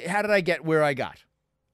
How 0.06 0.22
did 0.22 0.30
I 0.30 0.40
get 0.40 0.64
where 0.64 0.82
I 0.82 0.94
got? 0.94 1.24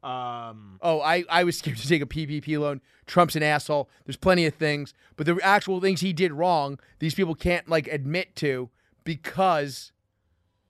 Um. 0.06 0.78
Oh, 0.82 1.00
I, 1.00 1.24
I 1.28 1.42
was 1.44 1.58
scared 1.58 1.76
to 1.82 1.88
take 1.88 2.02
a 2.02 2.06
PPP 2.06 2.58
loan. 2.58 2.80
Trump's 3.06 3.34
an 3.36 3.42
asshole. 3.42 3.88
There's 4.04 4.16
plenty 4.16 4.46
of 4.46 4.54
things, 4.54 4.94
but 5.16 5.26
the 5.26 5.38
actual 5.42 5.80
things 5.80 6.00
he 6.00 6.12
did 6.12 6.32
wrong, 6.32 6.78
these 6.98 7.14
people 7.14 7.34
can't 7.34 7.68
like 7.68 7.88
admit 7.88 8.36
to 8.36 8.70
because 9.04 9.92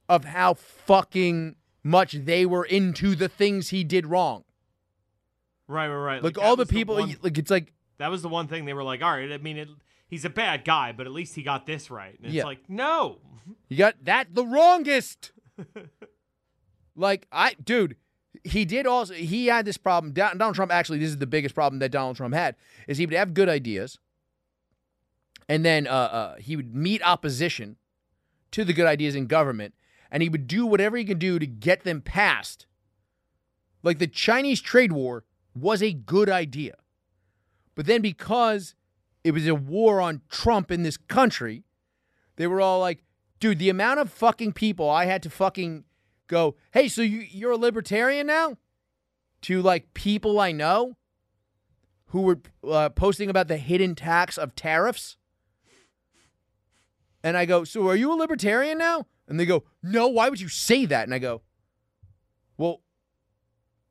of 0.09 0.24
how 0.24 0.55
fucking 0.55 1.57
much 1.82 2.12
they 2.12 2.47
were 2.47 2.64
into 2.64 3.14
the 3.14 3.28
things 3.28 3.70
he 3.70 3.84
did 3.84 4.07
wrong. 4.07 4.45
Right, 5.68 5.89
right, 5.89 5.95
right. 5.97 6.22
Like 6.22 6.34
that 6.34 6.43
all 6.43 6.57
the 6.57 6.66
people, 6.66 6.95
one- 6.97 7.16
like 7.22 7.39
it's 7.39 7.51
like 7.51 7.72
that 7.99 8.09
was 8.11 8.22
the 8.22 8.28
one 8.28 8.47
thing 8.49 8.64
they 8.66 8.74
were 8.74 8.84
like, 8.84 9.03
all 9.03 9.11
right. 9.11 9.32
I 9.32 9.39
mean, 9.39 9.57
it, 9.57 9.68
he's 10.09 10.24
a 10.24 10.30
bad 10.30 10.64
guy, 10.64 10.93
but 10.93 11.07
at 11.07 11.12
least 11.12 11.34
he 11.34 11.43
got 11.43 11.66
this 11.66 11.91
right. 11.91 12.16
And 12.18 12.26
it's 12.26 12.34
Yeah. 12.34 12.45
like, 12.45 12.68
no. 12.68 13.18
you 13.68 13.76
got 13.76 13.97
that 14.05 14.34
the 14.34 14.45
wrongest. 14.47 15.32
like 16.97 17.26
I, 17.32 17.55
dude, 17.62 17.97
he 18.47 18.64
did 18.64 18.86
also. 18.86 19.14
He 19.14 19.47
had 19.47 19.64
this 19.64 19.76
problem. 19.76 20.12
Donald 20.12 20.55
Trump 20.55 20.72
actually, 20.72 20.99
this 20.99 21.09
is 21.09 21.18
the 21.18 21.26
biggest 21.26 21.55
problem 21.55 21.80
that 21.80 21.90
Donald 21.90 22.16
Trump 22.16 22.34
had 22.34 22.57
is 22.86 22.99
he 22.99 23.07
would 23.07 23.14
have 23.14 23.34
good 23.34 23.49
ideas, 23.49 23.99
and 25.49 25.64
then 25.64 25.86
uh, 25.86 25.90
uh, 25.90 26.36
he 26.36 26.57
would 26.57 26.74
meet 26.74 27.03
opposition 27.03 27.76
to 28.53 28.64
the 28.64 28.72
good 28.72 28.86
ideas 28.86 29.14
in 29.14 29.26
government, 29.26 29.74
and 30.11 30.22
he 30.22 30.28
would 30.28 30.47
do 30.47 30.64
whatever 30.64 30.97
he 30.97 31.05
could 31.05 31.18
do 31.18 31.38
to 31.38 31.47
get 31.47 31.84
them 31.84 32.01
passed. 32.01 32.66
Like 33.82 33.99
the 33.99 34.07
Chinese 34.07 34.61
trade 34.61 34.92
war 34.92 35.24
was 35.55 35.82
a 35.82 35.92
good 35.92 36.28
idea, 36.28 36.76
but 37.74 37.86
then 37.86 38.01
because 38.01 38.74
it 39.24 39.32
was 39.32 39.47
a 39.47 39.55
war 39.55 40.01
on 40.01 40.22
Trump 40.28 40.70
in 40.70 40.84
this 40.84 40.97
country, 40.97 41.64
they 42.36 42.47
were 42.47 42.61
all 42.61 42.78
like, 42.78 43.03
dude, 43.40 43.59
the 43.59 43.70
amount 43.70 43.99
of 43.99 44.11
fucking 44.11 44.53
people 44.53 44.88
I 44.88 45.07
had 45.07 45.22
to 45.24 45.30
fucking 45.30 45.84
go, 46.27 46.57
hey, 46.72 46.89
so 46.89 47.03
you, 47.03 47.20
you're 47.31 47.53
a 47.53 47.57
libertarian 47.57 48.27
now? 48.27 48.57
To 49.43 49.62
like 49.62 49.95
people 49.95 50.41
I 50.41 50.53
know 50.53 50.97
who 52.07 52.22
were 52.22 52.41
uh, 52.68 52.89
posting 52.91 53.29
about 53.29 53.49
the 53.49 53.57
hidden 53.57 53.95
tax 53.95 54.39
of 54.39 54.55
tariffs. 54.55 55.16
And 57.22 57.37
I 57.37 57.45
go, 57.45 57.64
so 57.64 57.89
are 57.89 57.97
you 57.97 58.12
a 58.12 58.14
libertarian 58.14 58.79
now? 58.79 59.07
And 59.29 59.39
they 59.39 59.47
go, 59.47 59.64
no, 59.83 60.09
why 60.09 60.29
would 60.29 60.41
you 60.41 60.49
say 60.49 60.87
that? 60.87 61.05
And 61.05 61.14
I 61.14 61.18
go, 61.18 61.43
well, 62.57 62.83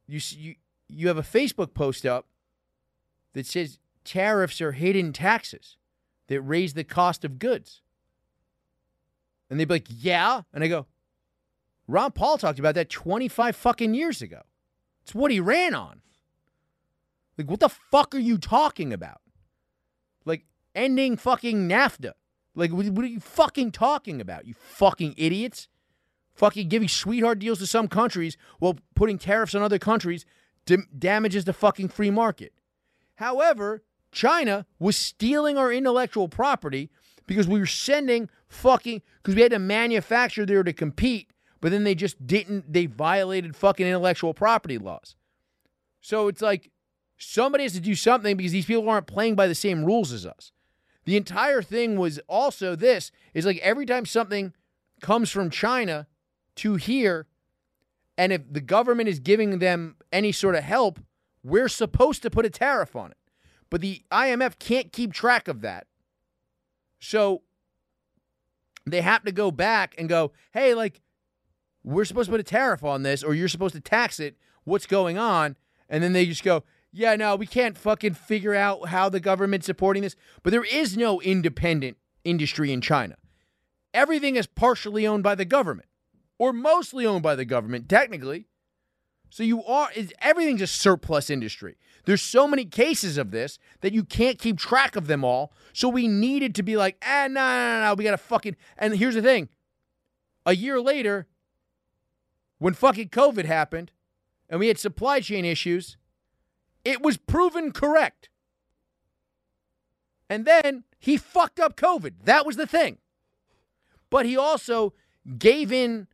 you, 0.07 0.19
you, 0.31 0.55
you 0.87 1.07
have 1.07 1.17
a 1.17 1.23
Facebook 1.23 1.73
post 1.73 2.05
up 2.05 2.27
that 3.33 3.45
says 3.45 3.79
tariffs 4.03 4.61
are 4.61 4.71
hidden 4.71 5.11
taxes 5.11 5.77
that 6.27 6.41
raise 6.41 6.73
the 6.73 6.83
cost 6.83 7.25
of 7.25 7.37
goods. 7.37 7.81
And 9.49 9.59
they'd 9.59 9.67
be 9.67 9.75
like, 9.75 9.87
yeah. 9.89 10.41
And 10.53 10.63
I 10.63 10.67
go, 10.67 10.87
Ron 11.87 12.11
Paul 12.11 12.37
talked 12.37 12.59
about 12.59 12.75
that 12.75 12.89
25 12.89 13.55
fucking 13.55 13.93
years 13.93 14.21
ago. 14.21 14.41
It's 15.03 15.13
what 15.13 15.31
he 15.31 15.39
ran 15.39 15.75
on. 15.75 16.01
Like, 17.37 17.49
what 17.49 17.59
the 17.59 17.69
fuck 17.69 18.15
are 18.15 18.19
you 18.19 18.37
talking 18.37 18.93
about? 18.93 19.21
Like, 20.25 20.45
ending 20.73 21.17
fucking 21.17 21.69
NAFTA. 21.69 22.13
Like, 22.55 22.71
what 22.71 23.03
are 23.03 23.07
you 23.07 23.19
fucking 23.19 23.71
talking 23.71 24.21
about, 24.21 24.45
you 24.47 24.53
fucking 24.53 25.13
idiots? 25.17 25.67
Fucking 26.33 26.69
giving 26.69 26.87
sweetheart 26.87 27.39
deals 27.39 27.59
to 27.59 27.67
some 27.67 27.87
countries 27.87 28.37
while 28.59 28.77
putting 28.95 29.17
tariffs 29.17 29.55
on 29.55 29.61
other 29.61 29.79
countries 29.79 30.25
dam- 30.65 30.87
damages 30.97 31.45
the 31.45 31.53
fucking 31.53 31.89
free 31.89 32.11
market. 32.11 32.53
However, 33.15 33.83
China 34.11 34.65
was 34.79 34.97
stealing 34.97 35.57
our 35.57 35.71
intellectual 35.71 36.27
property 36.27 36.89
because 37.27 37.47
we 37.47 37.59
were 37.59 37.65
sending 37.65 38.29
fucking 38.47 39.01
because 39.21 39.35
we 39.35 39.41
had 39.41 39.51
to 39.51 39.59
manufacture 39.59 40.45
there 40.45 40.63
to 40.63 40.73
compete, 40.73 41.29
but 41.65 41.71
then 41.71 41.83
they 41.83 41.95
just 41.95 42.27
didn't. 42.27 42.71
They 42.71 42.85
violated 42.85 43.55
fucking 43.55 43.87
intellectual 43.87 44.35
property 44.35 44.77
laws. 44.77 45.15
So 45.99 46.27
it's 46.27 46.43
like 46.43 46.69
somebody 47.17 47.63
has 47.63 47.73
to 47.73 47.79
do 47.79 47.95
something 47.95 48.37
because 48.37 48.51
these 48.51 48.67
people 48.67 48.87
aren't 48.87 49.07
playing 49.07 49.33
by 49.33 49.47
the 49.47 49.55
same 49.55 49.83
rules 49.83 50.11
as 50.11 50.27
us. 50.27 50.51
The 51.05 51.17
entire 51.17 51.63
thing 51.63 51.97
was 51.97 52.19
also 52.29 52.75
this 52.75 53.11
is 53.33 53.47
like 53.47 53.57
every 53.63 53.87
time 53.87 54.05
something 54.05 54.53
comes 55.01 55.31
from 55.31 55.49
China 55.49 56.05
to 56.57 56.75
here, 56.75 57.25
and 58.15 58.31
if 58.31 58.43
the 58.47 58.61
government 58.61 59.09
is 59.09 59.17
giving 59.19 59.57
them 59.57 59.95
any 60.13 60.31
sort 60.31 60.53
of 60.53 60.63
help, 60.63 60.99
we're 61.43 61.67
supposed 61.67 62.21
to 62.21 62.29
put 62.29 62.45
a 62.45 62.51
tariff 62.51 62.95
on 62.95 63.09
it. 63.09 63.17
But 63.71 63.81
the 63.81 64.03
IMF 64.11 64.59
can't 64.59 64.93
keep 64.93 65.13
track 65.13 65.47
of 65.47 65.61
that. 65.61 65.87
So 66.99 67.41
they 68.85 69.01
have 69.01 69.23
to 69.23 69.31
go 69.31 69.49
back 69.49 69.95
and 69.97 70.07
go, 70.07 70.31
hey, 70.53 70.75
like, 70.75 71.01
we're 71.85 72.05
supposed 72.05 72.27
to 72.27 72.31
put 72.31 72.39
a 72.39 72.43
tariff 72.43 72.83
on 72.83 73.03
this, 73.03 73.23
or 73.23 73.33
you're 73.33 73.47
supposed 73.47 73.75
to 73.75 73.81
tax 73.81 74.19
it. 74.19 74.35
What's 74.63 74.87
going 74.87 75.17
on? 75.17 75.55
And 75.87 76.03
then 76.03 76.13
they 76.13 76.25
just 76.25 76.43
go, 76.43 76.63
yeah, 76.91 77.15
no, 77.15 77.35
we 77.35 77.45
can't 77.45 77.77
fucking 77.77 78.15
figure 78.15 78.55
out 78.55 78.89
how 78.89 79.09
the 79.09 79.19
government's 79.19 79.67
supporting 79.67 80.01
this. 80.01 80.15
But 80.41 80.51
there 80.51 80.63
is 80.63 80.97
no 80.97 81.21
independent 81.21 81.97
industry 82.23 82.71
in 82.71 82.81
China. 82.81 83.15
Everything 83.93 84.35
is 84.35 84.47
partially 84.47 85.05
owned 85.05 85.23
by 85.23 85.35
the 85.35 85.45
government, 85.45 85.87
or 86.39 86.51
mostly 86.51 87.05
owned 87.05 87.21
by 87.21 87.35
the 87.35 87.45
government, 87.45 87.87
technically. 87.87 88.47
So 89.29 89.43
you 89.43 89.63
are 89.65 89.89
everything's 90.21 90.61
a 90.61 90.67
surplus 90.67 91.29
industry. 91.29 91.75
There's 92.05 92.21
so 92.21 92.47
many 92.47 92.65
cases 92.65 93.17
of 93.17 93.31
this 93.31 93.59
that 93.81 93.93
you 93.93 94.03
can't 94.03 94.39
keep 94.39 94.57
track 94.57 94.95
of 94.95 95.07
them 95.07 95.23
all. 95.23 95.51
So 95.73 95.89
we 95.89 96.07
needed 96.07 96.55
to 96.55 96.63
be 96.63 96.77
like, 96.77 96.97
ah, 97.05 97.27
no, 97.29 97.41
no, 97.41 97.79
no, 97.79 97.89
no, 97.89 97.93
we 97.95 98.03
gotta 98.03 98.17
fucking. 98.17 98.55
And 98.77 98.95
here's 98.95 99.15
the 99.15 99.21
thing: 99.21 99.49
a 100.45 100.55
year 100.55 100.79
later, 100.79 101.27
when 102.59 102.73
fucking 102.73 103.09
COVID 103.09 103.45
happened, 103.45 103.91
and 104.49 104.59
we 104.59 104.67
had 104.67 104.79
supply 104.79 105.19
chain 105.19 105.45
issues, 105.45 105.97
it 106.83 107.01
was 107.01 107.17
proven 107.17 107.71
correct. 107.71 108.29
And 110.29 110.45
then 110.45 110.83
he 110.99 111.17
fucked 111.17 111.59
up 111.59 111.75
COVID. 111.75 112.13
That 112.23 112.45
was 112.45 112.55
the 112.55 112.67
thing. 112.67 112.97
But 114.09 114.25
he 114.25 114.37
also 114.37 114.93
gave 115.37 115.71
in 115.71 116.07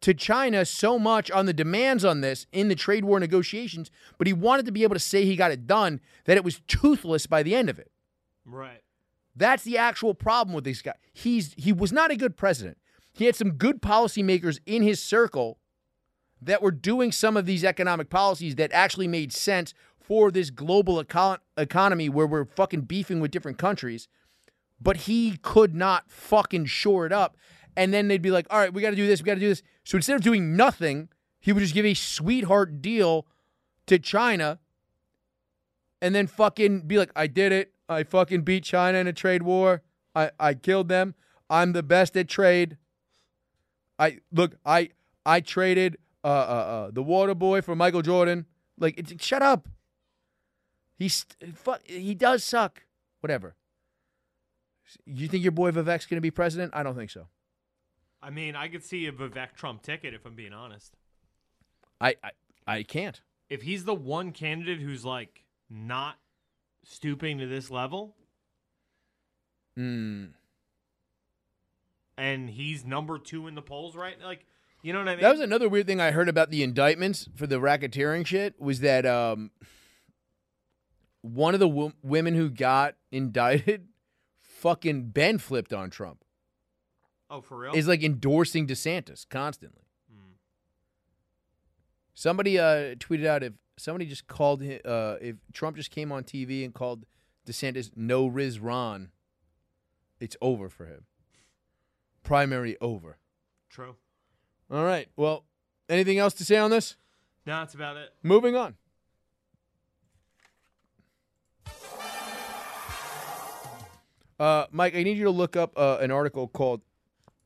to 0.00 0.14
China 0.14 0.64
so 0.64 0.98
much 0.98 1.30
on 1.30 1.46
the 1.46 1.52
demands 1.52 2.04
on 2.04 2.20
this 2.20 2.46
in 2.52 2.68
the 2.68 2.74
trade 2.74 3.04
war 3.04 3.18
negotiations, 3.18 3.90
but 4.16 4.26
he 4.26 4.32
wanted 4.32 4.66
to 4.66 4.72
be 4.72 4.84
able 4.84 4.94
to 4.94 5.00
say 5.00 5.24
he 5.24 5.34
got 5.34 5.50
it 5.50 5.66
done, 5.66 6.00
that 6.24 6.36
it 6.36 6.44
was 6.44 6.60
toothless 6.68 7.26
by 7.26 7.42
the 7.42 7.54
end 7.54 7.68
of 7.68 7.78
it. 7.78 7.90
Right. 8.44 8.82
That's 9.34 9.64
the 9.64 9.78
actual 9.78 10.14
problem 10.14 10.54
with 10.54 10.64
this 10.64 10.82
guy. 10.82 10.94
He's 11.12 11.54
he 11.56 11.72
was 11.72 11.92
not 11.92 12.10
a 12.10 12.16
good 12.16 12.36
president. 12.36 12.78
He 13.12 13.24
had 13.24 13.36
some 13.36 13.52
good 13.52 13.82
policymakers 13.82 14.60
in 14.66 14.82
his 14.82 15.02
circle 15.02 15.58
that 16.40 16.62
were 16.62 16.70
doing 16.70 17.12
some 17.12 17.36
of 17.36 17.46
these 17.46 17.64
economic 17.64 18.10
policies 18.10 18.56
that 18.56 18.72
actually 18.72 19.08
made 19.08 19.32
sense 19.32 19.74
for 20.00 20.30
this 20.30 20.50
global 20.50 21.02
econ- 21.02 21.38
economy 21.56 22.08
where 22.08 22.26
we're 22.26 22.44
fucking 22.44 22.82
beefing 22.82 23.20
with 23.20 23.30
different 23.30 23.58
countries. 23.58 24.08
But 24.80 24.98
he 24.98 25.38
could 25.42 25.74
not 25.74 26.10
fucking 26.10 26.66
shore 26.66 27.04
it 27.04 27.12
up. 27.12 27.36
And 27.76 27.92
then 27.92 28.08
they'd 28.08 28.22
be 28.22 28.30
like, 28.30 28.46
all 28.50 28.58
right, 28.58 28.72
we 28.72 28.82
got 28.82 28.90
to 28.90 28.96
do 28.96 29.06
this, 29.06 29.20
we 29.20 29.26
got 29.26 29.34
to 29.34 29.40
do 29.40 29.48
this. 29.48 29.62
So 29.84 29.96
instead 29.96 30.16
of 30.16 30.22
doing 30.22 30.56
nothing, 30.56 31.08
he 31.40 31.52
would 31.52 31.60
just 31.60 31.74
give 31.74 31.84
a 31.84 31.94
sweetheart 31.94 32.80
deal 32.80 33.26
to 33.86 33.98
China 33.98 34.58
and 36.00 36.14
then 36.14 36.26
fucking 36.26 36.82
be 36.82 36.98
like, 36.98 37.10
I 37.16 37.26
did 37.26 37.52
it. 37.52 37.72
I 37.88 38.02
fucking 38.02 38.42
beat 38.42 38.64
China 38.64 38.98
in 38.98 39.06
a 39.06 39.12
trade 39.12 39.42
war. 39.42 39.82
I, 40.14 40.30
I 40.38 40.54
killed 40.54 40.88
them. 40.88 41.14
I'm 41.50 41.72
the 41.72 41.82
best 41.82 42.16
at 42.16 42.28
trade. 42.28 42.76
I 43.98 44.18
look, 44.30 44.56
I 44.64 44.90
I 45.24 45.40
traded 45.40 45.96
uh, 46.24 46.26
uh, 46.26 46.30
uh, 46.30 46.90
the 46.90 47.02
water 47.02 47.34
boy 47.34 47.60
for 47.62 47.74
Michael 47.76 48.02
Jordan. 48.02 48.46
Like, 48.78 48.98
it's, 48.98 49.24
shut 49.24 49.42
up. 49.42 49.68
He's 50.98 51.24
fuck. 51.54 51.80
He 51.86 52.14
does 52.14 52.42
suck. 52.44 52.82
Whatever. 53.20 53.54
You 55.04 55.28
think 55.28 55.42
your 55.42 55.52
boy 55.52 55.70
Vivek's 55.70 56.06
going 56.06 56.16
to 56.16 56.20
be 56.22 56.30
president? 56.30 56.72
I 56.74 56.82
don't 56.82 56.96
think 56.96 57.10
so. 57.10 57.28
I 58.22 58.30
mean, 58.30 58.56
I 58.56 58.68
could 58.68 58.84
see 58.84 59.06
a 59.06 59.12
Vivek 59.12 59.54
Trump 59.54 59.82
ticket 59.82 60.14
if 60.14 60.24
I'm 60.26 60.34
being 60.34 60.52
honest. 60.52 60.96
I 62.00 62.16
I, 62.24 62.30
I 62.66 62.82
can't. 62.82 63.20
If 63.48 63.62
he's 63.62 63.84
the 63.84 63.94
one 63.94 64.32
candidate 64.32 64.80
who's 64.80 65.04
like 65.04 65.44
not 65.70 66.16
stooping 66.84 67.38
to 67.38 67.46
this 67.46 67.70
level, 67.70 68.14
Mm. 69.78 70.30
and 72.16 72.50
he's 72.50 72.84
number 72.84 73.18
two 73.18 73.46
in 73.46 73.54
the 73.54 73.62
polls, 73.62 73.94
right? 73.94 74.16
Like, 74.20 74.44
you 74.82 74.92
know 74.92 75.00
what 75.00 75.08
I 75.08 75.12
mean? 75.16 75.22
That 75.22 75.30
was 75.30 75.40
another 75.40 75.68
weird 75.68 75.86
thing 75.86 76.00
I 76.00 76.10
heard 76.10 76.28
about 76.28 76.50
the 76.50 76.62
indictments 76.62 77.28
for 77.34 77.46
the 77.46 77.56
racketeering 77.56 78.26
shit 78.26 78.60
was 78.60 78.80
that 78.80 79.04
um, 79.04 79.50
one 81.22 81.54
of 81.54 81.60
the 81.60 81.68
w- 81.68 81.92
women 82.02 82.34
who 82.34 82.50
got 82.50 82.94
indicted 83.10 83.88
fucking 84.40 85.10
Ben 85.10 85.38
flipped 85.38 85.72
on 85.72 85.90
Trump. 85.90 86.24
oh, 87.30 87.40
for 87.40 87.58
real? 87.58 87.74
Is 87.74 87.88
like 87.88 88.02
endorsing 88.02 88.66
DeSantis 88.66 89.28
constantly. 89.28 89.82
Somebody 92.14 92.58
uh, 92.58 92.96
tweeted 92.96 93.26
out 93.26 93.44
if 93.44 93.52
somebody 93.76 94.04
just 94.04 94.26
called 94.26 94.60
him, 94.60 94.80
uh, 94.84 95.18
if 95.20 95.36
Trump 95.52 95.76
just 95.76 95.92
came 95.92 96.10
on 96.10 96.24
TV 96.24 96.64
and 96.64 96.74
called 96.74 97.06
DeSantis 97.46 97.92
no 97.94 98.26
Riz 98.26 98.58
Ron, 98.58 99.10
it's 100.18 100.36
over 100.40 100.68
for 100.68 100.86
him. 100.86 101.04
Primary 102.24 102.76
over. 102.80 103.18
True. 103.70 103.94
All 104.70 104.84
right. 104.84 105.08
Well, 105.16 105.44
anything 105.88 106.18
else 106.18 106.34
to 106.34 106.44
say 106.44 106.56
on 106.58 106.70
this? 106.70 106.96
No, 107.46 107.60
that's 107.60 107.74
about 107.74 107.96
it. 107.96 108.10
Moving 108.22 108.54
on. 108.54 108.74
Uh, 114.38 114.66
Mike, 114.70 114.94
I 114.94 115.02
need 115.02 115.18
you 115.18 115.24
to 115.24 115.30
look 115.30 115.56
up 115.56 115.72
uh, 115.76 115.98
an 116.00 116.10
article 116.10 116.46
called 116.46 116.82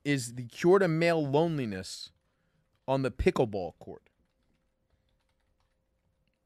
"Is 0.05 0.35
the 0.35 0.45
Cure 0.45 0.79
to 0.79 0.89
Male 0.89 1.27
Loneliness 1.27 2.11
on 2.87 3.03
the 3.03 3.11
Pickleball 3.11 3.79
Court?" 3.79 4.03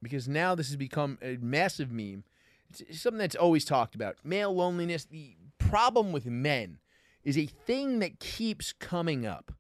Because 0.03 0.29
now 0.29 0.55
this 0.55 0.69
has 0.69 0.77
become 0.77 1.19
a 1.21 1.37
massive 1.41 1.91
meme. 1.91 2.23
It's, 2.71 2.81
it's 2.83 3.01
something 3.01 3.19
that's 3.19 3.35
always 3.35 3.65
talked 3.65 3.95
about. 3.95 4.17
Male 4.23 4.55
loneliness. 4.55 5.05
The 5.05 5.37
problem 5.59 6.13
with 6.13 6.27
men 6.27 6.79
is 7.25 7.37
a 7.37 7.47
thing 7.47 7.99
that 8.01 8.21
keeps 8.21 8.73
coming 8.73 9.27
up. 9.27 9.53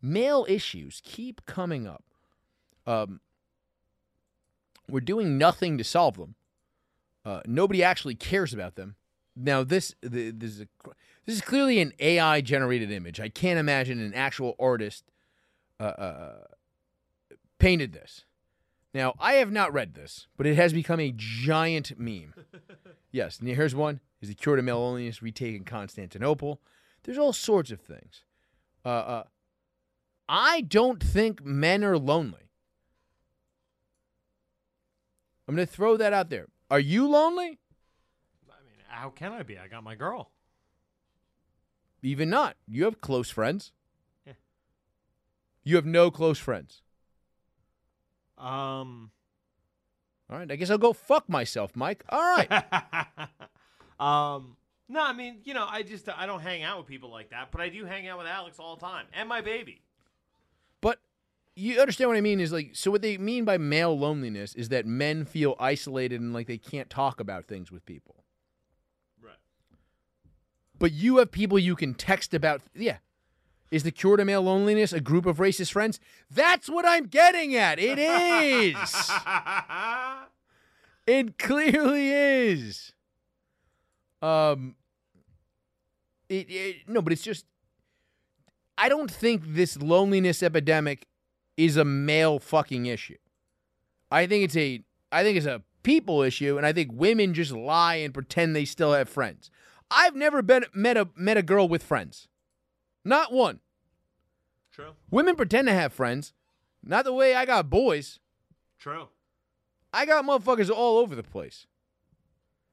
Male 0.00 0.46
issues 0.48 1.00
keep 1.04 1.44
coming 1.46 1.86
up. 1.86 2.04
Um, 2.86 3.20
we're 4.88 5.00
doing 5.00 5.36
nothing 5.36 5.76
to 5.78 5.84
solve 5.84 6.16
them. 6.16 6.34
Uh, 7.24 7.40
nobody 7.46 7.82
actually 7.82 8.14
cares 8.14 8.54
about 8.54 8.76
them. 8.76 8.96
Now 9.36 9.62
this 9.62 9.94
the, 10.02 10.30
this 10.30 10.52
is 10.52 10.60
a, 10.62 10.68
this 11.26 11.36
is 11.36 11.40
clearly 11.42 11.80
an 11.80 11.92
AI 11.98 12.40
generated 12.40 12.90
image. 12.90 13.20
I 13.20 13.28
can't 13.28 13.58
imagine 13.58 14.00
an 14.00 14.14
actual 14.14 14.56
artist 14.58 15.04
uh, 15.78 15.82
uh, 15.82 16.34
painted 17.58 17.92
this. 17.92 18.24
Now 18.94 19.14
I 19.20 19.34
have 19.34 19.52
not 19.52 19.72
read 19.72 19.94
this, 19.94 20.26
but 20.36 20.46
it 20.46 20.56
has 20.56 20.72
become 20.72 21.00
a 21.00 21.12
giant 21.14 21.98
meme. 21.98 22.34
yes, 23.12 23.38
and 23.38 23.48
here's 23.48 23.74
one: 23.74 24.00
is 24.20 24.28
the 24.28 24.34
cure 24.34 24.56
to 24.56 24.62
male 24.62 24.80
loneliness 24.80 25.22
retaken 25.22 25.64
Constantinople? 25.64 26.60
There's 27.04 27.18
all 27.18 27.32
sorts 27.32 27.70
of 27.70 27.80
things. 27.80 28.24
I 30.28 30.60
don't 30.60 31.02
think 31.02 31.44
men 31.44 31.82
are 31.84 31.98
lonely. 31.98 32.50
I'm 35.46 35.54
going 35.54 35.66
to 35.66 35.72
throw 35.72 35.96
that 35.96 36.12
out 36.12 36.28
there. 36.28 36.48
Are 36.70 36.80
you 36.80 37.08
lonely? 37.08 37.58
I 38.50 38.60
mean, 38.66 38.76
how 38.88 39.08
can 39.08 39.32
I 39.32 39.42
be? 39.42 39.58
I 39.58 39.68
got 39.68 39.82
my 39.82 39.94
girl. 39.94 40.30
Even 42.02 42.28
not. 42.28 42.56
You 42.66 42.84
have 42.84 43.00
close 43.00 43.30
friends. 43.30 43.72
Yeah. 44.26 44.34
You 45.64 45.76
have 45.76 45.86
no 45.86 46.10
close 46.10 46.38
friends. 46.38 46.82
Um, 48.36 49.10
All 50.30 50.38
right. 50.38 50.50
I 50.50 50.56
guess 50.56 50.70
I'll 50.70 50.78
go 50.78 50.92
fuck 50.92 51.28
myself, 51.28 51.74
Mike. 51.74 52.04
All 52.10 52.20
right. 52.20 52.50
um, 53.98 54.56
no, 54.88 55.02
I 55.02 55.12
mean, 55.12 55.38
you 55.44 55.54
know, 55.54 55.66
I 55.68 55.82
just 55.82 56.08
I 56.08 56.26
don't 56.26 56.40
hang 56.40 56.62
out 56.62 56.78
with 56.78 56.86
people 56.86 57.10
like 57.10 57.30
that, 57.30 57.48
but 57.50 57.60
I 57.60 57.68
do 57.68 57.84
hang 57.84 58.06
out 58.06 58.18
with 58.18 58.26
Alex 58.26 58.58
all 58.58 58.76
the 58.76 58.86
time 58.86 59.06
and 59.12 59.28
my 59.28 59.40
baby. 59.40 59.82
You 61.58 61.80
understand 61.80 62.08
what 62.08 62.16
I 62.16 62.20
mean 62.20 62.40
is 62.40 62.52
like 62.52 62.70
so 62.74 62.90
what 62.90 63.02
they 63.02 63.18
mean 63.18 63.44
by 63.44 63.58
male 63.58 63.98
loneliness 63.98 64.54
is 64.54 64.68
that 64.68 64.86
men 64.86 65.24
feel 65.24 65.56
isolated 65.58 66.20
and 66.20 66.32
like 66.32 66.46
they 66.46 66.58
can't 66.58 66.88
talk 66.88 67.20
about 67.20 67.46
things 67.46 67.72
with 67.72 67.84
people. 67.84 68.24
Right. 69.22 69.34
But 70.78 70.92
you 70.92 71.18
have 71.18 71.32
people 71.32 71.58
you 71.58 71.74
can 71.74 71.94
text 71.94 72.32
about. 72.32 72.62
Yeah. 72.74 72.98
Is 73.70 73.82
the 73.82 73.90
cure 73.90 74.16
to 74.16 74.24
male 74.24 74.42
loneliness 74.42 74.94
a 74.94 75.00
group 75.00 75.26
of 75.26 75.38
racist 75.38 75.72
friends? 75.72 76.00
That's 76.30 76.70
what 76.70 76.86
I'm 76.86 77.06
getting 77.06 77.54
at. 77.54 77.78
It 77.78 77.98
is. 77.98 79.10
It 81.08 81.38
clearly 81.38 82.10
is. 82.10 82.92
Um. 84.20 84.74
It, 86.28 86.50
it 86.50 86.76
no, 86.86 87.00
but 87.00 87.14
it's 87.14 87.22
just. 87.22 87.46
I 88.76 88.90
don't 88.90 89.10
think 89.10 89.42
this 89.46 89.78
loneliness 89.78 90.42
epidemic 90.42 91.07
is 91.58 91.76
a 91.76 91.84
male 91.84 92.38
fucking 92.38 92.86
issue. 92.86 93.18
I 94.10 94.26
think 94.26 94.44
it's 94.44 94.56
a. 94.56 94.82
I 95.12 95.22
think 95.22 95.36
it's 95.36 95.46
a 95.46 95.62
people 95.82 96.22
issue, 96.22 96.56
and 96.56 96.64
I 96.64 96.72
think 96.72 96.92
women 96.94 97.34
just 97.34 97.52
lie 97.52 97.96
and 97.96 98.14
pretend 98.14 98.56
they 98.56 98.64
still 98.64 98.94
have 98.94 99.08
friends. 99.08 99.50
I've 99.90 100.14
never 100.14 100.40
been 100.40 100.64
met 100.72 100.96
a 100.96 101.08
met 101.14 101.36
a 101.36 101.42
girl 101.42 101.68
with 101.68 101.82
friends, 101.82 102.28
not 103.04 103.32
one. 103.32 103.60
True. 104.72 104.92
Women 105.10 105.34
pretend 105.34 105.66
to 105.66 105.74
have 105.74 105.92
friends, 105.92 106.32
not 106.82 107.04
the 107.04 107.12
way 107.12 107.34
I 107.34 107.44
got 107.44 107.68
boys. 107.68 108.20
True. 108.78 109.08
I 109.92 110.06
got 110.06 110.24
motherfuckers 110.24 110.70
all 110.70 110.98
over 110.98 111.16
the 111.16 111.22
place. 111.22 111.66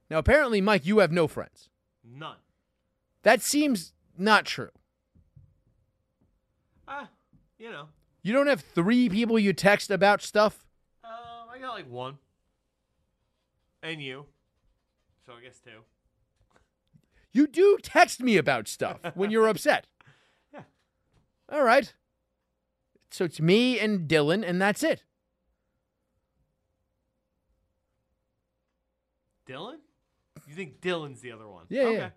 Now, 0.10 0.20
apparently, 0.20 0.62
Mike, 0.62 0.86
you 0.86 1.00
have 1.00 1.12
no 1.12 1.28
friends. 1.28 1.70
None. 2.04 2.36
That 3.24 3.42
seems 3.42 3.94
not 4.18 4.46
true. 4.46 4.70
Ah, 6.88 7.10
you 7.58 7.72
know, 7.72 7.88
You 8.26 8.34
don't 8.34 8.48
have 8.48 8.62
three 8.62 9.08
people 9.08 9.38
you 9.38 9.54
text 9.54 9.92
about 9.92 10.20
stuff? 10.24 10.66
um, 11.04 11.12
I 11.54 11.60
got 11.60 11.74
like 11.76 11.88
one, 11.88 12.18
and 13.84 14.02
you, 14.02 14.26
so 15.28 15.34
I 15.34 15.44
guess 15.44 15.60
two. 15.64 15.82
You 17.32 17.46
do 17.46 17.78
text 17.84 18.20
me 18.22 18.38
about 18.38 18.68
stuff 18.68 18.98
when 19.14 19.30
you're 19.30 19.48
upset. 19.48 19.86
Yeah. 20.54 20.62
All 21.52 21.64
right. 21.64 21.94
So 23.12 23.26
it's 23.26 23.40
me 23.40 23.80
and 23.80 24.10
Dylan, 24.10 24.44
and 24.44 24.60
that's 24.60 24.82
it. 24.82 25.04
Dylan? 29.48 29.78
You 30.48 30.56
think 30.56 30.82
Dylan's 30.82 31.22
the 31.22 31.32
other 31.32 31.48
one? 31.48 31.66
Yeah, 31.70 31.82
Okay. 31.84 31.98
yeah. 31.98 32.10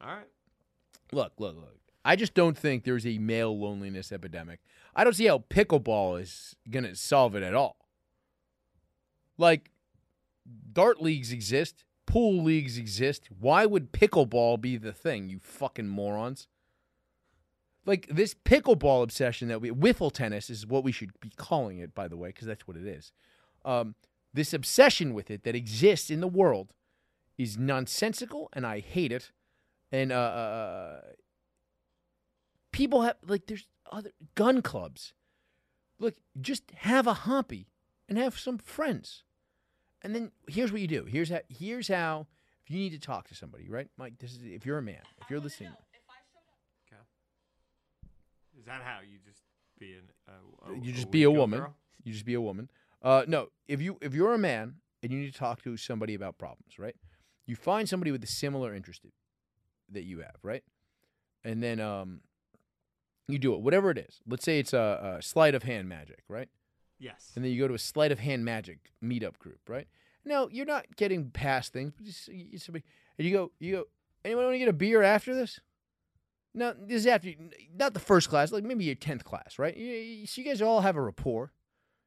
All 0.00 0.14
right. 0.14 0.28
Look, 1.12 1.32
look, 1.38 1.56
look. 1.56 1.76
I 2.04 2.16
just 2.16 2.34
don't 2.34 2.56
think 2.56 2.84
there's 2.84 3.06
a 3.06 3.18
male 3.18 3.58
loneliness 3.58 4.10
epidemic. 4.12 4.60
I 4.94 5.04
don't 5.04 5.14
see 5.14 5.26
how 5.26 5.44
pickleball 5.50 6.20
is 6.20 6.56
going 6.70 6.84
to 6.84 6.96
solve 6.96 7.34
it 7.34 7.42
at 7.42 7.54
all. 7.54 7.76
Like, 9.36 9.70
dart 10.72 11.00
leagues 11.02 11.32
exist, 11.32 11.84
pool 12.06 12.42
leagues 12.42 12.78
exist. 12.78 13.28
Why 13.38 13.66
would 13.66 13.92
pickleball 13.92 14.60
be 14.60 14.76
the 14.76 14.92
thing, 14.92 15.28
you 15.28 15.38
fucking 15.40 15.88
morons? 15.88 16.48
Like, 17.86 18.06
this 18.08 18.34
pickleball 18.34 19.02
obsession 19.02 19.48
that 19.48 19.60
we, 19.60 19.70
wiffle 19.70 20.12
tennis 20.12 20.50
is 20.50 20.66
what 20.66 20.84
we 20.84 20.92
should 20.92 21.18
be 21.20 21.30
calling 21.36 21.78
it, 21.78 21.94
by 21.94 22.08
the 22.08 22.16
way, 22.16 22.28
because 22.28 22.46
that's 22.46 22.66
what 22.66 22.76
it 22.76 22.86
is. 22.86 23.12
Um, 23.64 23.94
this 24.32 24.52
obsession 24.54 25.12
with 25.14 25.30
it 25.30 25.44
that 25.44 25.54
exists 25.54 26.10
in 26.10 26.20
the 26.20 26.28
world 26.28 26.72
is 27.36 27.58
nonsensical, 27.58 28.48
and 28.52 28.66
I 28.66 28.80
hate 28.80 29.12
it. 29.12 29.32
And 29.90 30.12
uh, 30.12 30.16
uh, 30.16 31.00
people 32.80 33.02
have 33.02 33.16
like 33.26 33.46
there's 33.46 33.68
other 33.92 34.10
gun 34.34 34.62
clubs. 34.62 35.12
Look, 35.98 36.14
just 36.40 36.62
have 36.76 37.06
a 37.06 37.12
hobby 37.12 37.66
and 38.08 38.16
have 38.16 38.38
some 38.38 38.56
friends. 38.56 39.22
And 40.00 40.14
then 40.14 40.32
here's 40.48 40.72
what 40.72 40.80
you 40.80 40.86
do. 40.86 41.04
Here's 41.04 41.28
how 41.28 41.40
here's 41.50 41.88
how 41.88 42.26
if 42.64 42.70
you 42.70 42.78
need 42.78 42.92
to 42.92 42.98
talk 42.98 43.28
to 43.28 43.34
somebody, 43.34 43.68
right? 43.68 43.88
Mike, 43.98 44.14
this 44.18 44.32
is 44.32 44.38
if 44.42 44.64
you're 44.64 44.78
a 44.78 44.82
man, 44.82 45.02
if 45.20 45.28
you're 45.28 45.40
listening. 45.40 45.72
Okay. 46.88 47.02
Is 48.58 48.64
that 48.64 48.80
how 48.82 49.00
you 49.02 49.18
just 49.26 49.42
be 49.78 49.92
an? 49.92 50.08
Uh, 50.26 50.72
you 50.80 50.90
just 50.90 51.10
be 51.10 51.24
a 51.24 51.30
woman. 51.30 51.60
girl? 51.60 51.76
You 52.02 52.14
just 52.14 52.24
be 52.24 52.34
a 52.34 52.40
woman. 52.40 52.70
Uh, 53.02 53.24
no, 53.26 53.48
if 53.68 53.82
you 53.82 53.98
if 54.00 54.14
you're 54.14 54.32
a 54.32 54.38
man 54.38 54.76
and 55.02 55.12
you 55.12 55.18
need 55.18 55.32
to 55.34 55.38
talk 55.38 55.62
to 55.64 55.76
somebody 55.76 56.14
about 56.14 56.38
problems, 56.38 56.78
right? 56.78 56.96
You 57.44 57.56
find 57.56 57.86
somebody 57.86 58.10
with 58.10 58.24
a 58.24 58.28
similar 58.28 58.74
interest 58.74 59.02
that 59.90 60.04
you 60.04 60.20
have, 60.20 60.36
right? 60.42 60.62
And 61.44 61.62
then 61.62 61.80
um, 61.80 62.20
you 63.32 63.38
do 63.38 63.54
it, 63.54 63.60
whatever 63.60 63.90
it 63.90 63.98
is. 63.98 64.20
Let's 64.26 64.44
say 64.44 64.58
it's 64.58 64.72
a, 64.72 65.16
a 65.18 65.22
sleight 65.22 65.54
of 65.54 65.62
hand 65.62 65.88
magic, 65.88 66.22
right? 66.28 66.48
Yes. 66.98 67.32
and 67.34 67.42
then 67.44 67.50
you 67.52 67.58
go 67.58 67.66
to 67.68 67.72
a 67.74 67.78
sleight 67.78 68.12
of 68.12 68.18
hand 68.18 68.44
magic 68.44 68.78
meetup 69.02 69.38
group, 69.38 69.60
right? 69.68 69.86
Now 70.24 70.48
you're 70.52 70.66
not 70.66 70.84
getting 70.96 71.30
past 71.30 71.72
things, 71.72 71.92
but 71.96 72.04
just 72.04 72.28
you- 72.28 72.58
somebody, 72.58 72.84
and 73.18 73.26
you 73.26 73.32
go, 73.34 73.52
you 73.58 73.72
go. 73.72 73.84
Anyone 74.22 74.44
want 74.44 74.54
to 74.54 74.58
get 74.58 74.68
a 74.68 74.72
beer 74.74 75.02
after 75.02 75.34
this? 75.34 75.60
No, 76.52 76.74
this 76.78 76.96
is 77.02 77.06
after, 77.06 77.30
not 77.74 77.94
the 77.94 78.00
first 78.00 78.28
class, 78.28 78.52
like 78.52 78.64
maybe 78.64 78.84
your 78.84 78.96
tenth 78.96 79.24
class, 79.24 79.58
right? 79.58 79.74
You, 79.76 79.86
you- 79.86 80.26
so 80.26 80.40
you 80.42 80.46
guys 80.46 80.60
all 80.60 80.80
have 80.82 80.96
a 80.96 81.00
rapport. 81.02 81.52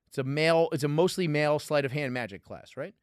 It's 0.10 0.18
a 0.20 0.24
male, 0.24 0.68
it's 0.72 0.84
a 0.84 0.88
mostly 0.88 1.28
male 1.28 1.58
sleight 1.58 1.86
of 1.86 1.92
hand 1.92 2.14
magic 2.14 2.44
class, 2.44 2.78
right? 2.78 2.94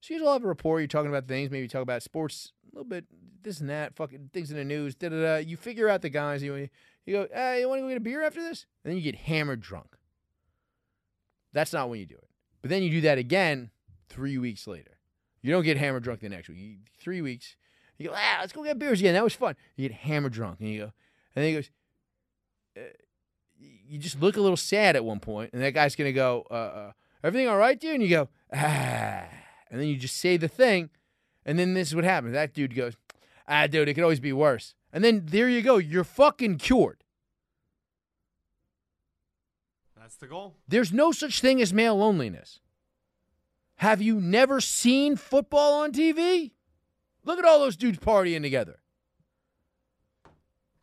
So 0.00 0.14
you 0.14 0.20
guys 0.20 0.26
all 0.28 0.34
have 0.34 0.44
a 0.44 0.48
rapport. 0.48 0.78
You're 0.80 0.86
talking 0.86 1.10
about 1.10 1.26
things, 1.26 1.50
maybe 1.50 1.62
you 1.62 1.68
talk 1.68 1.82
about 1.82 2.02
sports 2.04 2.52
a 2.70 2.76
little 2.76 2.88
bit, 2.88 3.04
this 3.42 3.58
and 3.60 3.68
that, 3.70 3.96
fucking 3.96 4.30
things 4.32 4.50
in 4.52 4.56
the 4.56 4.64
news, 4.64 4.94
da 4.94 5.08
da 5.08 5.20
da. 5.20 5.36
You 5.38 5.56
figure 5.56 5.88
out 5.88 6.02
the 6.02 6.08
guys. 6.10 6.40
You 6.42 6.68
you 7.06 7.14
go, 7.14 7.28
hey, 7.32 7.60
you 7.60 7.68
want 7.68 7.78
to 7.80 7.82
go 7.82 7.88
get 7.88 7.96
a 7.96 8.00
beer 8.00 8.22
after 8.22 8.40
this? 8.40 8.66
And 8.84 8.90
then 8.90 8.96
you 8.96 9.02
get 9.02 9.20
hammered 9.20 9.60
drunk. 9.60 9.96
That's 11.52 11.72
not 11.72 11.90
when 11.90 12.00
you 12.00 12.06
do 12.06 12.14
it. 12.14 12.28
But 12.60 12.70
then 12.70 12.82
you 12.82 12.90
do 12.90 13.00
that 13.02 13.18
again 13.18 13.70
three 14.08 14.38
weeks 14.38 14.66
later. 14.66 14.98
You 15.42 15.52
don't 15.52 15.64
get 15.64 15.76
hammered 15.76 16.04
drunk 16.04 16.20
the 16.20 16.28
next 16.28 16.48
week. 16.48 16.58
You, 16.58 16.76
three 16.98 17.20
weeks. 17.20 17.56
You 17.98 18.08
go, 18.08 18.14
ah, 18.16 18.38
let's 18.40 18.52
go 18.52 18.62
get 18.62 18.78
beers 18.78 19.00
again. 19.00 19.14
That 19.14 19.24
was 19.24 19.34
fun. 19.34 19.56
You 19.76 19.88
get 19.88 19.96
hammered 19.98 20.32
drunk, 20.32 20.60
and 20.60 20.68
you 20.68 20.78
go, 20.78 20.92
and 21.34 21.44
then 21.44 21.44
he 21.44 21.54
goes, 21.54 21.70
uh, 22.76 22.80
you 23.58 23.98
just 23.98 24.20
look 24.20 24.36
a 24.36 24.40
little 24.40 24.56
sad 24.56 24.96
at 24.96 25.04
one 25.04 25.20
point, 25.20 25.50
and 25.52 25.62
that 25.62 25.72
guy's 25.72 25.94
gonna 25.94 26.12
go, 26.12 26.46
uh, 26.50 26.54
uh, 26.54 26.92
everything 27.22 27.48
all 27.48 27.58
right, 27.58 27.78
dude? 27.78 27.94
And 27.94 28.02
you 28.02 28.08
go, 28.08 28.28
ah, 28.52 29.24
and 29.70 29.80
then 29.80 29.88
you 29.88 29.96
just 29.96 30.16
say 30.16 30.36
the 30.36 30.48
thing, 30.48 30.90
and 31.44 31.58
then 31.58 31.74
this 31.74 31.88
is 31.88 31.94
what 31.94 32.04
happens. 32.04 32.32
That 32.32 32.54
dude 32.54 32.74
goes, 32.74 32.94
ah, 33.46 33.66
dude, 33.66 33.88
it 33.88 33.94
could 33.94 34.04
always 34.04 34.20
be 34.20 34.32
worse. 34.32 34.74
And 34.92 35.02
then 35.02 35.22
there 35.26 35.48
you 35.48 35.62
go. 35.62 35.78
You're 35.78 36.04
fucking 36.04 36.58
cured. 36.58 37.02
That's 39.98 40.16
the 40.16 40.26
goal. 40.26 40.54
There's 40.68 40.92
no 40.92 41.12
such 41.12 41.40
thing 41.40 41.62
as 41.62 41.72
male 41.72 41.96
loneliness. 41.96 42.60
Have 43.76 44.02
you 44.02 44.20
never 44.20 44.60
seen 44.60 45.16
football 45.16 45.82
on 45.82 45.92
TV? 45.92 46.52
Look 47.24 47.38
at 47.38 47.44
all 47.44 47.60
those 47.60 47.76
dudes 47.76 47.98
partying 47.98 48.42
together. 48.42 48.80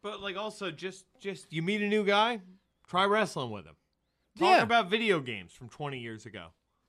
But 0.02 0.22
like 0.22 0.38
also 0.38 0.72
just 0.72 1.06
just 1.20 1.52
you 1.52 1.62
meet 1.62 1.82
a 1.82 1.88
new 1.88 2.06
guy, 2.06 2.40
try 2.88 3.06
wrestling 3.06 3.52
with 3.52 3.66
him. 3.66 3.76
Talk 4.38 4.48
Yeah. 4.58 4.64
about 4.64 4.90
video 4.90 5.20
games 5.20 5.52
from 5.52 5.68
20 5.70 6.00
years 6.00 6.26
ago. 6.26 6.48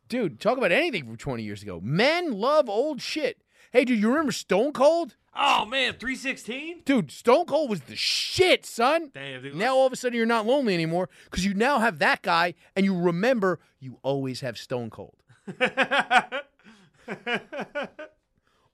Dude, 0.09 0.41
talk 0.41 0.57
about 0.59 0.73
anything 0.73 1.05
from 1.05 1.17
20 1.17 1.43
years 1.43 1.63
ago. 1.63 1.81
Men 1.83 2.33
love 2.33 2.69
old 2.69 3.01
shit. 3.03 3.43
Hey, 3.71 3.85
dude, 3.85 4.01
you 4.01 4.09
remember 4.09 4.33
Stone 4.33 4.73
Cold? 4.73 5.17
Oh 5.37 5.65
man, 5.65 5.93
316? 5.95 6.83
Dude, 6.85 7.13
Stone 7.13 7.47
Cold 7.47 7.71
was 7.71 7.83
the 7.83 7.95
shit, 7.95 8.67
son. 8.67 9.11
Damn, 9.15 9.43
dude. 9.43 9.55
Now 9.55 9.77
all 9.77 9.87
of 9.87 9.93
a 9.93 9.97
sudden 9.97 10.17
you're 10.17 10.27
not 10.27 10.45
lonely 10.45 10.75
anymore 10.75 11.09
because 11.25 11.45
you 11.45 11.55
now 11.55 11.79
have 11.79 12.01
that 12.01 12.23
guy 12.23 12.55
and 12.75 12.85
you 12.85 12.97
remember 12.99 13.61
you 13.79 13.99
always 14.03 14.41
have 14.41 14.59
Stone 14.59 14.91
Cold. 14.91 15.17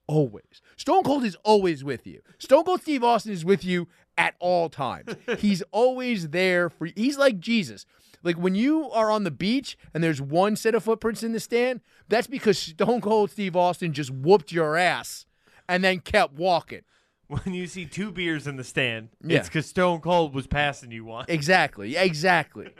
Always. 0.07 0.61
Stone 0.77 1.03
Cold 1.03 1.25
is 1.25 1.35
always 1.43 1.83
with 1.83 2.07
you. 2.07 2.21
Stone 2.39 2.63
Cold 2.63 2.81
Steve 2.81 3.03
Austin 3.03 3.33
is 3.33 3.43
with 3.43 3.65
you 3.65 3.89
at 4.17 4.35
all 4.39 4.69
times. 4.69 5.13
He's 5.39 5.61
always 5.71 6.29
there 6.29 6.69
for 6.69 6.85
you. 6.85 6.93
he's 6.95 7.17
like 7.17 7.39
Jesus. 7.39 7.85
Like 8.23 8.37
when 8.37 8.55
you 8.55 8.89
are 8.91 9.09
on 9.11 9.23
the 9.23 9.31
beach 9.31 9.77
and 9.93 10.03
there's 10.03 10.21
one 10.21 10.55
set 10.55 10.75
of 10.75 10.83
footprints 10.83 11.23
in 11.23 11.31
the 11.33 11.39
stand, 11.39 11.81
that's 12.09 12.27
because 12.27 12.57
Stone 12.57 13.01
Cold 13.01 13.31
Steve 13.31 13.55
Austin 13.55 13.93
just 13.93 14.09
whooped 14.11 14.51
your 14.51 14.75
ass 14.75 15.25
and 15.69 15.83
then 15.83 15.99
kept 15.99 16.33
walking. 16.33 16.81
when 17.27 17.53
you 17.53 17.67
see 17.67 17.85
two 17.85 18.11
beers 18.11 18.47
in 18.47 18.55
the 18.55 18.63
stand, 18.63 19.09
Yeah. 19.23 19.37
it's 19.39 19.47
because 19.49 19.65
Stone 19.67 20.01
Cold 20.01 20.33
was 20.33 20.47
passing 20.47 20.91
you 20.91 21.05
one. 21.05 21.25
Exactly. 21.27 21.95
Exactly. 21.95 22.69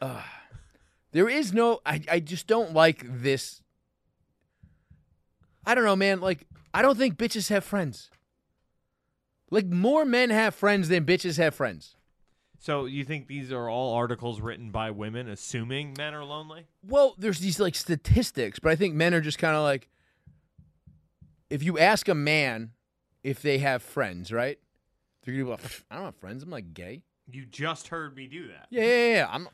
Uh, 0.00 0.22
there 1.10 1.28
is 1.28 1.52
no. 1.52 1.80
I, 1.84 2.00
I 2.08 2.20
just 2.20 2.46
don't 2.46 2.72
like 2.72 3.02
this. 3.04 3.62
I 5.66 5.74
don't 5.74 5.84
know, 5.84 5.96
man. 5.96 6.20
Like, 6.20 6.46
I 6.72 6.82
don't 6.82 6.96
think 6.96 7.16
bitches 7.16 7.48
have 7.48 7.64
friends. 7.64 8.08
Like, 9.50 9.66
more 9.66 10.04
men 10.04 10.30
have 10.30 10.54
friends 10.54 10.88
than 10.88 11.04
bitches 11.04 11.38
have 11.38 11.54
friends. 11.54 11.96
So 12.58 12.86
you 12.86 13.04
think 13.04 13.28
these 13.28 13.52
are 13.52 13.68
all 13.68 13.94
articles 13.94 14.40
written 14.40 14.70
by 14.70 14.90
women 14.90 15.28
assuming 15.28 15.94
men 15.96 16.12
are 16.12 16.24
lonely? 16.24 16.66
Well, 16.86 17.14
there's 17.16 17.38
these 17.38 17.60
like 17.60 17.74
statistics, 17.74 18.58
but 18.58 18.72
I 18.72 18.76
think 18.76 18.94
men 18.94 19.14
are 19.14 19.20
just 19.20 19.38
kind 19.38 19.54
of 19.56 19.62
like. 19.62 19.88
If 21.50 21.62
you 21.62 21.78
ask 21.78 22.08
a 22.08 22.14
man 22.14 22.72
if 23.22 23.40
they 23.40 23.58
have 23.58 23.82
friends, 23.82 24.32
right? 24.32 24.58
They're 25.22 25.34
gonna 25.34 25.44
be 25.44 25.50
like, 25.50 25.84
I 25.90 25.96
don't 25.96 26.04
have 26.06 26.16
friends. 26.16 26.42
I'm 26.42 26.50
like 26.50 26.74
gay. 26.74 27.04
You 27.30 27.46
just 27.46 27.88
heard 27.88 28.16
me 28.16 28.26
do 28.26 28.48
that. 28.48 28.66
Yeah, 28.70 28.82
yeah, 28.82 29.12
yeah. 29.14 29.28
I'm. 29.30 29.48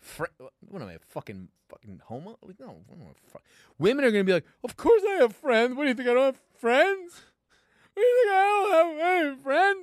Fr- 0.00 0.24
what 0.68 0.82
am 0.82 0.88
I, 0.88 0.94
a 0.94 0.98
fucking 0.98 1.48
fucking 1.68 2.00
homo? 2.06 2.38
Like, 2.42 2.58
no, 2.58 2.66
what 2.86 2.98
am 2.98 3.06
I, 3.08 3.30
fr- 3.30 3.38
women 3.78 4.04
are 4.04 4.10
gonna 4.10 4.24
be 4.24 4.32
like, 4.32 4.46
of 4.64 4.76
course 4.76 5.02
I 5.10 5.16
have 5.20 5.36
friends. 5.36 5.76
What 5.76 5.84
do 5.84 5.88
you 5.90 5.94
think 5.94 6.08
I 6.08 6.14
don't 6.14 6.24
have 6.24 6.40
friends? 6.58 6.80
What 7.10 7.10
do 7.10 7.10
you 7.12 7.12
think 7.12 7.81
I 7.96 8.94
don't 8.94 8.98
have 8.98 9.24
any 9.24 9.42
friends? 9.42 9.78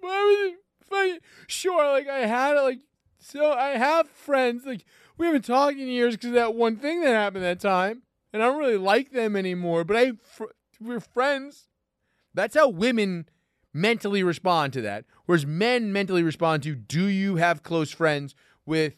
Why 0.00 0.48
you 0.48 0.56
fucking 0.88 1.18
sure? 1.46 1.90
Like 1.90 2.08
I 2.08 2.26
had 2.26 2.56
it. 2.56 2.60
Like 2.60 2.80
so, 3.18 3.52
I 3.52 3.70
have 3.70 4.08
friends. 4.08 4.64
Like 4.64 4.84
we 5.18 5.26
haven't 5.26 5.44
talked 5.44 5.78
in 5.78 5.88
years 5.88 6.14
because 6.14 6.28
of 6.28 6.34
that 6.34 6.54
one 6.54 6.76
thing 6.76 7.00
that 7.02 7.14
happened 7.14 7.44
that 7.44 7.60
time, 7.60 8.02
and 8.32 8.42
I 8.42 8.46
don't 8.46 8.58
really 8.58 8.76
like 8.76 9.12
them 9.12 9.36
anymore. 9.36 9.84
But 9.84 9.96
I 9.96 10.12
fr- 10.22 10.44
we're 10.80 11.00
friends. 11.00 11.68
That's 12.34 12.54
how 12.54 12.68
women 12.68 13.28
mentally 13.72 14.22
respond 14.22 14.72
to 14.72 14.80
that. 14.82 15.04
Whereas 15.26 15.46
men 15.46 15.92
mentally 15.92 16.22
respond 16.22 16.62
to, 16.64 16.74
do 16.74 17.06
you 17.06 17.36
have 17.36 17.62
close 17.62 17.90
friends 17.90 18.34
with, 18.64 18.96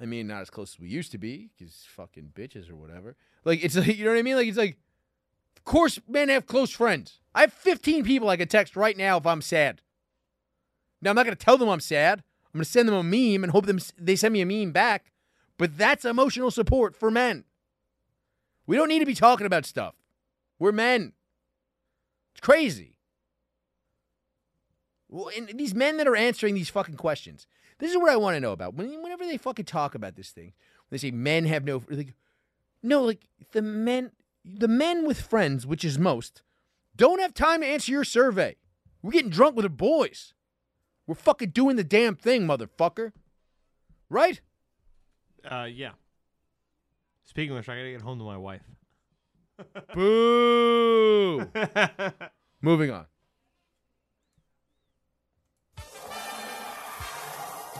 I 0.00 0.06
mean, 0.06 0.26
not 0.26 0.42
as 0.42 0.50
close 0.50 0.74
as 0.74 0.80
we 0.80 0.88
used 0.88 1.12
to 1.12 1.18
be, 1.18 1.50
because 1.56 1.86
fucking 1.88 2.32
bitches 2.34 2.70
or 2.70 2.76
whatever. 2.76 3.16
Like, 3.44 3.64
it's 3.64 3.76
like, 3.76 3.96
you 3.96 4.04
know 4.04 4.12
what 4.12 4.18
I 4.18 4.22
mean? 4.22 4.36
Like, 4.36 4.48
it's 4.48 4.58
like, 4.58 4.78
of 5.60 5.64
course 5.64 6.00
men 6.08 6.28
have 6.28 6.46
close 6.46 6.70
friends. 6.70 7.20
I 7.34 7.42
have 7.42 7.52
15 7.52 8.04
people 8.04 8.28
I 8.28 8.36
could 8.36 8.50
text 8.50 8.74
right 8.74 8.96
now 8.96 9.18
if 9.18 9.26
I'm 9.26 9.42
sad. 9.42 9.82
Now, 11.00 11.10
I'm 11.10 11.16
not 11.16 11.24
going 11.24 11.36
to 11.36 11.44
tell 11.44 11.56
them 11.56 11.68
I'm 11.68 11.80
sad. 11.80 12.22
I'm 12.46 12.58
going 12.58 12.64
to 12.64 12.70
send 12.70 12.88
them 12.88 12.94
a 12.94 13.02
meme 13.02 13.44
and 13.44 13.52
hope 13.52 13.66
them 13.66 13.78
they 13.96 14.16
send 14.16 14.32
me 14.32 14.40
a 14.40 14.46
meme 14.46 14.72
back. 14.72 15.12
But 15.56 15.78
that's 15.78 16.04
emotional 16.04 16.50
support 16.50 16.96
for 16.96 17.10
men. 17.10 17.44
We 18.66 18.76
don't 18.76 18.88
need 18.88 18.98
to 19.00 19.06
be 19.06 19.14
talking 19.14 19.46
about 19.46 19.66
stuff. 19.66 19.94
We're 20.58 20.72
men. 20.72 21.12
It's 22.32 22.40
crazy. 22.40 22.96
Well, 25.08 25.30
and 25.36 25.48
these 25.58 25.74
men 25.74 25.96
that 25.96 26.06
are 26.06 26.16
answering 26.16 26.54
these 26.54 26.70
fucking 26.70 26.96
questions, 26.96 27.46
this 27.78 27.90
is 27.90 27.96
what 27.96 28.10
I 28.10 28.16
want 28.16 28.36
to 28.36 28.40
know 28.40 28.52
about. 28.52 28.74
Whenever 28.74 29.24
they 29.24 29.38
fucking 29.38 29.64
talk 29.64 29.94
about 29.94 30.14
this 30.16 30.30
thing, 30.30 30.52
they 30.90 30.98
say 30.98 31.10
men 31.10 31.46
have 31.46 31.64
no, 31.64 31.82
like, 31.88 32.14
no, 32.82 33.02
like 33.02 33.26
the 33.52 33.62
men, 33.62 34.12
the 34.44 34.68
men 34.68 35.06
with 35.06 35.20
friends, 35.20 35.66
which 35.66 35.84
is 35.84 35.98
most, 35.98 36.42
don't 36.96 37.20
have 37.20 37.34
time 37.34 37.60
to 37.60 37.66
answer 37.66 37.92
your 37.92 38.04
survey. 38.04 38.56
We're 39.02 39.12
getting 39.12 39.30
drunk 39.30 39.56
with 39.56 39.64
the 39.64 39.70
boys. 39.70 40.34
We're 41.06 41.14
fucking 41.14 41.50
doing 41.50 41.76
the 41.76 41.84
damn 41.84 42.16
thing, 42.16 42.46
motherfucker. 42.46 43.12
Right? 44.08 44.40
Uh, 45.48 45.64
yeah. 45.64 45.92
Speaking 47.24 47.52
of 47.52 47.58
which, 47.58 47.68
I 47.68 47.76
gotta 47.76 47.90
get 47.90 48.00
home 48.02 48.18
to 48.18 48.24
my 48.24 48.36
wife. 48.36 48.62
Boo. 49.94 51.46
Moving 52.62 52.90
on. 52.90 53.06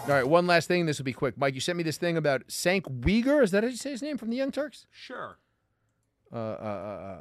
All 0.04 0.16
right, 0.16 0.26
one 0.26 0.46
last 0.46 0.66
thing. 0.66 0.86
This 0.86 0.98
will 0.98 1.04
be 1.04 1.12
quick. 1.12 1.36
Mike, 1.36 1.54
you 1.54 1.60
sent 1.60 1.76
me 1.76 1.84
this 1.84 1.98
thing 1.98 2.16
about 2.16 2.48
Cenk 2.48 2.82
Uygur. 3.02 3.42
Is 3.42 3.50
that 3.50 3.62
how 3.62 3.68
you 3.68 3.76
say 3.76 3.90
his 3.90 4.02
name 4.02 4.16
from 4.16 4.30
the 4.30 4.36
Young 4.36 4.50
Turks? 4.50 4.86
Sure. 4.90 5.38
Uh, 6.32 6.36
uh, 6.36 6.38
uh, 6.38 7.12
uh, 7.12 7.16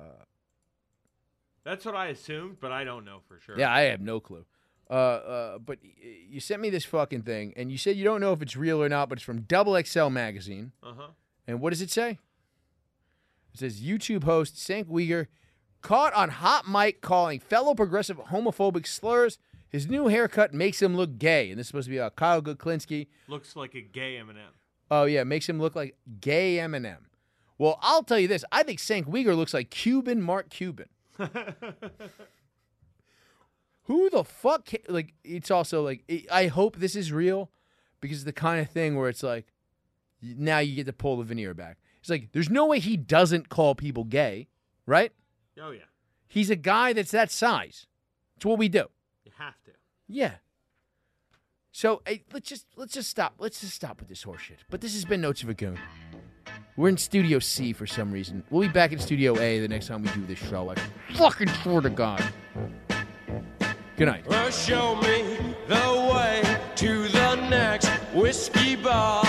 That's 1.64 1.86
what 1.86 1.96
I 1.96 2.08
assumed, 2.08 2.58
but 2.60 2.72
I 2.72 2.84
don't 2.84 3.06
know 3.06 3.20
for 3.28 3.40
sure. 3.40 3.58
yeah, 3.58 3.72
I 3.74 3.82
have 3.82 4.02
no 4.02 4.20
clue. 4.20 4.46
Uh, 4.90 4.94
uh, 4.94 5.58
but 5.60 5.78
y- 5.84 5.92
you 6.30 6.40
sent 6.40 6.62
me 6.62 6.70
this 6.70 6.86
fucking 6.86 7.22
thing, 7.24 7.54
and 7.56 7.72
you 7.72 7.78
said 7.78 7.96
you 7.96 8.04
don't 8.04 8.22
know 8.22 8.34
if 8.34 8.42
it's 8.42 8.56
real 8.56 8.82
or 8.82 8.90
not, 8.90 9.08
but 9.10 9.18
it's 9.20 9.26
from 9.26 9.42
Double 9.42 9.80
XL 9.82 10.08
magazine. 10.10 10.72
Uh 10.82 10.94
huh. 10.98 11.08
And 11.48 11.60
what 11.62 11.72
does 11.72 11.82
it 11.82 11.92
say? 11.92 12.18
It 13.54 13.60
says 13.60 13.82
YouTube 13.82 14.24
host 14.24 14.56
Cenk 14.56 14.86
Uygur 14.86 15.28
caught 15.82 16.14
on 16.14 16.30
hot 16.30 16.68
mic 16.68 17.02
calling 17.02 17.40
fellow 17.40 17.74
progressive 17.74 18.18
homophobic 18.18 18.86
slurs. 18.86 19.38
His 19.70 19.88
new 19.88 20.08
haircut 20.08 20.54
makes 20.54 20.82
him 20.82 20.96
look 20.96 21.18
gay. 21.20 21.50
And 21.52 21.60
this 21.60 21.66
is 21.66 21.68
supposed 21.70 21.86
to 21.86 21.92
be 21.92 22.00
uh, 22.00 22.10
Kyle 22.12 22.42
Kulinski. 22.42 23.08
Looks 23.28 23.56
like 23.56 23.76
a 23.76 23.82
gay 23.82 24.16
Eminem. 24.16 24.50
Oh, 24.90 25.04
yeah, 25.06 25.24
makes 25.24 25.48
him 25.48 25.60
look 25.60 25.76
like 25.76 25.96
gay 26.20 26.58
Eminem. 26.58 26.98
Well, 27.60 27.78
I'll 27.82 28.02
tell 28.04 28.18
you 28.18 28.28
this. 28.28 28.44
I 28.52 28.64
think 28.64 28.80
Cenk 28.80 29.06
Uygur 29.06 29.38
looks 29.38 29.54
like 29.54 29.70
Cuban 29.70 30.22
Mark 30.22 30.50
Cuban. 30.50 30.88
Who 33.84 34.10
the 34.10 34.24
fuck? 34.24 34.66
Can, 34.66 34.80
like, 34.88 35.14
it's 35.24 35.52
also 35.52 35.84
like, 35.84 36.04
it, 36.08 36.26
I 36.32 36.48
hope 36.48 36.78
this 36.78 36.96
is 36.96 37.12
real 37.12 37.52
because 38.00 38.20
it's 38.20 38.26
the 38.26 38.34
kind 38.34 38.62
of 38.62 38.70
thing 38.70 38.96
where 38.96 39.10
it's 39.10 39.24
like, 39.24 39.54
now 40.22 40.60
you 40.60 40.76
get 40.76 40.86
to 40.86 40.94
pull 40.94 41.18
the 41.18 41.24
veneer 41.24 41.54
back. 41.54 41.78
It's 42.00 42.10
like, 42.10 42.32
there's 42.32 42.50
no 42.50 42.66
way 42.66 42.80
he 42.80 42.96
doesn't 42.96 43.50
call 43.50 43.76
people 43.76 44.06
gay, 44.06 44.48
right? 44.86 45.12
Oh, 45.62 45.72
yeah. 45.72 45.82
He's 46.30 46.50
a 46.50 46.56
guy 46.56 46.94
that's 46.94 47.12
that 47.12 47.30
size. 47.30 47.88
It's 48.38 48.46
what 48.46 48.58
we 48.58 48.70
do. 48.70 48.86
You 49.26 49.34
have 49.38 49.62
to. 49.66 49.72
Yeah. 50.08 50.36
So 51.72 52.02
hey, 52.06 52.24
let's 52.34 52.50
just 52.50 52.66
let's 52.76 52.94
just 52.94 53.10
stop. 53.10 53.36
Let's 53.38 53.62
just 53.62 53.74
stop 53.74 54.00
with 54.00 54.10
this 54.10 54.24
horseshit. 54.24 54.58
But 54.70 54.82
this 54.82 54.94
has 54.94 55.06
been 55.06 55.22
Notes 55.22 55.44
of 55.44 55.50
a 55.50 55.54
Goon. 55.54 55.78
We're 56.80 56.88
in 56.88 56.96
Studio 56.96 57.40
C 57.40 57.74
for 57.74 57.86
some 57.86 58.10
reason. 58.10 58.42
We'll 58.50 58.62
be 58.62 58.72
back 58.72 58.94
in 58.94 59.00
Studio 59.00 59.38
A 59.38 59.60
the 59.60 59.68
next 59.68 59.88
time 59.88 60.02
we 60.02 60.10
do 60.12 60.26
this 60.26 60.40
show. 60.40 60.70
I 60.70 60.76
fucking 61.14 61.50
swear 61.62 61.82
to 61.82 61.90
God. 61.90 62.24
Good 63.98 64.06
night. 64.06 64.26
Well, 64.26 64.50
show 64.50 64.96
me 64.96 65.38
the 65.68 66.10
way 66.14 66.42
to 66.78 67.10
the 67.10 67.36
next 67.50 67.90
whiskey 68.14 68.78
bar. 68.78 69.29